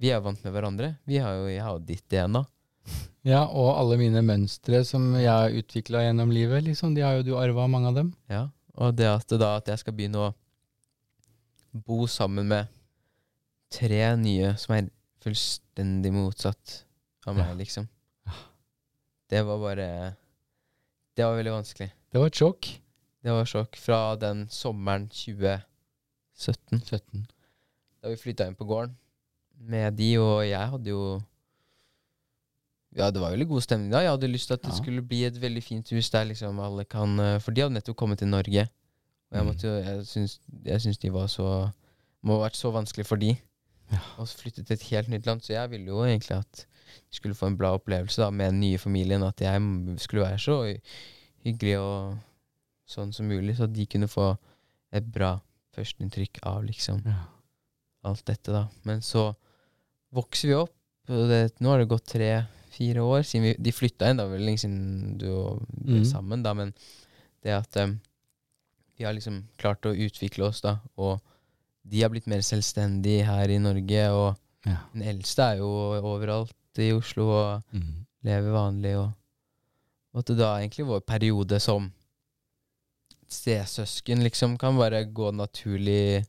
Vi 0.00 0.08
er 0.08 0.22
vant 0.24 0.40
med 0.44 0.52
hverandre. 0.54 0.94
Vi 1.04 1.18
har 1.20 1.34
jo, 1.36 1.48
jeg 1.52 1.60
har 1.62 1.76
jo 1.76 1.84
ditt 1.84 2.06
DNA. 2.08 2.44
Ja, 3.20 3.42
og 3.52 3.74
alle 3.76 3.98
mine 4.00 4.22
mønstre 4.24 4.78
som 4.88 5.10
jeg 5.20 5.28
har 5.28 5.52
utvikla 5.52 6.00
gjennom 6.06 6.30
livet, 6.32 6.62
liksom, 6.64 6.94
de 6.96 7.02
har 7.04 7.18
jo 7.18 7.26
du 7.26 7.34
arva, 7.36 7.66
mange 7.68 7.90
av 7.90 7.98
dem. 7.98 8.14
Ja. 8.32 8.46
Og 8.80 8.94
det 8.96 9.04
at, 9.10 9.28
da, 9.36 9.50
at 9.60 9.68
jeg 9.68 9.82
skal 9.82 9.92
begynne 9.92 10.22
å 10.24 10.30
bo 11.84 12.06
sammen 12.08 12.48
med 12.48 12.70
tre 13.76 14.00
nye 14.16 14.54
som 14.56 14.72
er 14.78 14.88
fullstendig 15.20 16.14
motsatt 16.16 16.78
av 17.28 17.36
meg, 17.36 17.50
Ja. 17.52 17.58
liksom. 17.60 17.90
Det 19.30 19.42
var 19.46 19.60
bare 19.62 20.16
Det 21.14 21.24
var 21.28 21.36
veldig 21.36 21.52
vanskelig. 21.52 21.90
Det 22.10 22.18
var 22.24 22.26
et 22.32 22.40
sjokk. 22.40 22.70
Det 23.22 23.32
var 23.34 23.44
sjokk 23.48 23.76
fra 23.76 24.16
den 24.16 24.46
sommeren 24.48 25.08
2017, 25.12 26.80
17. 26.80 27.26
da 28.00 28.08
vi 28.08 28.16
flytta 28.16 28.46
inn 28.48 28.56
på 28.56 28.64
gården 28.64 28.94
med 29.60 29.92
de, 29.98 30.14
og 30.18 30.40
jeg 30.48 30.70
hadde 30.72 30.88
jo 30.94 31.02
Ja, 32.96 33.10
det 33.14 33.20
var 33.22 33.30
veldig 33.36 33.46
god 33.46 33.62
stemning 33.62 33.90
da. 33.92 34.00
Jeg 34.02 34.10
hadde 34.10 34.30
lyst 34.32 34.48
til 34.48 34.54
at 34.56 34.62
det 34.64 34.72
Ja. 34.72 34.78
skulle 34.80 35.02
bli 35.06 35.24
et 35.24 35.36
veldig 35.40 35.62
fint 35.62 35.90
hus 35.92 36.08
der 36.10 36.24
liksom 36.24 36.58
alle 36.58 36.84
kan 36.84 37.18
eh, 37.20 37.38
For 37.38 37.52
de 37.52 37.60
hadde 37.62 37.74
nettopp 37.76 37.96
kommet 37.96 38.18
til 38.18 38.28
Norge, 38.28 38.62
og 39.30 39.36
jeg 39.36 39.44
Mm. 39.44 39.46
måtte 39.46 39.84
Jeg 39.84 40.06
syns, 40.06 40.38
jeg 40.64 40.80
syns 40.80 40.98
de 40.98 41.10
var 41.12 41.26
så 41.28 41.70
Må 42.24 42.40
ha 42.40 42.48
vært 42.48 42.56
så 42.56 42.72
vanskelig 42.72 43.06
for 43.06 43.16
de 43.16 43.36
Ja. 43.92 43.98
å 44.18 44.24
flyttet 44.26 44.66
til 44.66 44.74
et 44.74 44.82
helt 44.90 45.08
nytt 45.08 45.26
land, 45.26 45.40
så 45.42 45.52
jeg 45.52 45.70
ville 45.70 45.86
jo 45.86 46.02
egentlig 46.04 46.36
at 46.38 46.66
de 47.10 47.16
skulle 47.16 47.34
få 47.34 47.46
en 47.46 47.56
bra 47.56 47.76
opplevelse 47.78 48.16
da 48.22 48.30
med 48.30 48.50
den 48.52 48.60
nye 48.60 48.78
familien, 48.78 49.22
at 49.22 49.36
jeg 49.40 49.60
skulle 49.98 50.22
være 50.24 50.38
så 50.38 50.80
hyggelig 51.44 51.78
og 51.78 52.18
sånn 52.90 53.12
som 53.14 53.28
mulig, 53.30 53.56
så 53.58 53.68
de 53.70 53.86
kunne 53.90 54.08
få 54.10 54.32
et 54.92 55.06
bra 55.06 55.36
førsteinntrykk 55.76 56.42
av 56.50 56.64
liksom 56.66 57.02
Ja. 57.06 57.24
alt 58.04 58.24
dette, 58.26 58.52
da. 58.52 58.68
Men 58.84 59.02
så 59.02 59.34
vokser 60.12 60.48
vi 60.48 60.54
opp, 60.58 60.74
det, 61.06 61.60
nå 61.60 61.70
har 61.70 61.78
det 61.82 61.90
gått 61.90 62.06
tre-fire 62.12 63.02
år 63.02 63.22
siden 63.26 63.48
vi, 63.48 63.54
de 63.58 63.72
flytta 63.74 64.10
inn. 64.10 64.18
Da 64.20 64.26
vel 64.30 64.44
lenge 64.46 64.62
siden 64.62 65.18
du 65.18 65.26
og 65.30 65.64
ble 65.70 66.02
mm. 66.02 66.08
sammen, 66.10 66.42
da, 66.42 66.54
men 66.54 66.72
det 67.42 67.54
at 67.56 67.76
um, 67.82 67.96
vi 68.98 69.06
har 69.06 69.14
liksom 69.16 69.42
klart 69.60 69.86
å 69.88 69.94
utvikle 69.94 70.50
oss, 70.50 70.60
da, 70.60 70.78
og 70.96 71.20
de 71.82 72.02
har 72.02 72.10
blitt 72.12 72.28
mer 72.28 72.42
selvstendige 72.44 73.24
her 73.26 73.48
i 73.50 73.58
Norge, 73.62 74.06
og 74.12 74.36
Ja. 74.66 74.76
den 74.92 75.02
eldste 75.08 75.42
er 75.54 75.62
jo 75.62 75.70
overalt 76.04 76.52
i 76.78 76.90
Oslo 76.92 77.30
og 77.32 77.62
mm. 77.72 77.94
lever 78.28 78.52
vanlig, 78.52 78.96
og, 79.00 79.14
og 80.12 80.20
at 80.20 80.26
det 80.28 80.36
da 80.36 80.50
egentlig 80.58 80.84
vår 80.90 81.00
periode 81.00 81.60
som 81.60 81.88
stesøsken 83.30 84.22
liksom 84.26 84.56
kan 84.58 84.76
bare 84.78 85.04
gå 85.06 85.30
naturlig, 85.34 86.24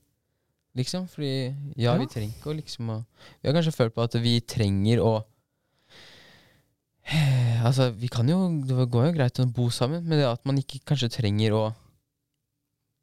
liksom. 0.78 1.08
Fordi 1.10 1.32
ja, 1.76 1.94
Ja. 1.94 1.98
vi 1.98 2.06
trenger 2.08 2.36
ikke 2.36 2.52
å 2.54 2.58
liksom 2.60 2.90
å 2.94 3.06
Vi 3.42 3.50
har 3.50 3.56
kanskje 3.58 3.74
følt 3.76 3.96
på 3.96 4.04
at 4.06 4.14
vi 4.22 4.40
trenger 4.42 5.02
å 5.04 5.14
Altså, 7.66 7.90
vi 7.98 8.08
kan 8.12 8.30
jo 8.30 8.38
Det 8.66 8.88
går 8.92 9.08
jo 9.10 9.16
greit 9.18 9.40
å 9.42 9.48
bo 9.52 9.70
sammen, 9.74 10.04
men 10.06 10.20
det 10.22 10.28
at 10.30 10.46
man 10.46 10.60
ikke 10.62 10.82
kanskje 10.86 11.10
trenger 11.18 11.56
å 11.58 11.64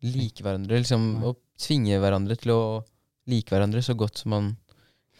like 0.06 0.42
hverandre, 0.46 0.78
liksom, 0.78 1.08
Å 1.26 1.34
tvinge 1.58 1.98
hverandre 1.98 2.36
til 2.38 2.52
å 2.54 2.60
like 3.28 3.50
hverandre 3.52 3.82
så 3.84 3.96
godt 3.98 4.22
som 4.22 4.30
man 4.32 4.52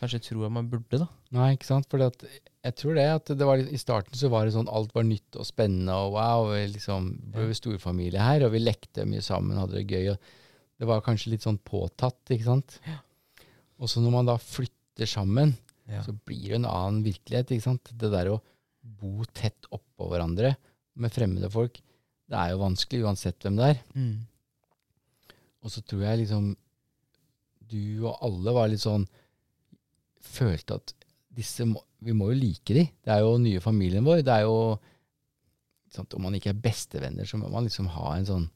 kanskje 0.00 0.20
tror 0.30 0.46
at 0.46 0.52
man 0.54 0.68
burde, 0.70 1.00
da. 1.02 1.08
Nei, 1.36 1.50
ikke 1.56 1.68
sant. 1.68 1.88
For 1.92 2.00
jeg 2.00 2.74
tror 2.80 2.96
det 2.96 3.04
at 3.12 3.30
det 3.36 3.46
var, 3.48 3.60
i 3.60 3.80
starten 3.80 4.16
så 4.16 4.30
var 4.32 4.46
det 4.48 4.54
sånn 4.54 4.70
alt 4.72 4.94
var 4.96 5.04
nytt 5.04 5.36
og 5.36 5.44
spennende, 5.48 5.92
og 5.92 6.14
wow, 6.16 6.46
vi 6.54 6.62
liksom 6.72 7.10
ble 7.34 7.50
storfamilie 7.56 8.22
her, 8.22 8.46
og 8.46 8.54
vi 8.54 8.62
lekte 8.62 9.04
mye 9.08 9.24
sammen, 9.24 9.58
hadde 9.60 9.76
det 9.80 9.86
gøy. 9.92 10.12
og 10.14 10.80
Det 10.80 10.88
var 10.88 11.04
kanskje 11.04 11.34
litt 11.34 11.44
sånn 11.44 11.60
påtatt, 11.68 12.20
ikke 12.32 12.48
sant. 12.48 12.78
Ja. 12.88 12.96
Og 13.78 13.90
så 13.92 14.00
når 14.02 14.14
man 14.16 14.30
da 14.30 14.38
flytter 14.40 15.06
sammen, 15.10 15.56
Ja. 15.88 16.02
så 16.04 16.12
blir 16.12 16.48
det 16.50 16.56
en 16.58 16.66
annen 16.68 17.04
virkelighet, 17.04 17.50
ikke 17.54 17.64
sant. 17.64 17.92
Det 17.96 18.10
der 18.12 18.28
å 18.32 18.40
bo 18.82 19.24
tett 19.32 19.68
oppå 19.72 20.08
hverandre 20.10 20.54
med 20.96 21.12
fremmede 21.12 21.48
folk, 21.52 21.78
det 22.28 22.36
er 22.36 22.50
jo 22.52 22.58
vanskelig 22.60 23.04
uansett 23.04 23.38
hvem 23.40 23.56
det 23.56 23.68
er. 23.72 23.78
Mm. 23.94 24.26
Og 25.64 25.70
så 25.72 25.80
tror 25.84 26.02
jeg 26.04 26.18
liksom 26.24 26.50
du 27.68 28.04
og 28.08 28.18
alle 28.24 28.52
var 28.56 28.68
litt 28.72 28.80
sånn 28.84 29.06
Følte 30.28 30.76
at 30.76 30.92
disse 31.38 31.66
må, 31.68 31.80
vi 32.02 32.14
må 32.16 32.30
jo 32.32 32.38
like 32.38 32.74
de. 32.76 32.84
Det 33.04 33.12
er 33.14 33.22
jo 33.24 33.36
nye 33.40 33.62
familien 33.62 34.06
vår. 34.06 34.22
Det 34.26 34.34
er 34.34 34.46
jo 34.46 34.78
sant, 35.94 36.14
Om 36.14 36.26
man 36.28 36.36
ikke 36.36 36.52
er 36.52 36.62
bestevenner, 36.62 37.28
så 37.28 37.38
må 37.40 37.48
man 37.52 37.64
liksom 37.68 37.88
ha 37.94 38.16
en 38.16 38.26
sånn 38.28 38.48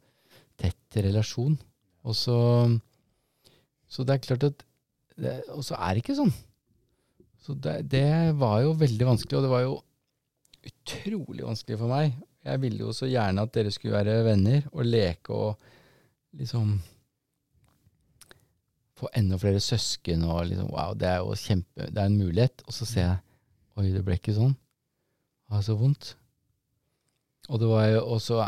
tett 0.61 0.99
relasjon. 1.07 1.57
Og 2.03 2.16
så 2.18 2.39
Så 3.93 4.05
det 4.09 4.14
er 4.14 4.26
klart 4.26 4.45
at 4.49 4.64
Og 5.53 5.62
så 5.64 5.76
er 5.76 5.95
det 5.95 6.03
ikke 6.03 6.18
sånn. 6.18 6.33
Så 7.43 7.55
det, 7.59 7.89
det 7.91 8.35
var 8.39 8.61
jo 8.62 8.76
veldig 8.78 9.07
vanskelig, 9.07 9.39
og 9.39 9.45
det 9.45 9.51
var 9.51 9.64
jo 9.64 9.74
utrolig 10.62 11.43
vanskelig 11.43 11.78
for 11.80 11.91
meg. 11.91 12.14
Jeg 12.47 12.61
ville 12.62 12.85
jo 12.85 12.95
så 12.95 13.09
gjerne 13.11 13.43
at 13.43 13.55
dere 13.55 13.72
skulle 13.74 13.99
være 13.99 14.22
venner 14.26 14.66
og 14.70 14.87
leke 14.87 15.35
og 15.35 15.72
liksom 16.39 16.76
få 19.03 19.11
enda 19.19 19.39
flere 19.41 19.61
søsken 19.63 20.25
og 20.25 20.47
liksom 20.49 20.71
Wow, 20.73 20.97
det 20.99 21.09
er 21.11 21.21
jo 21.21 21.37
kjempe 21.39 21.89
Det 21.91 21.99
er 21.99 22.09
en 22.09 22.19
mulighet. 22.19 22.65
Og 22.67 22.75
så 22.77 22.89
ser 22.89 23.07
jeg 23.07 23.21
Oi, 23.81 23.87
det 23.93 24.03
ble 24.05 24.19
ikke 24.19 24.35
sånn. 24.37 24.53
Det 24.55 25.55
var 25.55 25.63
så 25.65 25.77
vondt. 25.81 26.15
Og 27.49 27.61
det 27.63 27.69
var 27.71 27.87
jo 27.89 28.03
også 28.17 28.43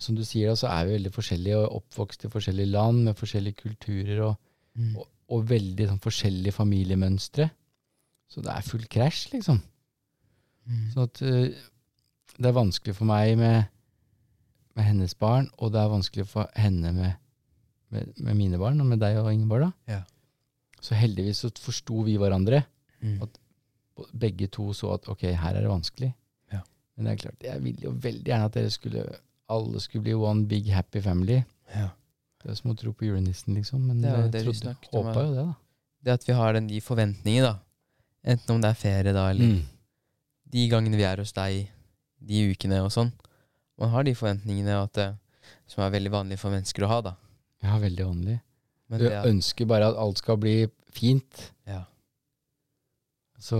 Som 0.00 0.16
du 0.16 0.22
sier, 0.24 0.48
da, 0.48 0.56
så 0.56 0.70
er 0.72 0.86
vi 0.88 0.94
veldig 0.96 1.12
forskjellige 1.12 1.58
og 1.60 1.80
oppvokst 1.82 2.24
i 2.24 2.32
forskjellige 2.32 2.72
land 2.72 3.02
med 3.08 3.18
forskjellige 3.18 3.62
kulturer 3.66 4.22
og, 4.30 4.38
Mm. 4.78 4.94
og, 4.96 5.08
og 5.34 5.48
veldig 5.50 5.88
sånn 5.88 6.02
forskjellige 6.02 6.54
familiemønstre. 6.54 7.48
Så 8.30 8.42
det 8.44 8.52
er 8.52 8.66
full 8.66 8.84
krasj, 8.86 9.32
liksom. 9.34 9.58
Mm. 10.70 10.84
Så 10.94 11.06
at 11.08 11.22
eh, 11.26 11.58
det 12.38 12.50
er 12.50 12.56
vanskelig 12.56 12.94
for 12.96 13.10
meg 13.10 13.34
med, 13.40 13.64
med 14.78 14.86
hennes 14.86 15.16
barn, 15.18 15.50
og 15.58 15.72
det 15.74 15.82
er 15.82 15.90
vanskelig 15.92 16.28
for 16.30 16.50
henne 16.56 16.92
med, 16.94 17.18
med, 17.90 18.12
med 18.18 18.36
mine 18.38 18.58
barn, 18.60 18.80
og 18.80 18.86
med 18.86 19.00
deg 19.02 19.18
og 19.20 19.32
Ingeborg. 19.32 19.68
da. 19.68 19.94
Ja. 19.98 20.00
Så 20.80 20.94
heldigvis 20.96 21.42
så 21.44 21.50
forsto 21.60 22.02
vi 22.06 22.16
hverandre. 22.20 22.62
Mm. 23.02 23.18
At 23.22 23.38
begge 24.16 24.46
to 24.48 24.70
så 24.76 24.94
at 24.94 25.08
ok, 25.12 25.26
her 25.36 25.56
er 25.56 25.60
det 25.64 25.70
vanskelig. 25.70 26.12
Ja. 26.52 26.60
Men 26.96 27.06
det 27.08 27.12
er 27.12 27.22
klart, 27.24 27.42
jeg 27.44 27.62
ville 27.64 27.82
jo 27.88 27.90
veldig 28.00 28.24
gjerne 28.30 28.46
at 28.48 28.54
dere 28.56 28.70
skulle 28.72 29.04
alle 29.50 29.80
skulle 29.82 30.04
bli 30.06 30.14
one 30.14 30.46
big 30.46 30.68
happy 30.72 31.00
family. 31.02 31.40
Ja. 31.74 31.88
Det 32.40 32.52
er 32.52 32.54
som 32.56 32.70
å 32.72 32.76
tro 32.78 32.92
på 32.96 33.04
julenissen, 33.08 33.52
liksom. 33.58 33.82
Men 33.90 34.00
Det 34.00 34.10
jeg 34.14 34.30
det 34.32 34.44
trodde, 34.46 34.76
håpa 34.94 35.24
jo 35.26 35.34
det, 35.34 35.44
da. 35.50 35.54
Det 36.06 36.12
at 36.14 36.28
vi 36.28 36.32
har 36.38 36.52
den, 36.56 36.68
de 36.70 36.78
forventningene, 36.80 37.50
da. 37.50 37.58
Enten 38.24 38.54
om 38.54 38.60
det 38.62 38.70
er 38.70 38.78
ferie, 38.80 39.12
da, 39.12 39.26
eller 39.32 39.44
Mm. 39.58 39.66
de 40.54 40.68
gangene 40.70 40.96
vi 40.96 41.04
er 41.04 41.16
hos 41.20 41.32
deg, 41.36 41.68
de 42.20 42.40
ukene 42.54 42.78
og 42.84 42.90
sånn. 42.92 43.10
Man 43.78 43.90
har 43.90 44.04
de 44.04 44.14
forventningene 44.14 44.78
at 44.82 44.92
det, 44.94 45.08
som 45.66 45.84
er 45.84 45.90
veldig 45.90 46.10
vanlige 46.12 46.38
for 46.38 46.50
mennesker 46.50 46.84
å 46.84 46.88
ha, 46.88 47.00
da. 47.00 47.14
Ja, 47.62 47.78
veldig 47.78 48.06
åndelig. 48.06 48.38
Men 48.90 48.98
Du 48.98 49.04
det 49.06 49.16
at, 49.20 49.26
ønsker 49.28 49.66
bare 49.70 49.90
at 49.92 49.98
alt 50.00 50.18
skal 50.18 50.36
bli 50.40 50.56
fint. 50.92 51.52
ja. 51.66 51.84
Så 53.40 53.56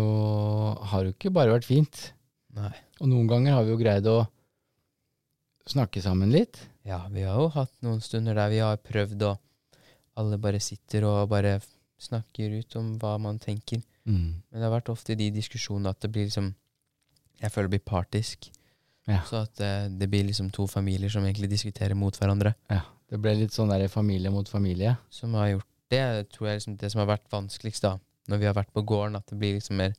har 0.91 1.01
det 1.05 1.09
jo 1.09 1.17
ikke 1.17 1.31
bare 1.33 1.55
vært 1.55 1.65
fint. 1.65 2.13
Nei. 2.53 2.73
Og 3.01 3.09
noen 3.09 3.29
ganger 3.31 3.55
har 3.57 3.65
vi 3.65 3.71
jo 3.73 3.79
greid 3.81 4.05
å 4.11 4.27
snakke 5.71 6.03
sammen 6.05 6.33
litt. 6.35 6.59
Ja, 6.85 7.07
vi 7.09 7.23
har 7.25 7.39
jo 7.41 7.47
hatt 7.55 7.73
noen 7.85 8.03
stunder 8.05 8.37
der 8.37 8.51
vi 8.53 8.59
har 8.61 8.77
prøvd, 8.77 9.23
og 9.31 9.81
alle 10.21 10.37
bare 10.43 10.61
sitter 10.61 11.07
og 11.09 11.31
bare 11.33 11.61
snakker 12.01 12.59
ut 12.59 12.77
om 12.77 12.95
hva 13.01 13.15
man 13.21 13.39
tenker. 13.41 13.81
Mm. 14.05 14.43
Men 14.43 14.57
det 14.59 14.67
har 14.67 14.75
vært 14.75 14.93
ofte 14.93 15.15
i 15.15 15.19
de 15.21 15.31
diskusjonene 15.39 15.93
at 15.93 16.01
det 16.05 16.11
blir 16.13 16.29
liksom 16.29 16.55
Jeg 17.41 17.53
føler 17.55 17.69
det 17.71 17.79
blir 17.79 17.89
partisk. 17.89 18.51
Ja. 19.09 19.23
Så 19.27 19.41
at 19.47 19.61
eh, 19.65 19.89
det 19.89 20.09
blir 20.11 20.25
liksom 20.29 20.51
to 20.55 20.67
familier 20.71 21.09
som 21.11 21.25
egentlig 21.25 21.49
diskuterer 21.51 21.95
mot 21.99 22.15
hverandre. 22.21 22.55
Ja, 22.71 22.83
det 23.11 23.19
ble 23.21 23.33
litt 23.41 23.53
sånn 23.57 23.71
der 23.73 23.87
familie 23.89 24.31
mot 24.31 24.49
familie. 24.49 24.97
Som 25.11 25.35
har 25.35 25.49
gjort 25.55 25.67
det, 25.91 26.29
tror 26.31 26.49
jeg 26.51 26.61
liksom 26.61 26.77
det 26.79 26.91
som 26.93 27.01
har 27.03 27.09
vært 27.17 27.27
vanskeligst, 27.33 27.83
da. 27.83 27.97
Når 28.31 28.39
vi 28.39 28.47
har 28.47 28.55
vært 28.55 28.73
på 28.77 28.85
gården, 28.87 29.17
at 29.17 29.27
det 29.27 29.39
blir 29.41 29.57
liksom 29.59 29.77
mer 29.81 29.95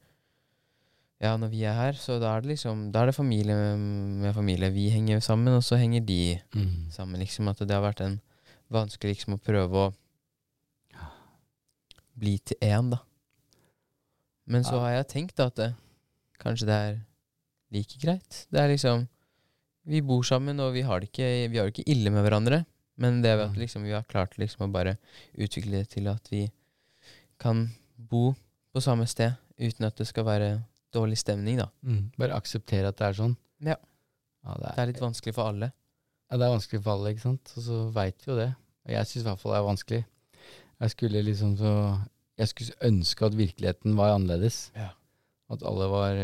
Ja, 1.21 1.35
når 1.37 1.49
vi 1.51 1.59
er 1.69 1.73
her, 1.77 1.93
så 1.93 2.15
da 2.21 2.31
er 2.37 2.41
det 2.41 2.49
liksom 2.55 2.91
Da 2.91 3.01
er 3.03 3.11
det 3.11 3.15
familie 3.15 3.53
med, 3.53 3.79
med 4.23 4.33
familie. 4.33 4.71
Vi 4.73 4.87
henger 4.89 5.19
sammen, 5.21 5.53
og 5.53 5.61
så 5.63 5.77
henger 5.77 6.01
de 6.05 6.39
Mm. 6.55 6.89
sammen, 6.91 7.19
liksom. 7.19 7.47
At 7.49 7.59
det 7.59 7.69
har 7.75 7.81
vært 7.83 8.01
en 8.01 8.21
vanskelig 8.71 9.15
liksom 9.17 9.35
å 9.35 9.41
prøve 9.43 9.73
å 9.89 9.93
bli 12.17 12.37
til 12.39 12.57
én, 12.61 12.89
da. 12.91 12.99
Men 14.45 14.63
så 14.63 14.79
har 14.79 14.91
jeg 14.97 15.07
tenkt 15.07 15.35
da 15.39 15.45
at 15.51 15.55
det, 15.55 15.69
kanskje 16.41 16.65
det 16.67 16.75
er 16.75 16.97
like 17.71 17.99
greit. 18.01 18.45
Det 18.51 18.61
er 18.61 18.71
liksom 18.73 19.07
Vi 19.87 19.97
bor 20.05 20.21
sammen, 20.21 20.59
og 20.61 20.75
vi 20.75 20.83
har 20.85 21.01
det 21.01 21.09
ikke, 21.09 21.49
vi 21.49 21.57
har 21.57 21.65
det 21.65 21.73
ikke 21.73 21.89
ille 21.89 22.11
med 22.13 22.21
hverandre. 22.21 22.65
Men 23.01 23.23
det 23.23 23.31
er 23.31 23.39
at 23.47 23.55
liksom, 23.57 23.81
vi 23.87 23.95
har 23.95 24.05
klart 24.05 24.37
liksom 24.37 24.67
å 24.67 24.73
bare 24.73 24.99
utvikle 25.33 25.79
det 25.81 25.89
til 25.95 26.09
at 26.11 26.27
vi 26.29 26.43
kan 27.41 27.63
bo 27.97 28.35
på 28.71 28.83
samme 28.83 29.07
sted 29.09 29.33
uten 29.57 29.87
at 29.87 29.97
det 29.97 30.05
skal 30.05 30.27
være 30.27 30.51
dårlig 30.93 31.17
stemning, 31.17 31.57
da. 31.63 31.69
Mm. 31.81 32.11
Bare 32.19 32.37
akseptere 32.37 32.91
at 32.91 32.99
det 32.99 33.07
er 33.07 33.17
sånn. 33.17 33.35
Ja. 33.65 33.77
Ja, 34.45 34.55
det 34.57 34.75
Det 34.75 34.83
er 34.83 34.91
litt 34.91 35.01
vanskelig 35.01 35.35
for 35.37 35.49
alle. 35.49 35.71
Ja, 36.29 36.37
det 36.37 36.45
er 36.45 36.55
vanskelig 36.55 36.81
for 36.83 36.93
alle, 36.93 37.11
ikke 37.13 37.25
sant. 37.25 37.53
Og 37.57 37.65
så 37.65 37.81
veit 37.95 38.21
vi 38.21 38.31
jo 38.31 38.37
det. 38.39 38.49
Og 38.85 38.93
jeg 38.95 39.09
syns 39.09 39.25
i 39.25 39.29
hvert 39.29 39.41
fall 39.41 39.53
det 39.53 39.59
er 39.59 39.67
vanskelig. 39.67 40.01
Jeg 40.81 40.95
skulle 40.95 41.25
liksom 41.27 41.57
så 41.59 41.73
Jeg 42.39 42.47
skulle 42.47 42.87
ønske 42.87 43.25
at 43.27 43.35
virkeligheten 43.37 43.97
var 43.97 44.15
annerledes. 44.15 44.71
Ja. 44.73 44.93
At 45.51 45.61
alle 45.67 45.87
var 45.91 46.21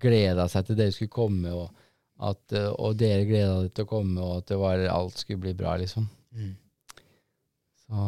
gleda 0.00 0.48
seg 0.50 0.68
til 0.68 0.78
dere 0.78 0.94
skulle 0.94 1.12
komme, 1.12 1.52
og, 1.52 1.84
at, 2.22 2.54
eh, 2.56 2.70
og 2.70 2.96
dere 3.00 3.26
gleda 3.28 3.60
dere 3.60 3.72
til 3.74 3.86
å 3.86 3.92
komme, 3.92 4.18
og 4.22 4.42
at 4.42 4.52
det 4.52 4.60
var, 4.60 4.84
alt 4.92 5.20
skulle 5.20 5.42
bli 5.44 5.54
bra, 5.58 5.76
liksom. 5.80 6.08
Mm. 6.32 6.52
Så 7.82 8.06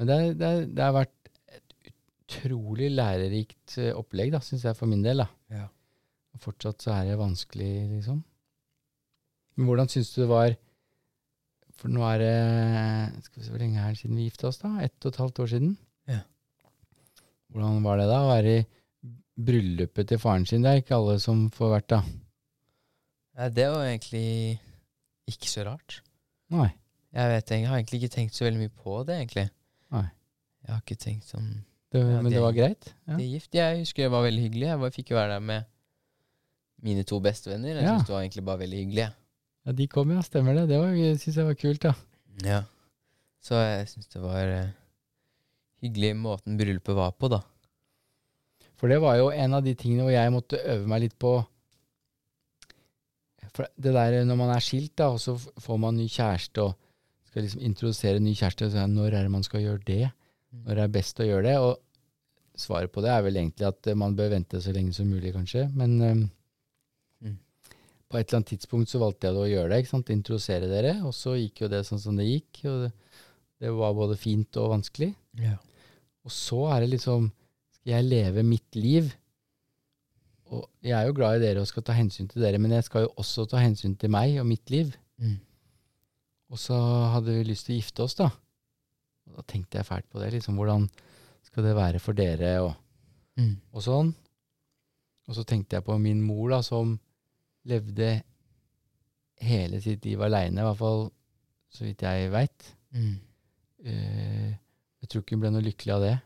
Men 0.00 0.08
det, 0.08 0.18
det, 0.40 0.50
det 0.76 0.84
har 0.84 0.96
vært 0.96 1.30
et 1.56 1.92
utrolig 1.92 2.90
lærerikt 2.92 3.76
eh, 3.80 3.92
opplegg, 3.96 4.32
da, 4.34 4.42
syns 4.44 4.66
jeg, 4.68 4.78
for 4.78 4.90
min 4.90 5.04
del. 5.04 5.24
da. 5.24 5.28
Ja. 5.60 5.68
Og 6.34 6.42
fortsatt 6.44 6.84
så 6.84 6.94
er 6.94 7.10
det 7.10 7.20
vanskelig, 7.20 7.72
liksom. 7.96 8.20
Men 9.58 9.68
hvordan 9.68 9.90
syns 9.92 10.12
du 10.14 10.22
det 10.22 10.30
var 10.30 10.54
For 11.76 11.92
nå 11.92 12.04
er 12.06 12.20
det 12.22 13.24
Skal 13.26 13.40
vi 13.40 13.44
se 13.44 13.50
hvor 13.52 13.60
lenge 13.60 13.82
er 13.82 13.92
det 13.92 13.98
siden 14.00 14.16
vi 14.16 14.28
gifta 14.28 14.46
oss, 14.48 14.60
da? 14.62 14.70
Ett 14.84 15.04
og 15.04 15.10
et 15.10 15.18
halvt 15.20 15.40
år 15.42 15.50
siden? 15.52 15.72
Ja. 16.08 16.20
Hvordan 17.50 17.82
var 17.84 17.98
det 18.00 18.06
da 18.08 18.20
å 18.22 18.30
være 18.30 18.54
i 18.60 18.66
bryllupet 19.46 20.08
til 20.10 20.18
faren 20.22 20.46
sin? 20.48 20.62
Det 20.64 20.70
er 20.70 20.82
ikke 20.82 20.96
alle 20.98 21.16
som 21.22 21.46
får 21.54 21.72
vært, 21.76 21.88
da. 21.92 22.00
Ja, 23.38 23.48
det 23.48 23.66
var 23.72 23.86
egentlig 23.86 24.58
ikke 25.30 25.48
så 25.50 25.64
rart. 25.68 26.00
Nei. 26.52 26.68
Jeg 27.14 27.30
vet 27.32 27.50
jeg 27.50 27.66
har 27.66 27.78
egentlig 27.80 28.00
ikke 28.02 28.14
tenkt 28.14 28.36
så 28.36 28.44
veldig 28.46 28.60
mye 28.64 28.74
på 28.84 29.00
det, 29.08 29.16
egentlig. 29.22 29.46
Nei. 29.94 30.04
Jeg 30.66 30.74
har 30.74 30.82
ikke 30.84 30.98
tenkt 31.00 31.26
sånn 31.30 31.50
Det, 31.90 31.98
Ja, 31.98 32.20
men 32.22 32.28
det 32.30 32.36
det 32.36 32.42
var 32.44 32.52
greit? 32.54 32.90
Ja. 33.08 33.16
Det 33.16 33.24
er 33.24 33.30
gift. 33.32 33.54
Jeg 33.56 33.78
husker 33.80 34.04
det 34.04 34.10
var 34.12 34.22
veldig 34.22 34.42
hyggelig. 34.44 34.66
Jeg 34.70 34.92
fikk 34.94 35.08
jo 35.10 35.16
være 35.16 35.32
der 35.32 35.40
med 35.42 35.64
mine 36.86 37.02
to 37.04 37.18
bestevenner. 37.20 37.74
Jeg 37.80 37.82
Ja. 37.82 37.94
synes 37.96 38.06
det 38.06 38.14
var 38.14 38.20
egentlig 38.22 38.44
bare 38.46 38.58
veldig 38.60 38.78
hyggelig. 38.84 39.06
ja, 39.66 39.72
de 39.72 39.86
kom, 39.88 40.10
ja. 40.14 40.20
Stemmer 40.22 40.54
det. 40.54 40.68
Det 40.68 41.20
syns 41.20 41.36
jeg 41.36 41.44
var 41.48 41.54
kult, 41.54 41.82
da. 41.82 41.94
Ja. 42.44 42.60
Så 43.42 43.54
jeg 43.58 43.88
syns 43.88 44.06
det 44.12 44.22
var 44.22 44.46
uh, 44.46 44.70
hyggelig 45.82 46.14
måten 46.16 46.56
bryllupet 46.60 46.94
var 46.94 47.10
på, 47.12 47.28
da. 47.28 47.40
For 48.80 48.88
det 48.88 49.00
var 49.02 49.18
jo 49.20 49.28
en 49.30 49.54
av 49.58 49.64
de 49.64 49.74
tingene 49.76 50.06
hvor 50.06 50.14
jeg 50.14 50.32
måtte 50.32 50.60
øve 50.72 50.88
meg 50.88 51.02
litt 51.04 51.16
på 51.20 51.34
For 53.50 53.66
det 53.76 53.92
der 53.92 54.20
når 54.24 54.38
man 54.38 54.52
er 54.54 54.62
skilt, 54.64 54.94
da, 54.96 55.10
og 55.12 55.20
så 55.20 55.34
får 55.36 55.78
man 55.82 55.98
ny 55.98 56.06
kjæreste 56.08 56.64
og 56.64 56.76
skal 57.30 57.44
liksom 57.44 57.62
introdusere 57.66 58.22
ny 58.22 58.32
kjæreste, 58.38 58.70
så 58.72 58.82
er 58.84 58.90
når 58.90 59.14
er 59.14 59.26
det 59.26 59.32
man 59.34 59.44
skal 59.46 59.62
gjøre 59.64 59.82
det? 59.86 60.10
Når 60.64 60.72
er 60.72 60.80
det 60.84 60.94
best 60.94 61.20
å 61.22 61.26
gjøre 61.26 61.46
det? 61.46 61.56
Og 61.62 62.58
svaret 62.58 62.92
på 62.94 63.02
det 63.04 63.10
er 63.12 63.24
vel 63.26 63.38
egentlig 63.38 63.66
at 63.68 63.90
eh, 63.90 63.98
man 63.98 64.16
bør 64.18 64.32
vente 64.32 64.60
så 64.62 64.72
lenge 64.74 64.94
som 64.96 65.10
mulig, 65.10 65.34
kanskje. 65.36 65.68
Men 65.76 65.96
um, 66.02 66.28
Mm. 67.20 67.36
på 68.08 68.16
et 68.16 68.30
eller 68.30 68.38
annet 68.38 68.48
tidspunkt 68.54 68.88
så 68.88 68.98
valgte 69.02 69.28
jeg 69.28 69.36
da 69.36 69.40
å 69.44 69.50
gjøre 69.50 69.68
det. 69.70 69.78
ikke 69.82 69.90
sant? 69.90 70.10
Introdusere 70.14 70.70
dere. 70.70 70.94
Og 71.04 71.12
så 71.14 71.34
gikk 71.36 71.60
jo 71.66 71.68
det 71.68 71.82
sånn 71.84 72.00
som 72.00 72.16
det 72.16 72.24
gikk. 72.30 72.62
Og 72.64 72.86
det, 72.86 72.92
det 73.60 73.72
var 73.76 73.92
både 73.98 74.16
fint 74.16 74.56
og 74.56 74.70
vanskelig. 74.72 75.10
Ja. 75.36 75.58
Og 76.24 76.32
så 76.32 76.62
er 76.72 76.80
det 76.80 76.94
liksom 76.94 77.28
jeg 77.90 78.06
leve 78.06 78.44
mitt 78.46 78.76
liv? 78.78 79.10
Og 80.50 80.64
jeg 80.82 80.96
er 80.98 81.06
jo 81.06 81.14
glad 81.14 81.38
i 81.38 81.44
dere 81.44 81.62
og 81.62 81.68
skal 81.70 81.84
ta 81.86 81.94
hensyn 81.94 82.28
til 82.30 82.42
dere, 82.42 82.58
men 82.58 82.72
jeg 82.74 82.86
skal 82.88 83.06
jo 83.06 83.12
også 83.22 83.46
ta 83.50 83.60
hensyn 83.62 83.94
til 83.98 84.10
meg 84.10 84.38
og 84.42 84.48
mitt 84.48 84.70
liv. 84.72 84.90
Mm. 85.22 85.36
Og 86.50 86.58
så 86.58 86.78
hadde 87.14 87.36
vi 87.36 87.46
lyst 87.46 87.68
til 87.68 87.76
å 87.76 87.78
gifte 87.78 88.02
oss, 88.06 88.16
da. 88.18 88.30
Og 89.28 89.36
da 89.38 89.44
tenkte 89.46 89.78
jeg 89.78 89.86
fælt 89.86 90.08
på 90.10 90.18
det. 90.18 90.32
liksom, 90.34 90.56
Hvordan 90.58 90.88
skal 91.46 91.64
det 91.68 91.76
være 91.78 92.00
for 92.02 92.18
dere, 92.18 92.54
og, 92.66 92.74
Mm. 93.38 93.54
og 93.72 93.82
sånn. 93.82 94.14
Og 95.28 95.34
så 95.36 95.44
tenkte 95.46 95.76
jeg 95.78 95.84
på 95.86 95.94
min 96.02 96.20
mor, 96.20 96.50
da, 96.50 96.58
som 96.66 96.98
levde 97.64 98.22
hele 99.40 99.80
sitt 99.80 100.04
liv 100.04 100.20
aleine, 100.20 100.60
i 100.60 100.66
hvert 100.66 100.80
fall 100.80 101.06
så 101.70 101.86
vidt 101.86 102.02
jeg 102.02 102.32
veit. 102.32 102.74
Mm. 102.92 103.14
Uh, 103.86 104.50
jeg 105.00 105.08
tror 105.08 105.22
ikke 105.22 105.36
hun 105.36 105.44
ble 105.44 105.52
noe 105.54 105.64
lykkelig 105.64 105.94
av 105.94 106.02
det. 106.04 106.16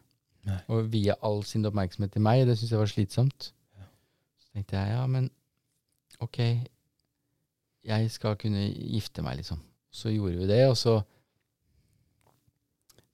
Nei. 0.45 0.61
Og 0.72 0.90
vie 0.92 1.14
all 1.24 1.42
sin 1.49 1.64
oppmerksomhet 1.68 2.12
til 2.12 2.24
meg, 2.24 2.45
det 2.49 2.59
syntes 2.59 2.74
jeg 2.74 2.82
var 2.82 2.90
slitsomt. 2.90 3.51
Ja. 3.78 3.88
Så 4.42 4.51
tenkte 4.53 4.76
jeg 4.76 4.92
ja, 4.92 5.03
men 5.11 5.30
ok, 6.24 6.40
jeg 7.84 8.12
skal 8.12 8.38
kunne 8.40 8.68
gifte 8.68 9.24
meg, 9.24 9.40
liksom. 9.40 9.61
Så 9.95 10.12
gjorde 10.12 10.40
vi 10.40 10.49
det, 10.51 10.62
og 10.68 10.76
så 10.78 10.99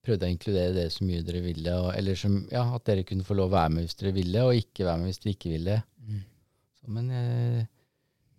prøvde 0.01 0.26
jeg 0.26 0.33
å 0.33 0.37
inkludere 0.37 0.76
dere 0.76 0.93
så 0.93 1.05
mye 1.05 1.24
dere 1.26 1.43
ville, 1.45 1.74
og, 1.76 1.91
eller 1.95 2.16
som, 2.18 2.39
ja, 2.53 2.64
at 2.76 2.87
dere 2.89 3.05
kunne 3.07 3.26
få 3.26 3.37
lov 3.37 3.51
å 3.51 3.57
være 3.59 3.74
med 3.74 3.87
hvis 3.87 3.99
dere 4.01 4.14
ville, 4.16 4.47
og 4.47 4.62
ikke 4.62 4.87
være 4.89 5.03
med 5.03 5.11
hvis 5.11 5.20
dere 5.22 5.35
ikke 5.37 5.53
ville. 5.53 5.76
Mm. 6.07 6.22
Så, 6.81 6.95
men 6.97 7.11
eh, 7.12 7.61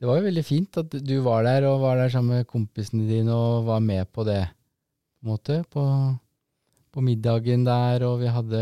det 0.02 0.10
var 0.10 0.18
jo 0.18 0.26
veldig 0.26 0.44
fint 0.48 0.82
at 0.82 0.98
du 1.06 1.14
var 1.26 1.46
der, 1.46 1.68
og 1.70 1.84
var 1.84 2.02
der 2.02 2.10
sammen 2.14 2.42
med 2.42 2.50
kompisene 2.50 3.06
dine 3.06 3.36
og 3.38 3.68
var 3.70 3.84
med 3.86 4.10
på 4.10 4.26
det, 4.26 4.42
på 4.50 5.28
en 5.28 5.34
måte. 5.36 5.60
På, 5.70 5.84
på 6.92 7.02
middagen 7.06 7.64
der, 7.68 8.04
og 8.08 8.20
vi 8.20 8.28
hadde 8.28 8.62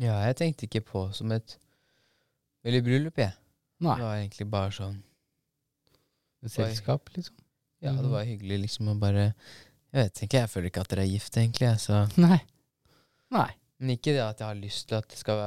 Ja, 0.00 0.16
jeg 0.26 0.36
tenkte 0.40 0.66
ikke 0.66 0.80
på 0.88 1.02
som 1.14 1.30
et 1.32 1.58
veldig 2.64 2.82
bryllup, 2.86 3.18
jeg. 3.20 3.32
Nei, 3.80 3.94
Det 3.96 4.04
var 4.04 4.16
egentlig 4.20 4.46
bare 4.52 4.70
sånn 4.76 4.98
et 6.44 6.52
selskap, 6.54 7.08
liksom. 7.16 7.36
Ja, 7.84 7.92
det 7.96 8.10
var 8.12 8.24
hyggelig 8.28 8.58
liksom 8.66 8.88
å 8.92 8.98
bare 9.00 9.30
Jeg 9.92 10.04
vet 10.04 10.22
ikke, 10.26 10.40
jeg 10.44 10.50
føler 10.52 10.70
ikke 10.70 10.82
at 10.84 10.88
dere 10.92 11.04
er 11.06 11.10
gift, 11.12 11.36
egentlig. 11.36 11.66
jeg, 11.66 11.78
Så. 11.82 12.00
Nei. 12.26 12.40
Nei. 13.34 13.48
Men 13.80 13.94
ikke 13.96 14.12
det 14.12 14.20
at 14.22 14.38
jeg 14.42 14.46
har 14.50 14.58
lyst 14.60 14.88
til 14.88 14.98
at, 14.98 15.08
det 15.08 15.16
skal, 15.18 15.38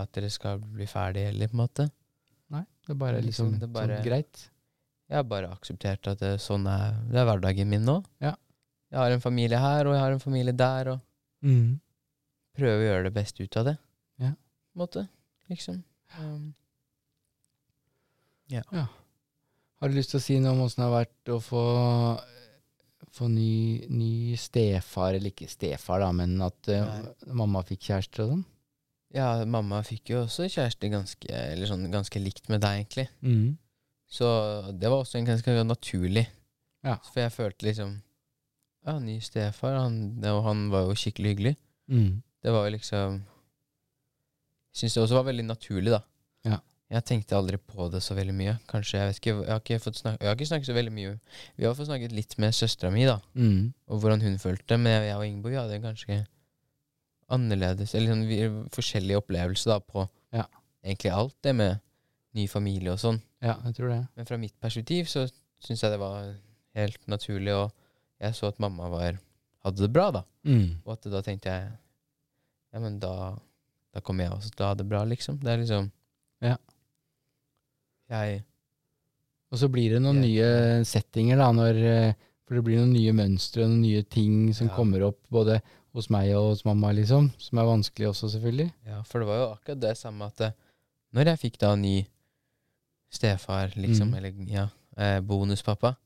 at 0.00 0.12
dere 0.16 0.30
skal 0.32 0.58
bli 0.58 0.86
ferdig 0.88 1.26
heller, 1.28 1.48
på 1.52 1.54
en 1.58 1.60
måte. 1.64 1.86
Nei. 2.54 2.64
Det 2.86 2.94
er 2.94 2.98
bare 3.00 3.20
Liksom, 3.20 3.52
liksom 3.52 3.60
det 3.60 3.68
er 3.68 3.72
bare- 3.74 3.98
sånn 3.98 4.06
greit. 4.08 4.48
Jeg 5.10 5.16
har 5.20 5.26
bare 5.28 5.50
akseptert 5.52 6.08
at 6.08 6.18
det, 6.24 6.30
sånn 6.40 6.64
er, 6.66 6.94
det 7.12 7.20
er 7.20 7.26
hverdagen 7.28 7.68
min 7.68 7.84
nå. 7.84 7.98
Ja. 8.24 8.32
Jeg 8.94 9.00
har 9.02 9.10
en 9.10 9.22
familie 9.24 9.58
her, 9.58 9.88
og 9.90 9.96
jeg 9.96 10.02
har 10.04 10.12
en 10.14 10.22
familie 10.22 10.52
der, 10.54 10.92
og 10.94 11.00
Mm. 11.44 11.80
prøver 12.56 12.78
å 12.78 12.86
gjøre 12.86 13.02
det 13.08 13.14
beste 13.16 13.42
ut 13.42 13.56
av 13.58 13.64
det. 13.66 13.72
Ja. 14.22 14.30
På 14.30 14.78
en 14.78 14.82
måte, 14.86 15.08
liksom. 15.50 15.80
Um, 16.18 16.54
Har 19.80 19.88
du 19.90 19.94
lyst 19.98 20.12
til 20.14 20.20
å 20.20 20.24
si 20.24 20.36
noe 20.40 20.54
om 20.54 20.62
åssen 20.64 20.80
det 20.84 20.86
har 20.88 20.94
vært 21.04 21.32
å 21.34 21.40
få, 21.42 21.62
få 23.14 23.28
ny, 23.28 23.84
ny 23.92 24.36
stefar, 24.40 25.16
eller 25.18 25.32
ikke 25.32 25.48
stefar, 25.50 26.00
da, 26.04 26.10
men 26.16 26.36
at 26.44 26.70
uh, 26.72 27.02
mamma 27.34 27.64
fikk 27.66 27.90
kjæreste 27.90 28.24
og 28.24 28.30
sånn? 28.36 28.44
ja, 29.14 29.28
mamma 29.46 29.78
fikk 29.86 30.10
jo 30.10 30.22
også 30.24 30.48
kjæreste 30.50 30.88
ganske, 30.90 31.28
eller 31.30 31.68
sånn, 31.70 31.84
ganske 31.92 32.18
likt 32.18 32.48
med 32.50 32.64
deg, 32.64 32.80
egentlig. 32.80 33.04
Mm. 33.22 33.52
Så 34.10 34.26
det 34.74 34.90
var 34.90 35.04
også 35.04 35.20
en 35.20 35.28
ganske 35.28 35.54
naturlig. 35.68 36.24
Ja. 36.82 36.96
For 37.12 37.20
jeg 37.22 37.30
følte 37.36 37.68
liksom 37.68 37.92
Ja, 38.84 38.98
ny 39.00 39.18
stefar, 39.24 39.78
han, 39.80 39.94
og 40.28 40.42
han 40.44 40.66
var 40.72 40.82
jo 40.88 40.94
skikkelig 40.98 41.30
hyggelig. 41.34 41.54
Mm. 41.88 42.22
Det 42.44 42.52
var 42.52 42.66
jo 42.68 42.74
liksom 42.76 43.22
Jeg 44.74 44.80
syns 44.80 44.94
det 44.96 45.02
også 45.04 45.14
var 45.20 45.26
veldig 45.30 45.44
naturlig, 45.46 45.92
da. 45.94 46.00
Ja. 46.44 46.58
Jeg 46.90 47.04
tenkte 47.08 47.36
aldri 47.38 47.56
på 47.58 47.86
det 47.92 48.02
så 48.04 48.14
veldig 48.16 48.34
mye. 48.36 48.56
Kanskje, 48.68 48.98
Jeg 48.98 49.08
vet 49.08 49.18
ikke, 49.20 49.34
jeg 49.44 49.52
har 49.54 49.60
ikke, 49.62 49.78
fått 49.80 49.96
snak 50.00 50.18
jeg 50.20 50.28
har 50.28 50.36
ikke 50.36 50.48
snakket 50.50 50.66
så 50.68 50.74
veldig 50.76 50.92
mye 50.92 51.12
Vi 51.56 51.64
har 51.64 51.74
fått 51.78 51.88
snakket 51.88 52.12
litt 52.12 52.36
med 52.38 52.52
søstera 52.54 52.90
mi, 52.92 53.04
da, 53.08 53.20
Mm. 53.34 53.72
og 53.88 54.00
hvordan 54.00 54.20
hun 54.22 54.36
følte. 54.38 54.76
Men 54.78 54.92
jeg, 54.92 55.08
jeg 55.08 55.16
og 55.16 55.26
Ingeborg 55.26 55.56
hadde 55.62 55.80
ganske 55.82 56.26
annerledes 57.32 57.94
Eller 57.94 58.12
sånn 58.12 58.26
vi, 58.28 58.40
forskjellige 58.74 59.20
opplevelser 59.22 59.72
da 59.74 59.78
på 59.80 60.08
Ja. 60.34 60.44
egentlig 60.84 61.12
alt 61.12 61.36
det 61.42 61.54
med 61.54 61.80
ny 62.34 62.46
familie 62.48 62.90
og 62.92 62.98
sånn. 62.98 63.20
Ja, 63.40 63.54
jeg 63.64 63.74
tror 63.76 63.88
det. 63.88 64.08
Men 64.16 64.26
fra 64.26 64.36
mitt 64.36 64.58
perspektiv 64.60 65.06
så 65.06 65.28
syns 65.62 65.80
jeg 65.82 65.92
det 65.92 66.00
var 66.00 66.34
helt 66.74 67.06
naturlig, 67.06 67.54
og 67.54 67.72
jeg 68.24 68.34
så 68.38 68.48
at 68.50 68.58
mamma 68.62 68.88
var, 68.92 69.18
hadde 69.64 69.82
det 69.84 69.92
bra, 69.94 70.10
da. 70.10 70.22
Mm. 70.44 70.80
Og 70.84 70.92
at 70.96 71.08
da 71.12 71.20
tenkte 71.24 71.52
jeg 71.52 71.72
Ja, 72.74 72.80
men 72.82 72.98
da, 72.98 73.36
da 73.94 74.00
kommer 74.02 74.24
jeg 74.26 74.32
også 74.34 74.50
til 74.50 74.64
å 74.64 74.68
ha 74.72 74.74
det 74.74 74.88
bra, 74.90 75.04
liksom. 75.06 75.38
Det 75.40 75.50
er 75.52 75.60
liksom 75.62 75.90
Ja. 76.42 76.56
Jeg 78.10 78.42
Og 79.52 79.58
så 79.60 79.68
blir 79.70 79.94
det 79.94 80.02
noen 80.02 80.22
Jeg- 80.22 80.34
nye 80.34 80.84
settinger, 80.84 81.36
da, 81.38 81.52
når 81.52 81.76
eh, 81.84 82.14
For 82.46 82.54
det 82.56 82.64
blir 82.64 82.76
noen 82.82 82.92
nye 82.92 83.12
mønstre 83.16 83.62
og 83.64 83.70
noen 83.70 83.82
nye 83.82 84.02
ting 84.02 84.52
som 84.52 84.68
Ja. 84.68 84.74
kommer 84.76 85.02
opp 85.06 85.20
både 85.30 85.62
hos 85.94 86.10
meg 86.10 86.34
og 86.34 86.50
hos 86.50 86.64
mamma, 86.64 86.90
liksom. 86.92 87.30
Som 87.38 87.58
er 87.58 87.64
vanskelig 87.64 88.08
også, 88.10 88.28
selvfølgelig. 88.34 88.72
Ja, 88.84 89.02
for 89.02 89.20
det 89.20 89.28
var 89.28 89.36
jo 89.38 89.54
akkurat 89.54 89.80
det 89.80 89.96
samme 89.96 90.26
at 90.26 90.40
eh, 90.40 90.50
når 91.14 91.24
jeg 91.24 91.38
fikk 91.38 91.58
da 91.58 91.74
ny 91.76 92.06
stefar, 93.10 93.68
liksom, 93.76 94.10
Mm. 94.10 94.14
eller 94.16 94.32
ja, 94.50 94.68
eh, 94.98 95.20
bonuspappa, 95.20 95.96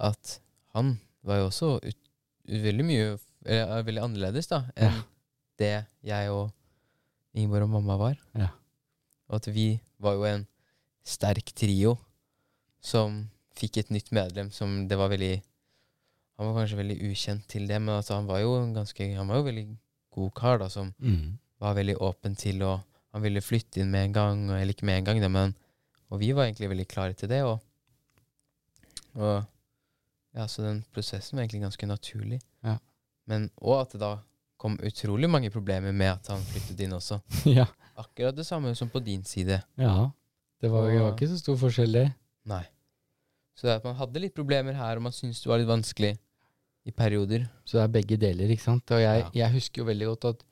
at 0.00 0.38
han 0.74 0.98
var 1.24 1.38
jo 1.40 1.46
også 1.50 1.68
ut, 1.84 1.96
veldig 2.48 2.84
mye 2.84 3.04
eller, 3.44 3.82
Veldig 3.84 4.02
annerledes, 4.04 4.46
da, 4.48 4.62
enn 4.76 4.92
Ja. 4.92 5.02
det 5.58 5.72
jeg 6.04 6.30
og 6.32 6.50
Ingeborg 7.34 7.66
og 7.66 7.70
mamma 7.74 7.96
var. 7.98 8.14
Ja. 8.38 8.48
Og 9.28 9.36
at 9.40 9.46
vi 9.52 9.80
var 10.00 10.14
jo 10.14 10.24
en 10.28 10.46
sterk 11.04 11.50
trio 11.56 11.96
som 12.80 13.28
fikk 13.56 13.78
et 13.82 13.90
nytt 13.90 14.12
medlem 14.12 14.50
som 14.52 14.86
det 14.88 14.96
var 14.98 15.08
veldig 15.12 15.42
Han 16.38 16.48
var 16.48 16.62
kanskje 16.62 16.76
veldig 16.80 16.96
ukjent 17.10 17.44
til 17.48 17.66
det, 17.68 17.76
men 17.80 17.94
altså 17.94 18.14
han 18.16 18.26
var 18.26 18.40
jo 18.40 18.54
en 18.58 18.72
ganske 18.74 19.14
Han 19.16 19.28
var 19.28 19.36
jo 19.36 19.44
veldig 19.50 19.66
god 20.14 20.32
kar, 20.34 20.58
da, 20.58 20.68
som 20.68 20.94
Mm. 21.00 21.38
var 21.60 21.74
veldig 21.74 21.96
åpen 22.00 22.36
til 22.36 22.62
å 22.62 22.82
Han 23.12 23.22
ville 23.22 23.40
flytte 23.40 23.80
inn 23.80 23.90
med 23.90 24.06
en 24.08 24.12
gang, 24.12 24.50
eller 24.50 24.72
ikke 24.74 24.84
med 24.86 24.98
en 24.98 25.04
gang, 25.04 25.20
da, 25.20 25.28
men 25.28 25.54
Og 26.10 26.20
vi 26.20 26.32
var 26.32 26.44
egentlig 26.46 26.68
veldig 26.70 26.88
klare 26.88 27.14
til 27.14 27.28
det, 27.28 27.42
og, 27.44 27.60
og 29.16 29.44
Ja, 30.34 30.48
så 30.50 30.62
den 30.64 30.82
prosessen 30.94 31.36
var 31.38 31.44
egentlig 31.44 31.62
ganske 31.62 31.86
naturlig. 31.86 32.40
Ja. 32.66 32.78
Men 33.30 33.48
òg 33.62 33.84
at 33.84 33.92
det 33.94 34.00
da 34.02 34.12
kom 34.60 34.76
utrolig 34.82 35.28
mange 35.30 35.50
problemer 35.52 35.92
med 35.94 36.10
at 36.16 36.28
han 36.32 36.42
flyttet 36.48 36.80
inn 36.86 36.92
også. 36.96 37.20
ja. 37.58 37.66
Akkurat 38.00 38.34
det 38.36 38.46
samme 38.48 38.72
som 38.74 38.90
på 38.90 39.02
din 39.04 39.24
side. 39.24 39.60
ja. 39.78 40.10
Det 40.64 40.70
var, 40.72 40.86
det 40.88 41.00
var 41.02 41.10
ikke 41.12 41.26
så 41.28 41.36
stor 41.36 41.56
forskjell, 41.60 41.92
det. 41.92 42.04
Nei. 42.48 42.62
Så 43.54 43.66
det 43.66 43.72
er 43.74 43.80
at 43.82 43.84
man 43.84 43.96
hadde 43.98 44.20
litt 44.22 44.32
problemer 44.34 44.72
her, 44.78 44.96
og 44.96 45.02
man 45.04 45.12
syntes 45.12 45.42
det 45.42 45.50
var 45.50 45.60
litt 45.60 45.68
vanskelig 45.68 46.14
i 46.88 46.92
perioder. 46.96 47.44
Så 47.68 47.76
det 47.76 47.82
er 47.82 47.92
begge 47.98 48.16
deler, 48.22 48.48
ikke 48.54 48.64
sant. 48.64 48.88
Og 48.96 49.02
jeg, 49.02 49.20
Ja. 49.26 49.28
jeg 49.42 49.52
husker 49.58 49.82
jo 49.82 49.88
veldig 49.90 50.06
godt 50.14 50.24
at 50.30 50.44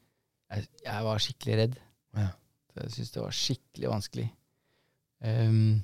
jeg, 0.53 0.67
jeg 0.85 1.07
var 1.07 1.23
skikkelig 1.25 1.57
redd. 1.63 1.79
Ja. 2.19 2.27
Så 2.75 2.83
Jeg 2.83 2.93
syntes 2.99 3.15
det 3.15 3.23
var 3.23 3.39
skikkelig 3.39 3.89
vanskelig. 3.95 4.27
Um, 5.25 5.83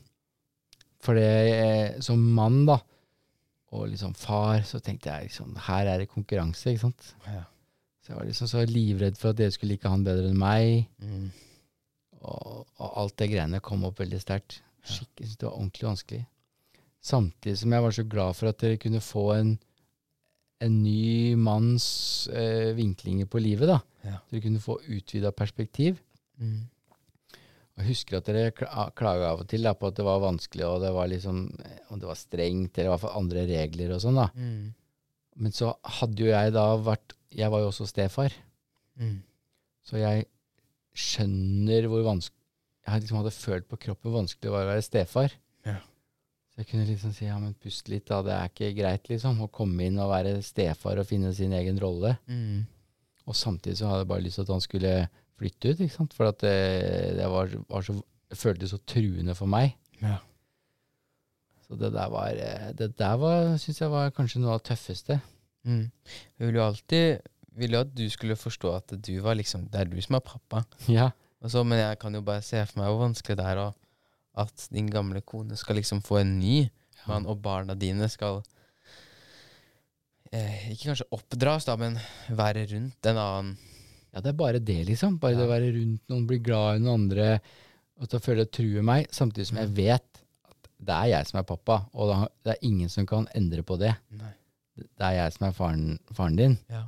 for 1.00 1.14
det, 1.14 1.32
eh, 1.54 2.00
som 2.04 2.20
mann, 2.36 2.66
da, 2.68 2.78
og 3.74 3.90
liksom 3.90 4.14
far, 4.16 4.62
så 4.64 4.80
tenkte 4.80 5.12
jeg 5.12 5.28
liksom 5.28 5.56
Her 5.66 5.90
er 5.92 6.02
det 6.02 6.08
konkurranse, 6.12 6.72
ikke 6.72 6.86
sant. 6.86 7.10
Ja. 7.26 7.44
Så 8.00 8.12
jeg 8.12 8.18
var 8.18 8.28
liksom 8.30 8.48
så 8.48 8.64
livredd 8.64 9.18
for 9.20 9.34
at 9.34 9.40
dere 9.40 9.52
skulle 9.52 9.76
like 9.76 9.90
han 9.92 10.06
bedre 10.06 10.30
enn 10.30 10.40
meg. 10.40 10.86
Mm. 11.04 11.28
Og, 12.22 12.64
og 12.80 12.96
alt 13.02 13.18
det 13.20 13.30
greiene 13.34 13.60
kom 13.64 13.84
opp 13.84 14.00
veldig 14.00 14.20
sterkt. 14.22 14.62
Skikkelig, 14.88 15.34
det 15.36 15.44
var 15.44 15.58
ordentlig 15.58 15.88
vanskelig. 15.90 16.22
Samtidig 17.04 17.58
som 17.60 17.74
jeg 17.74 17.84
var 17.84 17.94
så 17.94 18.04
glad 18.08 18.38
for 18.38 18.50
at 18.50 18.62
dere 18.62 18.80
kunne 18.80 19.02
få 19.04 19.26
en, 19.36 19.52
en 20.64 20.80
ny 20.82 21.36
manns 21.38 21.86
eh, 22.32 22.72
vinklinger 22.78 23.28
på 23.28 23.42
livet. 23.44 23.68
da. 23.68 23.78
Ja. 24.08 24.16
Dere 24.30 24.46
kunne 24.46 24.64
få 24.64 24.80
utvida 24.88 25.30
perspektiv. 25.36 26.00
Mm. 26.40 26.64
Jeg 27.78 27.86
husker 27.92 28.16
at 28.18 28.26
dere 28.26 28.50
kla- 28.50 28.88
klaga 28.98 29.28
av 29.32 29.40
og 29.44 29.48
til 29.48 29.62
da, 29.62 29.72
på 29.78 29.86
at 29.86 29.94
det 29.94 30.04
var 30.04 30.18
vanskelig, 30.24 30.64
og 30.66 30.80
det 30.82 30.90
var 30.96 31.06
liksom, 31.08 31.44
eh, 31.64 31.78
om 31.94 31.98
det 32.02 32.08
var 32.08 32.18
strengt, 32.18 32.74
eller 32.78 32.88
i 32.90 32.92
hvert 32.96 33.04
fall 33.04 33.20
andre 33.20 33.44
regler 33.46 33.92
og 33.94 34.00
sånn. 34.02 34.16
da. 34.18 34.28
Mm. 34.34 34.74
Men 35.36 35.52
så 35.54 35.72
hadde 35.84 36.18
jo 36.24 36.32
jeg 36.32 36.52
da 36.52 36.64
vært 36.82 37.14
Jeg 37.30 37.50
var 37.52 37.60
jo 37.60 37.68
også 37.70 37.86
stefar, 37.86 38.32
Mm. 38.98 39.22
så 39.86 39.98
jeg 40.00 40.24
skjønner 40.94 41.86
hvor 41.90 42.02
vanskelig 42.06 42.34
Jeg 42.88 43.02
liksom 43.02 43.18
hadde 43.20 43.34
følt 43.36 43.68
på 43.68 43.76
kroppen 43.82 44.08
hvor 44.10 44.22
vanskelig 44.22 44.46
det 44.46 44.50
var 44.54 44.64
å 44.64 44.70
være 44.70 44.82
stefar. 44.86 45.32
Ja. 45.68 45.74
Så 46.48 46.62
jeg 46.62 46.68
kunne 46.70 46.86
liksom 46.88 47.12
si 47.12 47.26
ja, 47.26 47.34
men 47.38 47.52
pust 47.60 47.90
litt, 47.92 48.06
da. 48.08 48.22
Det 48.24 48.32
er 48.32 48.48
ikke 48.48 48.70
greit, 48.78 49.10
liksom. 49.12 49.42
Å 49.44 49.50
komme 49.52 49.84
inn 49.84 49.98
og 50.00 50.08
være 50.08 50.38
stefar 50.42 50.96
og 50.98 51.04
finne 51.06 51.34
sin 51.36 51.52
egen 51.52 51.76
rolle. 51.78 52.14
Mm. 52.26 52.62
Og 53.28 53.34
samtidig 53.36 53.76
så 53.76 53.90
hadde 53.90 54.06
jeg 54.06 54.08
bare 54.08 54.24
lyst 54.24 54.40
til 54.40 54.46
at 54.46 54.54
han 54.56 54.64
skulle 54.64 54.94
flytte 55.38 55.72
ut, 55.72 55.82
ikke 55.84 55.94
sant. 55.94 56.14
For 56.16 56.30
det, 56.42 56.54
det 57.18 57.28
var, 57.32 57.54
var 57.70 57.86
så 57.86 57.96
føltes 58.36 58.74
så 58.74 58.80
truende 58.88 59.36
for 59.38 59.50
meg. 59.50 59.76
Ja. 60.02 60.18
Så 61.66 61.76
det 61.76 61.92
der 61.92 62.08
var 62.12 62.32
eh, 62.32 62.70
Det 62.76 62.94
der 62.98 63.16
var, 63.20 63.56
syns 63.60 63.80
jeg 63.80 63.92
var 63.92 64.12
kanskje 64.16 64.40
noe 64.40 64.56
av 64.56 64.62
det 64.62 64.70
tøffeste. 64.70 65.18
Mm. 65.68 65.90
Jeg 66.38 66.46
ville 66.46 66.60
jo 66.60 66.66
alltid 66.66 67.28
ville 67.58 67.80
at 67.82 67.90
du 67.96 68.04
skulle 68.10 68.38
forstå 68.38 68.72
at 68.76 68.92
du 69.02 69.18
var 69.20 69.34
liksom 69.34 69.66
Det 69.66 69.80
er 69.80 69.90
du 69.90 69.98
som 70.02 70.16
er 70.18 70.24
pappa. 70.24 70.62
Ja. 70.88 71.10
Så, 71.46 71.62
men 71.62 71.78
jeg 71.78 71.98
kan 71.98 72.14
jo 72.14 72.22
bare 72.24 72.42
se 72.42 72.64
for 72.66 72.80
meg 72.80 72.90
hvor 72.90 73.04
vanskelig 73.04 73.38
det 73.38 73.46
er 73.46 73.60
å, 73.62 73.68
at 74.42 74.68
din 74.74 74.88
gamle 74.90 75.20
kone 75.22 75.56
skal 75.58 75.78
liksom 75.78 76.02
få 76.02 76.22
en 76.22 76.38
ny 76.38 76.68
mann, 77.06 77.26
og 77.26 77.38
barna 77.42 77.76
dine 77.78 78.08
skal 78.10 78.40
eh, 80.32 80.70
Ikke 80.72 80.90
kanskje 80.90 81.06
oppdras, 81.14 81.68
da, 81.68 81.76
men 81.78 81.98
være 82.28 82.66
rundt 82.72 83.06
en 83.06 83.22
annen 83.22 83.52
Ja, 84.14 84.22
det 84.24 84.32
er 84.32 84.38
bare 84.38 84.60
det, 84.62 84.78
liksom. 84.88 85.18
Bare 85.22 85.36
det 85.36 85.44
å 85.44 85.50
være 85.50 85.72
rundt 85.74 86.02
noen, 86.10 86.26
bli 86.28 86.38
glad 86.42 86.78
i 86.78 86.82
noen 86.84 87.02
andre, 87.04 87.28
og 87.98 88.10
så 88.10 88.20
føle 88.22 88.46
det 88.46 88.54
truer 88.56 88.84
meg, 88.86 89.08
samtidig 89.14 89.48
som 89.50 89.60
jeg 89.60 89.72
vet 89.76 90.20
at 90.48 90.68
det 90.88 90.94
er 90.94 91.08
jeg 91.12 91.28
som 91.30 91.40
er 91.40 91.48
pappa, 91.48 91.80
og 91.92 92.12
det 92.46 92.54
er 92.54 92.66
ingen 92.68 92.92
som 92.92 93.06
kan 93.08 93.26
endre 93.36 93.64
på 93.66 93.78
det. 93.80 93.92
Nei. 94.16 94.32
Det 94.78 95.06
er 95.08 95.16
jeg 95.16 95.34
som 95.34 95.48
er 95.48 95.56
faren, 95.56 95.86
faren 96.14 96.38
din. 96.38 96.54
Ja. 96.70 96.84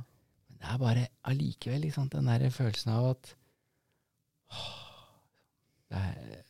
Men 0.47 0.61
det 0.61 0.69
er 0.71 0.79
bare 0.81 1.07
allikevel 1.27 1.83
liksom, 1.85 2.07
den 2.13 2.29
der 2.31 2.47
følelsen 2.55 2.93
av 2.95 3.09
at 3.11 3.33
åh, 4.51 4.71
er, 5.91 6.43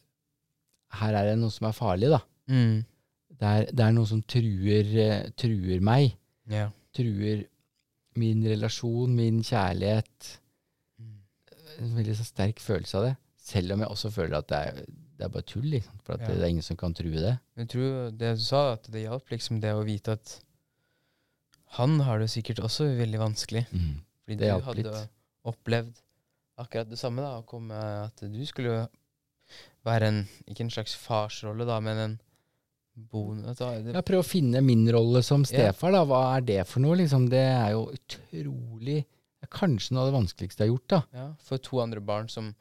Her 1.01 1.17
er 1.17 1.32
det 1.32 1.38
noe 1.39 1.53
som 1.53 1.69
er 1.69 1.76
farlig, 1.76 2.11
da. 2.13 2.19
Mm. 2.51 2.84
Det 3.41 3.49
er, 3.49 3.69
det 3.72 3.86
er 3.86 3.95
noe 3.95 4.09
som 4.09 4.22
truer, 4.30 4.91
truer 5.39 5.82
meg. 5.82 6.11
Ja. 6.51 6.67
Truer 6.93 7.45
min 8.19 8.43
relasjon, 8.45 9.15
min 9.15 9.39
kjærlighet. 9.45 10.36
Mm. 11.80 11.86
En 11.86 11.95
veldig 12.01 12.15
så 12.17 12.26
sterk 12.28 12.59
følelse 12.59 12.97
av 12.99 13.03
det. 13.09 13.15
Selv 13.41 13.74
om 13.74 13.80
jeg 13.80 13.89
også 13.89 14.11
føler 14.13 14.38
at 14.38 14.47
det 14.51 14.57
er, 14.67 14.86
det 15.17 15.26
er 15.26 15.30
bare 15.34 15.47
tull, 15.49 15.65
liksom. 15.72 15.99
For 16.05 16.13
at 16.13 16.22
Ja. 16.22 16.28
det, 16.28 16.36
det 16.38 16.43
er 16.45 16.53
ingen 16.53 16.63
som 16.65 16.78
kan 16.78 16.93
true 16.93 17.11
det. 17.11 17.39
Jeg 17.57 17.67
tror 17.74 18.11
det 18.17 18.36
du 18.38 18.41
sa, 18.43 18.74
at 18.74 18.84
det 18.91 19.01
hjalp 19.07 19.30
liksom 19.34 19.59
det 19.61 19.74
å 19.74 19.84
vite 19.86 20.11
at 20.17 20.39
han 21.78 21.99
har 22.03 22.19
det 22.19 22.30
sikkert 22.30 22.59
også 22.59 22.89
veldig 22.97 23.19
vanskelig. 23.22 23.65
Fordi 23.72 24.38
Det 24.38 24.49
du 24.51 24.65
hadde 24.65 24.84
litt. 24.84 25.09
opplevd 25.47 25.93
akkurat 26.59 26.89
det 26.89 26.99
samme, 26.99 27.22
da. 27.24 27.41
Komme 27.47 27.74
At 28.05 28.17
du 28.22 28.45
skulle 28.45 28.88
være 29.86 30.07
en 30.11 30.28
Ikke 30.47 30.61
en 30.61 30.69
slags 30.69 30.93
farsrolle, 30.95 31.65
da, 31.65 31.80
men 31.80 31.97
en 31.97 32.19
bonus 32.95 33.57
Prøv 33.57 33.93
Jeg 33.93 34.05
prøver 34.05 34.22
å 34.22 34.28
finne 34.28 34.61
min 34.61 34.86
rolle 34.91 35.24
som 35.24 35.43
stefar. 35.45 35.91
da. 35.91 36.03
Hva 36.05 36.38
er 36.38 36.41
det 36.41 36.67
for 36.67 36.80
noe? 36.84 36.95
Liksom, 36.99 37.30
det 37.30 37.39
er 37.39 37.72
jo 37.72 37.88
utrolig 37.95 39.05
er 39.51 39.57
Kanskje 39.59 39.95
noe 39.95 40.05
av 40.05 40.11
det 40.11 40.17
vanskeligste 40.17 40.63
jeg 40.63 40.69
har 40.69 40.75
gjort. 40.75 40.89
da. 40.93 41.01
ja, 41.19 41.27
For 41.43 41.61
to 41.61 41.81
andre 41.83 42.01
barn 42.01 42.29
som 42.31 42.53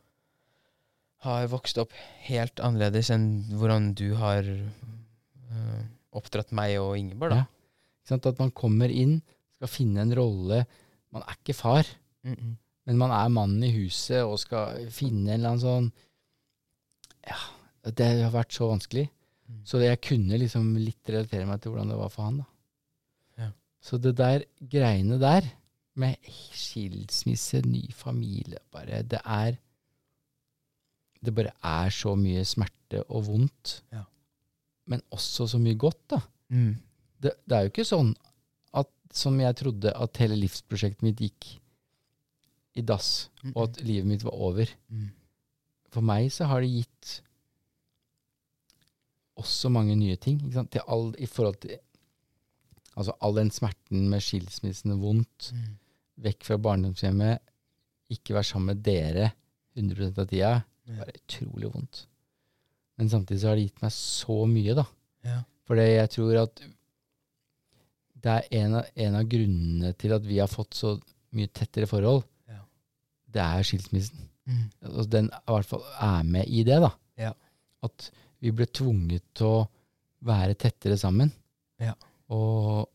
har 1.25 1.47
vokst 1.53 1.79
opp 1.79 1.93
helt 2.27 2.61
annerledes 2.65 3.11
enn 3.13 3.27
hvordan 3.53 3.93
du 3.99 4.15
har 4.17 4.47
øh, 4.49 5.83
oppdratt 6.17 6.53
meg 6.57 6.79
og 6.81 6.97
Ingeborg, 6.99 7.37
da. 7.37 7.45
Ja. 7.45 8.17
At 8.17 8.41
man 8.41 8.51
kommer 8.57 8.91
inn, 8.91 9.21
skal 9.55 9.71
finne 9.71 10.03
en 10.03 10.15
rolle. 10.17 10.65
Man 11.15 11.23
er 11.27 11.37
ikke 11.39 11.55
far, 11.55 11.87
Mm 12.23 12.35
-mm. 12.35 12.57
men 12.85 12.99
man 12.99 13.11
er 13.11 13.29
mannen 13.29 13.63
i 13.63 13.73
huset 13.73 14.23
og 14.25 14.39
skal 14.39 14.91
finne 14.91 15.33
en 15.33 15.41
eller 15.41 15.49
annen 15.49 15.61
sånn 15.61 15.93
Ja, 17.27 17.37
det 17.91 18.23
har 18.23 18.31
vært 18.31 18.53
så 18.53 18.69
vanskelig. 18.69 19.09
Mm. 19.49 19.61
Så 19.65 19.79
jeg 19.79 20.01
kunne 20.01 20.39
liksom 20.39 20.77
litt 20.77 21.09
relatere 21.09 21.47
meg 21.47 21.61
til 21.61 21.73
hvordan 21.73 21.89
det 21.89 21.97
var 21.97 22.09
for 22.09 22.23
han. 22.23 22.37
da. 22.39 22.45
Ja. 23.39 23.51
Så 23.81 23.99
det 23.99 24.17
der 24.17 24.45
greiene 24.61 25.19
der, 25.19 25.43
med 25.99 26.31
skilsmisse, 26.55 27.63
ny 27.67 27.83
familie 27.93 28.61
bare, 28.73 29.03
Det 29.03 29.21
er 29.25 29.59
Det 31.21 31.35
bare 31.35 31.53
er 31.63 31.91
så 31.91 32.15
mye 32.17 32.45
smerte 32.45 33.03
og 33.11 33.27
vondt. 33.27 33.83
Ja. 33.93 34.05
Men 34.87 35.03
også 35.11 35.47
så 35.47 35.59
mye 35.59 35.77
godt, 35.77 36.01
da. 36.11 36.21
Mm. 36.49 36.77
Det, 37.21 37.33
det 37.45 37.57
er 37.57 37.67
jo 37.67 37.73
ikke 37.75 37.85
sånn 37.85 38.15
at, 38.73 38.89
som 39.13 39.37
jeg 39.41 39.57
trodde, 39.61 39.93
at 39.93 40.17
hele 40.17 40.39
livsprosjektet 40.41 41.05
mitt 41.05 41.21
gikk 41.21 41.61
i 42.73 42.81
dass, 42.87 43.29
Mm 43.43 43.53
og 43.55 43.63
at 43.67 43.83
livet 43.85 44.07
mitt 44.07 44.25
var 44.25 44.33
over. 44.33 44.73
Mm. 44.89 45.11
For 45.91 46.01
meg 46.01 46.31
så 46.33 46.47
har 46.49 46.63
det 46.63 46.71
gitt 46.73 47.21
også 49.41 49.69
mange 49.73 49.97
nye 49.99 50.17
ting. 50.17 50.41
Ikke 50.41 50.57
sant? 50.57 50.73
Til 50.73 50.85
all, 50.89 51.11
I 51.19 51.27
forhold 51.27 51.61
til 51.61 51.77
altså 52.97 53.15
all 53.21 53.35
den 53.39 53.51
smerten 53.55 54.09
med 54.11 54.21
skilsmissen, 54.25 54.97
vondt, 55.01 55.53
Mm. 55.53 55.77
vekk 56.21 56.45
fra 56.45 56.57
barndomshjemmet, 56.59 57.39
ikke 58.11 58.35
være 58.35 58.45
sammen 58.45 58.67
med 58.75 58.83
dere 58.85 59.33
100 59.77 60.19
av 60.19 60.27
tida, 60.29 60.65
Ja. 60.87 60.97
bare 60.99 61.13
utrolig 61.15 61.73
vondt. 61.73 62.07
Men 62.99 63.09
samtidig 63.09 63.41
så 63.41 63.49
har 63.49 63.57
det 63.57 63.69
gitt 63.71 63.83
meg 63.83 63.91
så 63.93 64.47
mye, 64.47 64.75
da. 64.75 64.85
Ja. 65.25 65.43
Fordi 65.67 65.87
jeg 65.97 66.11
tror 66.11 66.43
at 66.43 66.61
det 68.21 68.33
er 68.33 68.49
en 68.65 68.75
av, 68.75 68.85
en 68.97 69.15
av 69.15 69.25
grunnene 69.31 69.93
til 69.97 70.13
at 70.13 70.23
vi 70.27 70.39
har 70.43 70.49
fått 70.51 70.75
så 70.77 70.97
mye 71.33 71.47
tettere 71.49 71.87
forhold, 71.89 72.25
Ja. 72.49 72.61
det 73.31 73.41
er 73.41 73.63
skilsmissen. 73.63 74.29
Mm. 74.47 74.71
Altså, 74.83 75.09
den 75.11 75.27
i 75.31 75.51
hvert 75.53 75.67
fall 75.67 75.85
er 76.01 76.23
med 76.25 76.49
i 76.49 76.63
det, 76.65 76.81
da. 76.83 76.91
Ja. 77.17 77.33
At 77.83 78.11
vi 78.41 78.51
ble 78.51 78.67
tvunget 78.67 79.23
til 79.35 79.47
å 79.47 79.69
være 80.23 80.55
tettere 80.55 80.99
sammen. 80.99 81.33
Ja. 81.79 81.95
Og, 82.31 82.87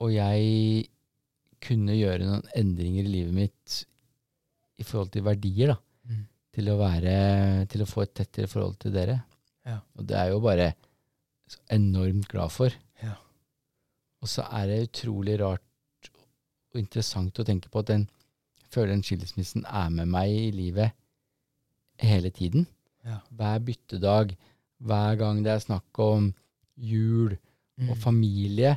og 0.00 0.12
jeg 0.14 0.88
kunne 1.62 1.96
gjøre 1.98 2.24
noen 2.24 2.50
endringer 2.56 3.04
i 3.04 3.12
livet 3.12 3.34
mitt 3.34 3.78
i 4.78 4.86
forhold 4.86 5.10
til 5.14 5.24
verdier, 5.26 5.74
da. 5.74 5.78
Mm. 6.08 6.26
Til 6.58 6.70
å 6.72 6.76
være 6.80 7.14
Til 7.70 7.82
å 7.84 7.88
få 7.88 8.04
et 8.06 8.14
tettere 8.20 8.50
forhold 8.50 8.78
til 8.82 8.94
dere. 8.94 9.18
Ja. 9.68 9.80
Og 9.98 10.06
det 10.08 10.16
er 10.16 10.28
jeg 10.28 10.36
jo 10.36 10.44
bare 10.44 10.68
så 11.48 11.60
enormt 11.74 12.28
glad 12.30 12.52
for. 12.52 12.74
Ja. 13.02 13.16
Og 14.22 14.30
så 14.30 14.44
er 14.60 14.70
det 14.70 14.84
utrolig 14.88 15.38
rart 15.40 16.10
og 16.68 16.80
interessant 16.80 17.38
å 17.40 17.46
tenke 17.46 17.70
på 17.72 17.82
at 17.82 17.90
den 17.92 18.08
føler 18.68 18.92
den 18.92 19.04
skilsmissen 19.06 19.64
er 19.64 19.88
med 19.92 20.10
meg 20.12 20.32
i 20.32 20.50
livet 20.52 20.96
hele 22.04 22.30
tiden. 22.34 22.66
Ja. 23.06 23.20
Hver 23.32 23.62
byttedag, 23.64 24.34
hver 24.78 25.18
gang 25.20 25.40
det 25.44 25.54
er 25.54 25.64
snakk 25.64 26.02
om 26.02 26.32
jul 26.76 27.36
Mm. 27.78 27.92
og 27.92 27.98
familie, 28.02 28.72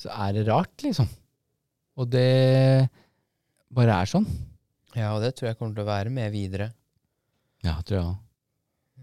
så 0.00 0.08
er 0.16 0.32
det 0.38 0.46
rart, 0.48 0.72
liksom. 0.80 1.08
Og 2.00 2.08
det 2.08 2.88
bare 3.76 3.98
er 4.00 4.08
sånn. 4.08 4.26
Ja, 4.96 5.12
og 5.14 5.20
det 5.22 5.34
tror 5.36 5.50
jeg 5.50 5.58
kommer 5.58 5.76
til 5.76 5.84
å 5.84 5.90
være 5.90 6.12
med 6.14 6.32
videre. 6.32 6.70
Ja, 7.66 7.76
tror 7.84 7.98
jeg 7.98 8.06
òg. 8.06 8.18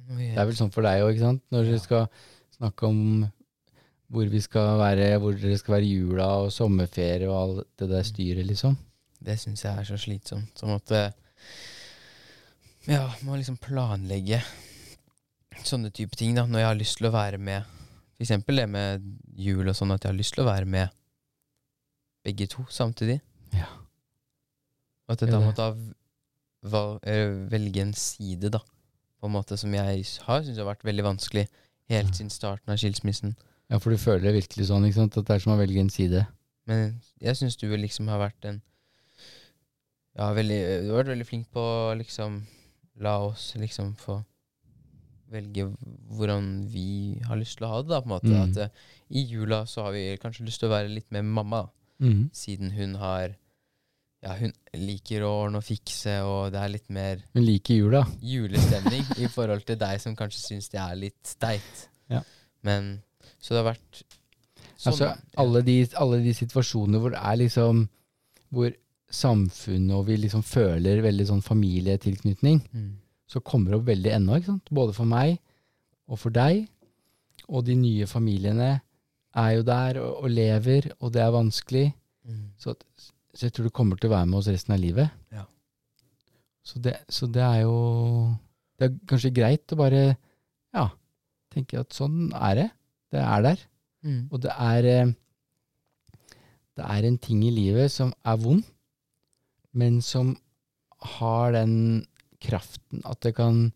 Det 0.08 0.40
er 0.40 0.48
vel 0.48 0.58
sånn 0.58 0.74
for 0.74 0.88
deg 0.88 1.04
òg, 1.04 1.14
ikke 1.14 1.26
sant? 1.26 1.44
Når 1.54 1.68
dere 1.68 1.84
skal 1.84 2.06
snakke 2.58 2.90
om 2.90 3.00
hvor 4.08 4.30
vi 4.32 4.40
skal 4.42 4.78
være, 4.80 5.08
hvor 5.22 5.36
dere 5.36 5.58
skal 5.60 5.78
være 5.78 5.88
i 5.88 5.96
jula 5.98 6.28
og 6.42 6.52
sommerferie 6.56 7.28
og 7.28 7.38
alt 7.38 7.72
det 7.82 7.90
der 7.92 8.06
styret, 8.08 8.48
liksom. 8.48 8.78
Det 9.20 9.36
syns 9.42 9.66
jeg 9.66 9.74
er 9.74 9.88
så 9.88 9.98
slitsomt. 10.00 10.54
Som 10.58 10.74
at 10.76 10.94
eh, 10.96 11.10
Ja, 12.88 13.04
må 13.28 13.36
liksom 13.36 13.58
planlegge 13.60 14.42
sånne 15.68 15.92
type 15.92 16.16
ting, 16.16 16.38
da. 16.38 16.46
Når 16.48 16.64
jeg 16.64 16.70
har 16.70 16.80
lyst 16.80 17.02
til 17.02 17.10
å 17.10 17.16
være 17.18 17.42
med. 17.42 17.77
Eksempel 18.20 18.58
det 18.64 18.70
med 18.70 19.04
jul 19.38 19.68
og 19.70 19.76
sånn, 19.78 19.92
at 19.94 20.04
jeg 20.04 20.12
har 20.12 20.18
lyst 20.18 20.34
til 20.34 20.44
å 20.44 20.50
være 20.50 20.66
med 20.66 20.90
begge 22.26 22.48
to 22.50 22.66
samtidig. 22.74 23.20
Ja. 23.54 23.68
At 25.08 25.22
jeg 25.22 25.32
da 25.32 25.40
måtte 25.40 25.68
velge 27.52 27.84
en 27.84 27.94
side, 27.94 28.50
da. 28.52 28.60
På 29.22 29.30
en 29.30 29.36
måte 29.38 29.58
som 29.58 29.74
jeg 29.74 30.04
har 30.26 30.42
syntes 30.44 30.58
har 30.60 30.68
vært 30.68 30.84
veldig 30.86 31.06
vanskelig 31.06 31.46
helt 31.90 32.10
Ja. 32.10 32.14
siden 32.14 32.30
starten 32.34 32.74
av 32.74 32.78
skilsmissen. 32.82 33.36
Ja, 33.70 33.78
for 33.80 33.92
du 33.92 33.98
føler 33.98 34.22
det 34.32 34.34
virkelig 34.44 34.68
sånn, 34.68 34.86
ikke 34.88 34.96
sant? 35.02 35.18
At 35.18 35.26
det 35.26 35.36
er 35.36 35.40
som 35.40 35.54
å 35.54 35.60
velge 35.60 35.80
en 35.80 35.90
side. 35.90 36.26
Men 36.68 37.02
jeg 37.22 37.36
syns 37.36 37.56
du 37.56 37.68
liksom 37.78 38.08
har 38.10 38.20
vært 38.20 38.46
en 38.46 38.62
Ja, 40.18 40.34
veldig 40.34 40.84
Du 40.84 40.90
har 40.92 41.04
vært 41.04 41.14
veldig 41.14 41.28
flink 41.28 41.52
på 41.54 41.62
å 41.62 41.96
liksom 41.96 42.42
la 43.00 43.20
oss 43.22 43.54
liksom 43.56 43.96
få 43.96 44.26
velge 45.32 45.66
hvordan 46.18 46.52
vi 46.72 47.18
har 47.28 47.40
lyst 47.40 47.60
til 47.60 47.68
å 47.68 47.74
ha 47.74 47.82
det, 47.84 47.92
da, 47.92 48.00
på 48.04 48.10
en 48.10 48.14
måte. 48.16 48.32
Mm. 48.32 48.44
At 48.46 48.62
uh, 48.70 48.94
i 49.10 49.24
jula 49.28 49.64
så 49.70 49.88
har 49.88 49.96
vi 49.96 50.06
kanskje 50.22 50.48
lyst 50.48 50.64
til 50.64 50.70
å 50.70 50.76
være 50.76 50.94
litt 50.94 51.10
med 51.16 51.28
mamma, 51.28 51.66
mm. 52.04 52.24
siden 52.36 52.74
hun 52.78 52.96
har 53.02 53.36
Ja, 54.26 54.34
hun 54.34 54.50
liker 54.74 55.22
å 55.28 55.30
ordne 55.44 55.60
og 55.62 55.66
fikse, 55.68 56.16
og 56.26 56.50
det 56.52 56.58
er 56.58 56.72
litt 56.74 56.88
mer 56.90 57.20
Hun 57.36 57.44
liker 57.46 57.78
jula. 57.78 58.02
julestemning 58.18 59.06
i 59.22 59.30
forhold 59.30 59.62
til 59.68 59.78
deg 59.78 60.02
som 60.02 60.16
kanskje 60.18 60.42
syns 60.42 60.72
det 60.74 60.80
er 60.82 60.98
litt 60.98 61.22
steit. 61.30 61.84
Ja. 62.10 62.24
Men 62.66 63.04
Så 63.38 63.54
det 63.54 63.62
har 63.62 63.70
vært 63.76 64.02
sånn. 64.74 64.90
Altså, 64.92 65.12
alle 65.38 65.62
de, 65.68 65.78
alle 66.02 66.20
de 66.26 66.34
situasjoner 66.34 67.04
hvor 67.04 67.14
det 67.14 67.22
er 67.22 67.40
liksom 67.44 67.86
Hvor 68.50 68.74
samfunnet 69.08 69.96
og 69.96 70.08
vi 70.10 70.18
liksom 70.20 70.44
føler 70.44 71.02
veldig 71.06 71.28
sånn 71.30 71.44
familietilknytning, 71.46 72.60
mm. 72.72 72.90
Så 73.28 73.42
kommer 73.44 73.72
det 73.72 73.80
opp 73.82 73.88
veldig 73.90 74.12
ennå, 74.16 74.38
ikke 74.38 74.54
sant? 74.54 74.74
Både 74.74 74.96
for 74.96 75.10
meg 75.10 75.38
og 76.08 76.20
for 76.22 76.34
deg. 76.34 76.66
Og 77.48 77.66
de 77.68 77.76
nye 77.80 78.08
familiene 78.10 78.72
er 79.38 79.52
jo 79.58 79.66
der 79.68 80.00
og, 80.02 80.24
og 80.24 80.32
lever, 80.32 80.90
og 81.00 81.14
det 81.16 81.22
er 81.24 81.36
vanskelig. 81.36 81.86
Mm. 82.28 82.46
Så, 82.60 82.76
så 83.34 83.48
jeg 83.48 83.56
tror 83.56 83.68
det 83.68 83.76
kommer 83.76 84.00
til 84.00 84.10
å 84.10 84.16
være 84.16 84.30
med 84.32 84.40
oss 84.40 84.50
resten 84.52 84.76
av 84.76 84.82
livet. 84.82 85.12
Ja. 85.36 85.46
Så, 86.68 86.82
det, 86.84 86.98
så 87.08 87.30
det 87.32 87.44
er 87.44 87.62
jo 87.64 87.78
Det 88.78 88.88
er 88.88 88.98
kanskje 89.10 89.34
greit 89.34 89.72
å 89.74 89.78
bare 89.80 90.02
ja, 90.76 90.90
tenke 91.54 91.80
at 91.82 91.96
sånn 91.96 92.28
er 92.36 92.60
det. 92.60 92.68
Det 93.16 93.22
er 93.24 93.46
der. 93.46 93.62
Mm. 94.06 94.20
Og 94.30 94.42
det 94.44 94.52
er 94.54 94.90
eh, 94.92 95.14
Det 96.78 96.86
er 96.86 97.08
en 97.08 97.18
ting 97.18 97.40
i 97.48 97.54
livet 97.54 97.90
som 97.90 98.12
er 98.22 98.36
vond, 98.38 98.62
men 99.74 100.02
som 100.02 100.36
har 101.18 101.56
den 101.56 102.06
kraften 102.44 103.02
at 103.06 103.20
det 103.26 103.36
kan 103.36 103.72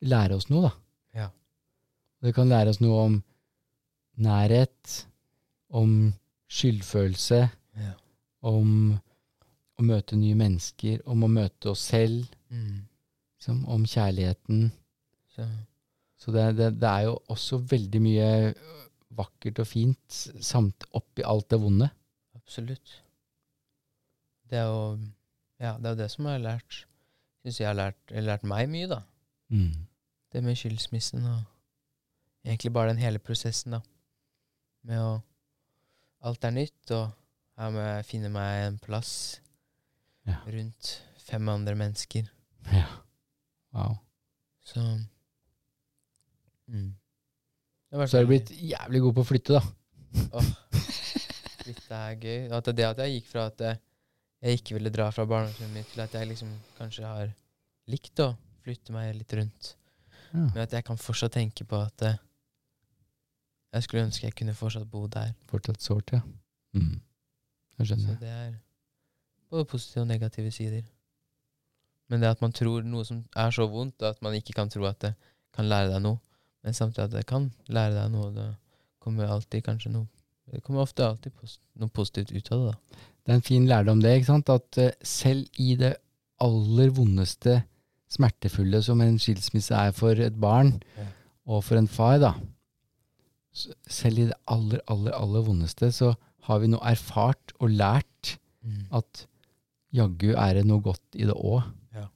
lære 0.00 0.34
oss 0.38 0.48
noe, 0.50 0.68
da. 0.68 0.72
Ja. 1.14 1.28
Det 2.22 2.34
kan 2.34 2.48
lære 2.48 2.72
oss 2.72 2.80
noe 2.80 2.98
om 3.06 3.18
nærhet, 4.20 5.06
om 5.70 6.12
skyldfølelse, 6.50 7.48
Ja. 7.76 7.92
Om 8.42 8.98
å 9.78 9.82
møte 9.84 10.16
nye 10.16 10.34
mennesker, 10.34 11.00
om 11.06 11.22
å 11.24 11.28
møte 11.28 11.70
oss 11.70 11.80
selv, 11.92 12.26
Mm. 12.50 12.86
liksom, 13.38 13.64
om 13.68 13.84
kjærligheten. 13.84 14.72
Så 15.36 15.46
Så 16.18 16.32
det, 16.32 16.56
det, 16.56 16.80
det 16.80 16.88
er 16.88 17.02
jo 17.04 17.18
også 17.28 17.58
veldig 17.70 18.00
mye 18.02 18.54
vakkert 19.16 19.58
og 19.60 19.66
fint 19.66 20.10
samt 20.40 20.84
oppi 20.92 21.22
alt 21.24 21.48
det 21.48 21.60
vonde. 21.60 21.90
absolutt. 22.34 23.02
Det 24.50 24.58
er 24.58 24.66
jo 24.66 24.98
Ja, 25.60 25.76
det 25.78 25.86
er 25.86 25.94
det 25.94 26.10
som 26.10 26.24
jeg 26.26 26.32
har 26.40 26.44
lært 26.58 26.84
Syns 27.40 27.60
jeg 27.60 27.68
har 27.70 27.76
lært, 27.78 28.12
lært 28.12 28.44
meg 28.48 28.68
mye, 28.68 28.88
da. 28.90 29.00
Mm. 29.50 29.86
Det 30.30 30.42
med 30.44 30.58
skilsmissen 30.58 31.24
og 31.26 31.40
egentlig 32.44 32.72
bare 32.72 32.92
den 32.92 33.00
hele 33.02 33.18
prosessen, 33.22 33.78
da. 33.78 33.80
Med 34.86 35.02
å 35.02 35.18
Alt 36.20 36.44
er 36.44 36.52
nytt, 36.52 36.90
og 36.92 37.06
her 37.56 37.70
må 37.72 37.80
jeg 37.80 38.04
finne 38.04 38.28
meg 38.28 38.66
en 38.66 38.74
plass 38.82 39.40
Ja. 40.28 40.34
rundt 40.44 40.90
fem 41.16 41.48
andre 41.48 41.72
mennesker. 41.74 42.26
Ja. 42.68 42.84
Wow. 43.72 43.94
Så 44.60 44.82
mm. 46.68 46.90
Så 47.90 48.18
er 48.18 48.26
du 48.26 48.34
blitt 48.34 48.52
jævlig 48.52 49.00
god 49.00 49.16
på 49.16 49.24
å 49.24 49.28
flytte, 49.30 49.56
da. 49.56 50.42
Flytte 51.64 51.96
er 51.96 52.20
gøy. 52.20 52.50
At 52.52 52.68
det 52.76 52.86
at 52.86 53.00
jeg 53.02 53.16
gikk 53.16 53.30
fra 53.32 53.46
at 53.48 53.64
jeg, 54.40 54.60
ikke 54.60 54.76
ville 54.76 54.92
dra 54.92 55.10
fra 55.12 55.26
barndomshjemmet 55.28 55.76
mitt, 55.76 55.90
til 55.92 56.02
at 56.04 56.14
jeg 56.16 56.30
liksom 56.30 56.52
kanskje 56.78 57.04
har 57.04 57.32
likt 57.90 58.22
å 58.24 58.32
flytte 58.64 58.94
meg 58.94 59.12
litt 59.18 59.34
rundt. 59.36 59.74
Ja. 60.30 60.46
Men 60.46 60.62
at 60.64 60.74
jeg 60.76 60.86
kan 60.86 61.00
fortsatt 61.00 61.34
tenke 61.36 61.66
på 61.68 61.80
at 61.80 62.06
uh, 62.06 62.18
jeg 63.74 63.86
skulle 63.86 64.06
ønske 64.06 64.26
jeg 64.26 64.36
kunne 64.38 64.56
fortsatt 64.56 64.88
bo 64.90 65.04
der. 65.10 65.34
Fortsatt 65.50 65.82
sårt, 65.82 66.14
ja. 66.14 66.22
Mm. 66.76 67.00
Jeg 67.80 67.86
Så 67.88 68.16
det 68.20 68.28
er 68.28 68.54
både 69.50 69.64
positive 69.64 70.02
og 70.02 70.08
negative 70.08 70.50
sider. 70.50 70.82
Men 72.08 72.20
det 72.20 72.28
at 72.28 72.42
man 72.42 72.52
tror 72.52 72.82
noe 72.82 73.04
som 73.04 73.22
er 73.36 73.50
så 73.54 73.66
vondt, 73.70 74.02
at 74.02 74.22
man 74.22 74.34
ikke 74.34 74.52
kan 74.52 74.68
tro 74.68 74.84
at 74.84 75.00
det 75.00 75.14
kan 75.54 75.68
lære 75.68 75.92
deg 75.92 76.02
noe, 76.02 76.18
men 76.62 76.74
samtidig 76.74 77.04
at 77.04 77.14
det 77.14 77.26
kan 77.26 77.48
lære 77.68 77.94
deg 77.94 78.10
noe, 78.12 78.32
det 78.34 78.48
kommer 79.00 79.30
alltid 79.30 79.64
kanskje 79.64 79.92
noe 79.94 80.06
Det 80.50 80.62
kommer 80.66 80.82
ofte 80.82 81.04
alltid 81.06 81.32
noe 81.78 81.88
positivt 81.94 82.32
ut 82.34 82.52
av 82.52 82.58
det, 82.64 82.70
da. 82.72 83.02
Det 83.24 83.32
er 83.32 83.38
en 83.38 83.44
fin 83.46 83.66
lærdom 83.68 84.00
det, 84.02 84.16
ikke 84.18 84.26
sant? 84.32 84.48
At 84.50 84.78
eh, 84.78 84.90
selv 85.06 85.46
i 85.62 85.74
det 85.78 85.94
aller 86.42 86.90
vondeste 86.96 87.60
smertefulle 88.10 88.80
som 88.82 89.00
en 89.04 89.18
skilsmisse 89.22 89.70
er 89.76 89.92
for 89.94 90.10
et 90.18 90.34
barn, 90.40 90.80
Ja. 90.98 91.04
og 91.46 91.62
for 91.64 91.76
en 91.78 91.86
far, 91.88 92.18
da. 92.18 92.32
Selv 93.90 94.18
i 94.22 94.26
det 94.30 94.36
aller, 94.50 94.80
aller, 94.88 95.12
aller 95.16 95.42
vondeste, 95.46 95.90
så 95.92 96.12
har 96.46 96.58
vi 96.62 96.68
nå 96.70 96.78
erfart 96.86 97.52
og 97.60 97.70
lært 97.74 98.36
at 98.94 99.26
jaggu 99.94 100.32
er 100.38 100.54
det 100.60 100.66
noe 100.68 100.80
godt 100.84 101.16
i 101.18 101.26
det 101.26 101.34
òg. 101.34 101.62
Ja. 101.96 102.06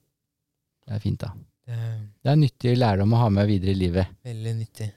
Det 0.85 0.95
er 0.95 0.99
fint, 1.03 1.19
da. 1.21 1.31
Det 1.65 1.73
er 1.75 1.97
Det 2.23 2.31
er 2.31 2.35
nyttig 2.39 2.75
lærdom 2.77 3.13
å 3.13 3.17
ha 3.23 3.29
med 3.29 3.47
videre 3.47 3.71
i 3.71 3.79
livet. 3.79 4.07
veldig 4.23 4.53
nyttig. 4.59 4.91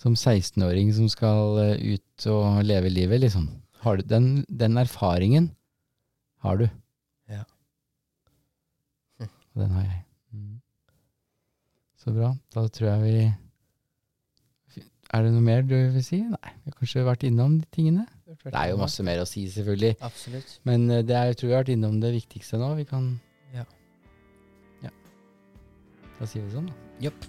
Som 0.00 0.14
16-åring 0.16 0.92
som 0.96 1.08
skal 1.12 1.58
eh, 1.60 1.96
ut 1.96 2.26
og 2.32 2.62
leve 2.64 2.88
livet, 2.92 3.20
liksom. 3.20 3.48
Har 3.84 4.00
du 4.00 4.04
den, 4.08 4.44
den 4.48 4.78
erfaringen 4.80 5.50
har 6.40 6.56
du. 6.56 6.66
Ja. 7.28 7.42
Og 9.20 9.60
den 9.62 9.70
har 9.76 9.84
jeg. 9.84 10.00
Mm. 10.32 10.60
Så 12.00 12.14
bra. 12.16 12.32
Da 12.54 12.66
tror 12.68 12.88
jeg 12.90 13.02
vi 13.04 13.32
Er 15.10 15.24
det 15.26 15.32
noe 15.34 15.42
mer 15.44 15.64
du 15.66 15.74
vil 15.74 16.04
si? 16.06 16.20
Nei, 16.22 16.52
vi 16.62 16.70
har 16.70 16.78
kanskje 16.78 17.04
vært 17.04 17.26
innom 17.28 17.58
de 17.58 17.66
tingene. 17.74 18.06
Det 18.30 18.54
er 18.54 18.70
jo 18.70 18.78
masse 18.78 19.02
mer 19.04 19.20
å 19.20 19.26
si, 19.28 19.42
selvfølgelig. 19.50 19.96
Absolutt. 20.06 20.54
Men 20.68 20.86
eh, 20.88 21.02
det 21.04 21.16
er, 21.18 21.32
jeg 21.32 21.40
tror 21.40 21.50
vi 21.50 21.56
har 21.56 21.64
vært 21.64 21.74
innom 21.74 21.98
det 22.00 22.14
viktigste 22.14 22.62
nå. 22.62 22.72
Vi 22.78 22.86
kan 22.88 23.12
Ja. 23.52 23.66
Ja. 24.86 24.94
Da 26.20 26.30
sier 26.30 26.46
vi 26.46 26.54
sånn, 26.54 26.70
da. 26.70 26.78
Jopp. 27.08 27.28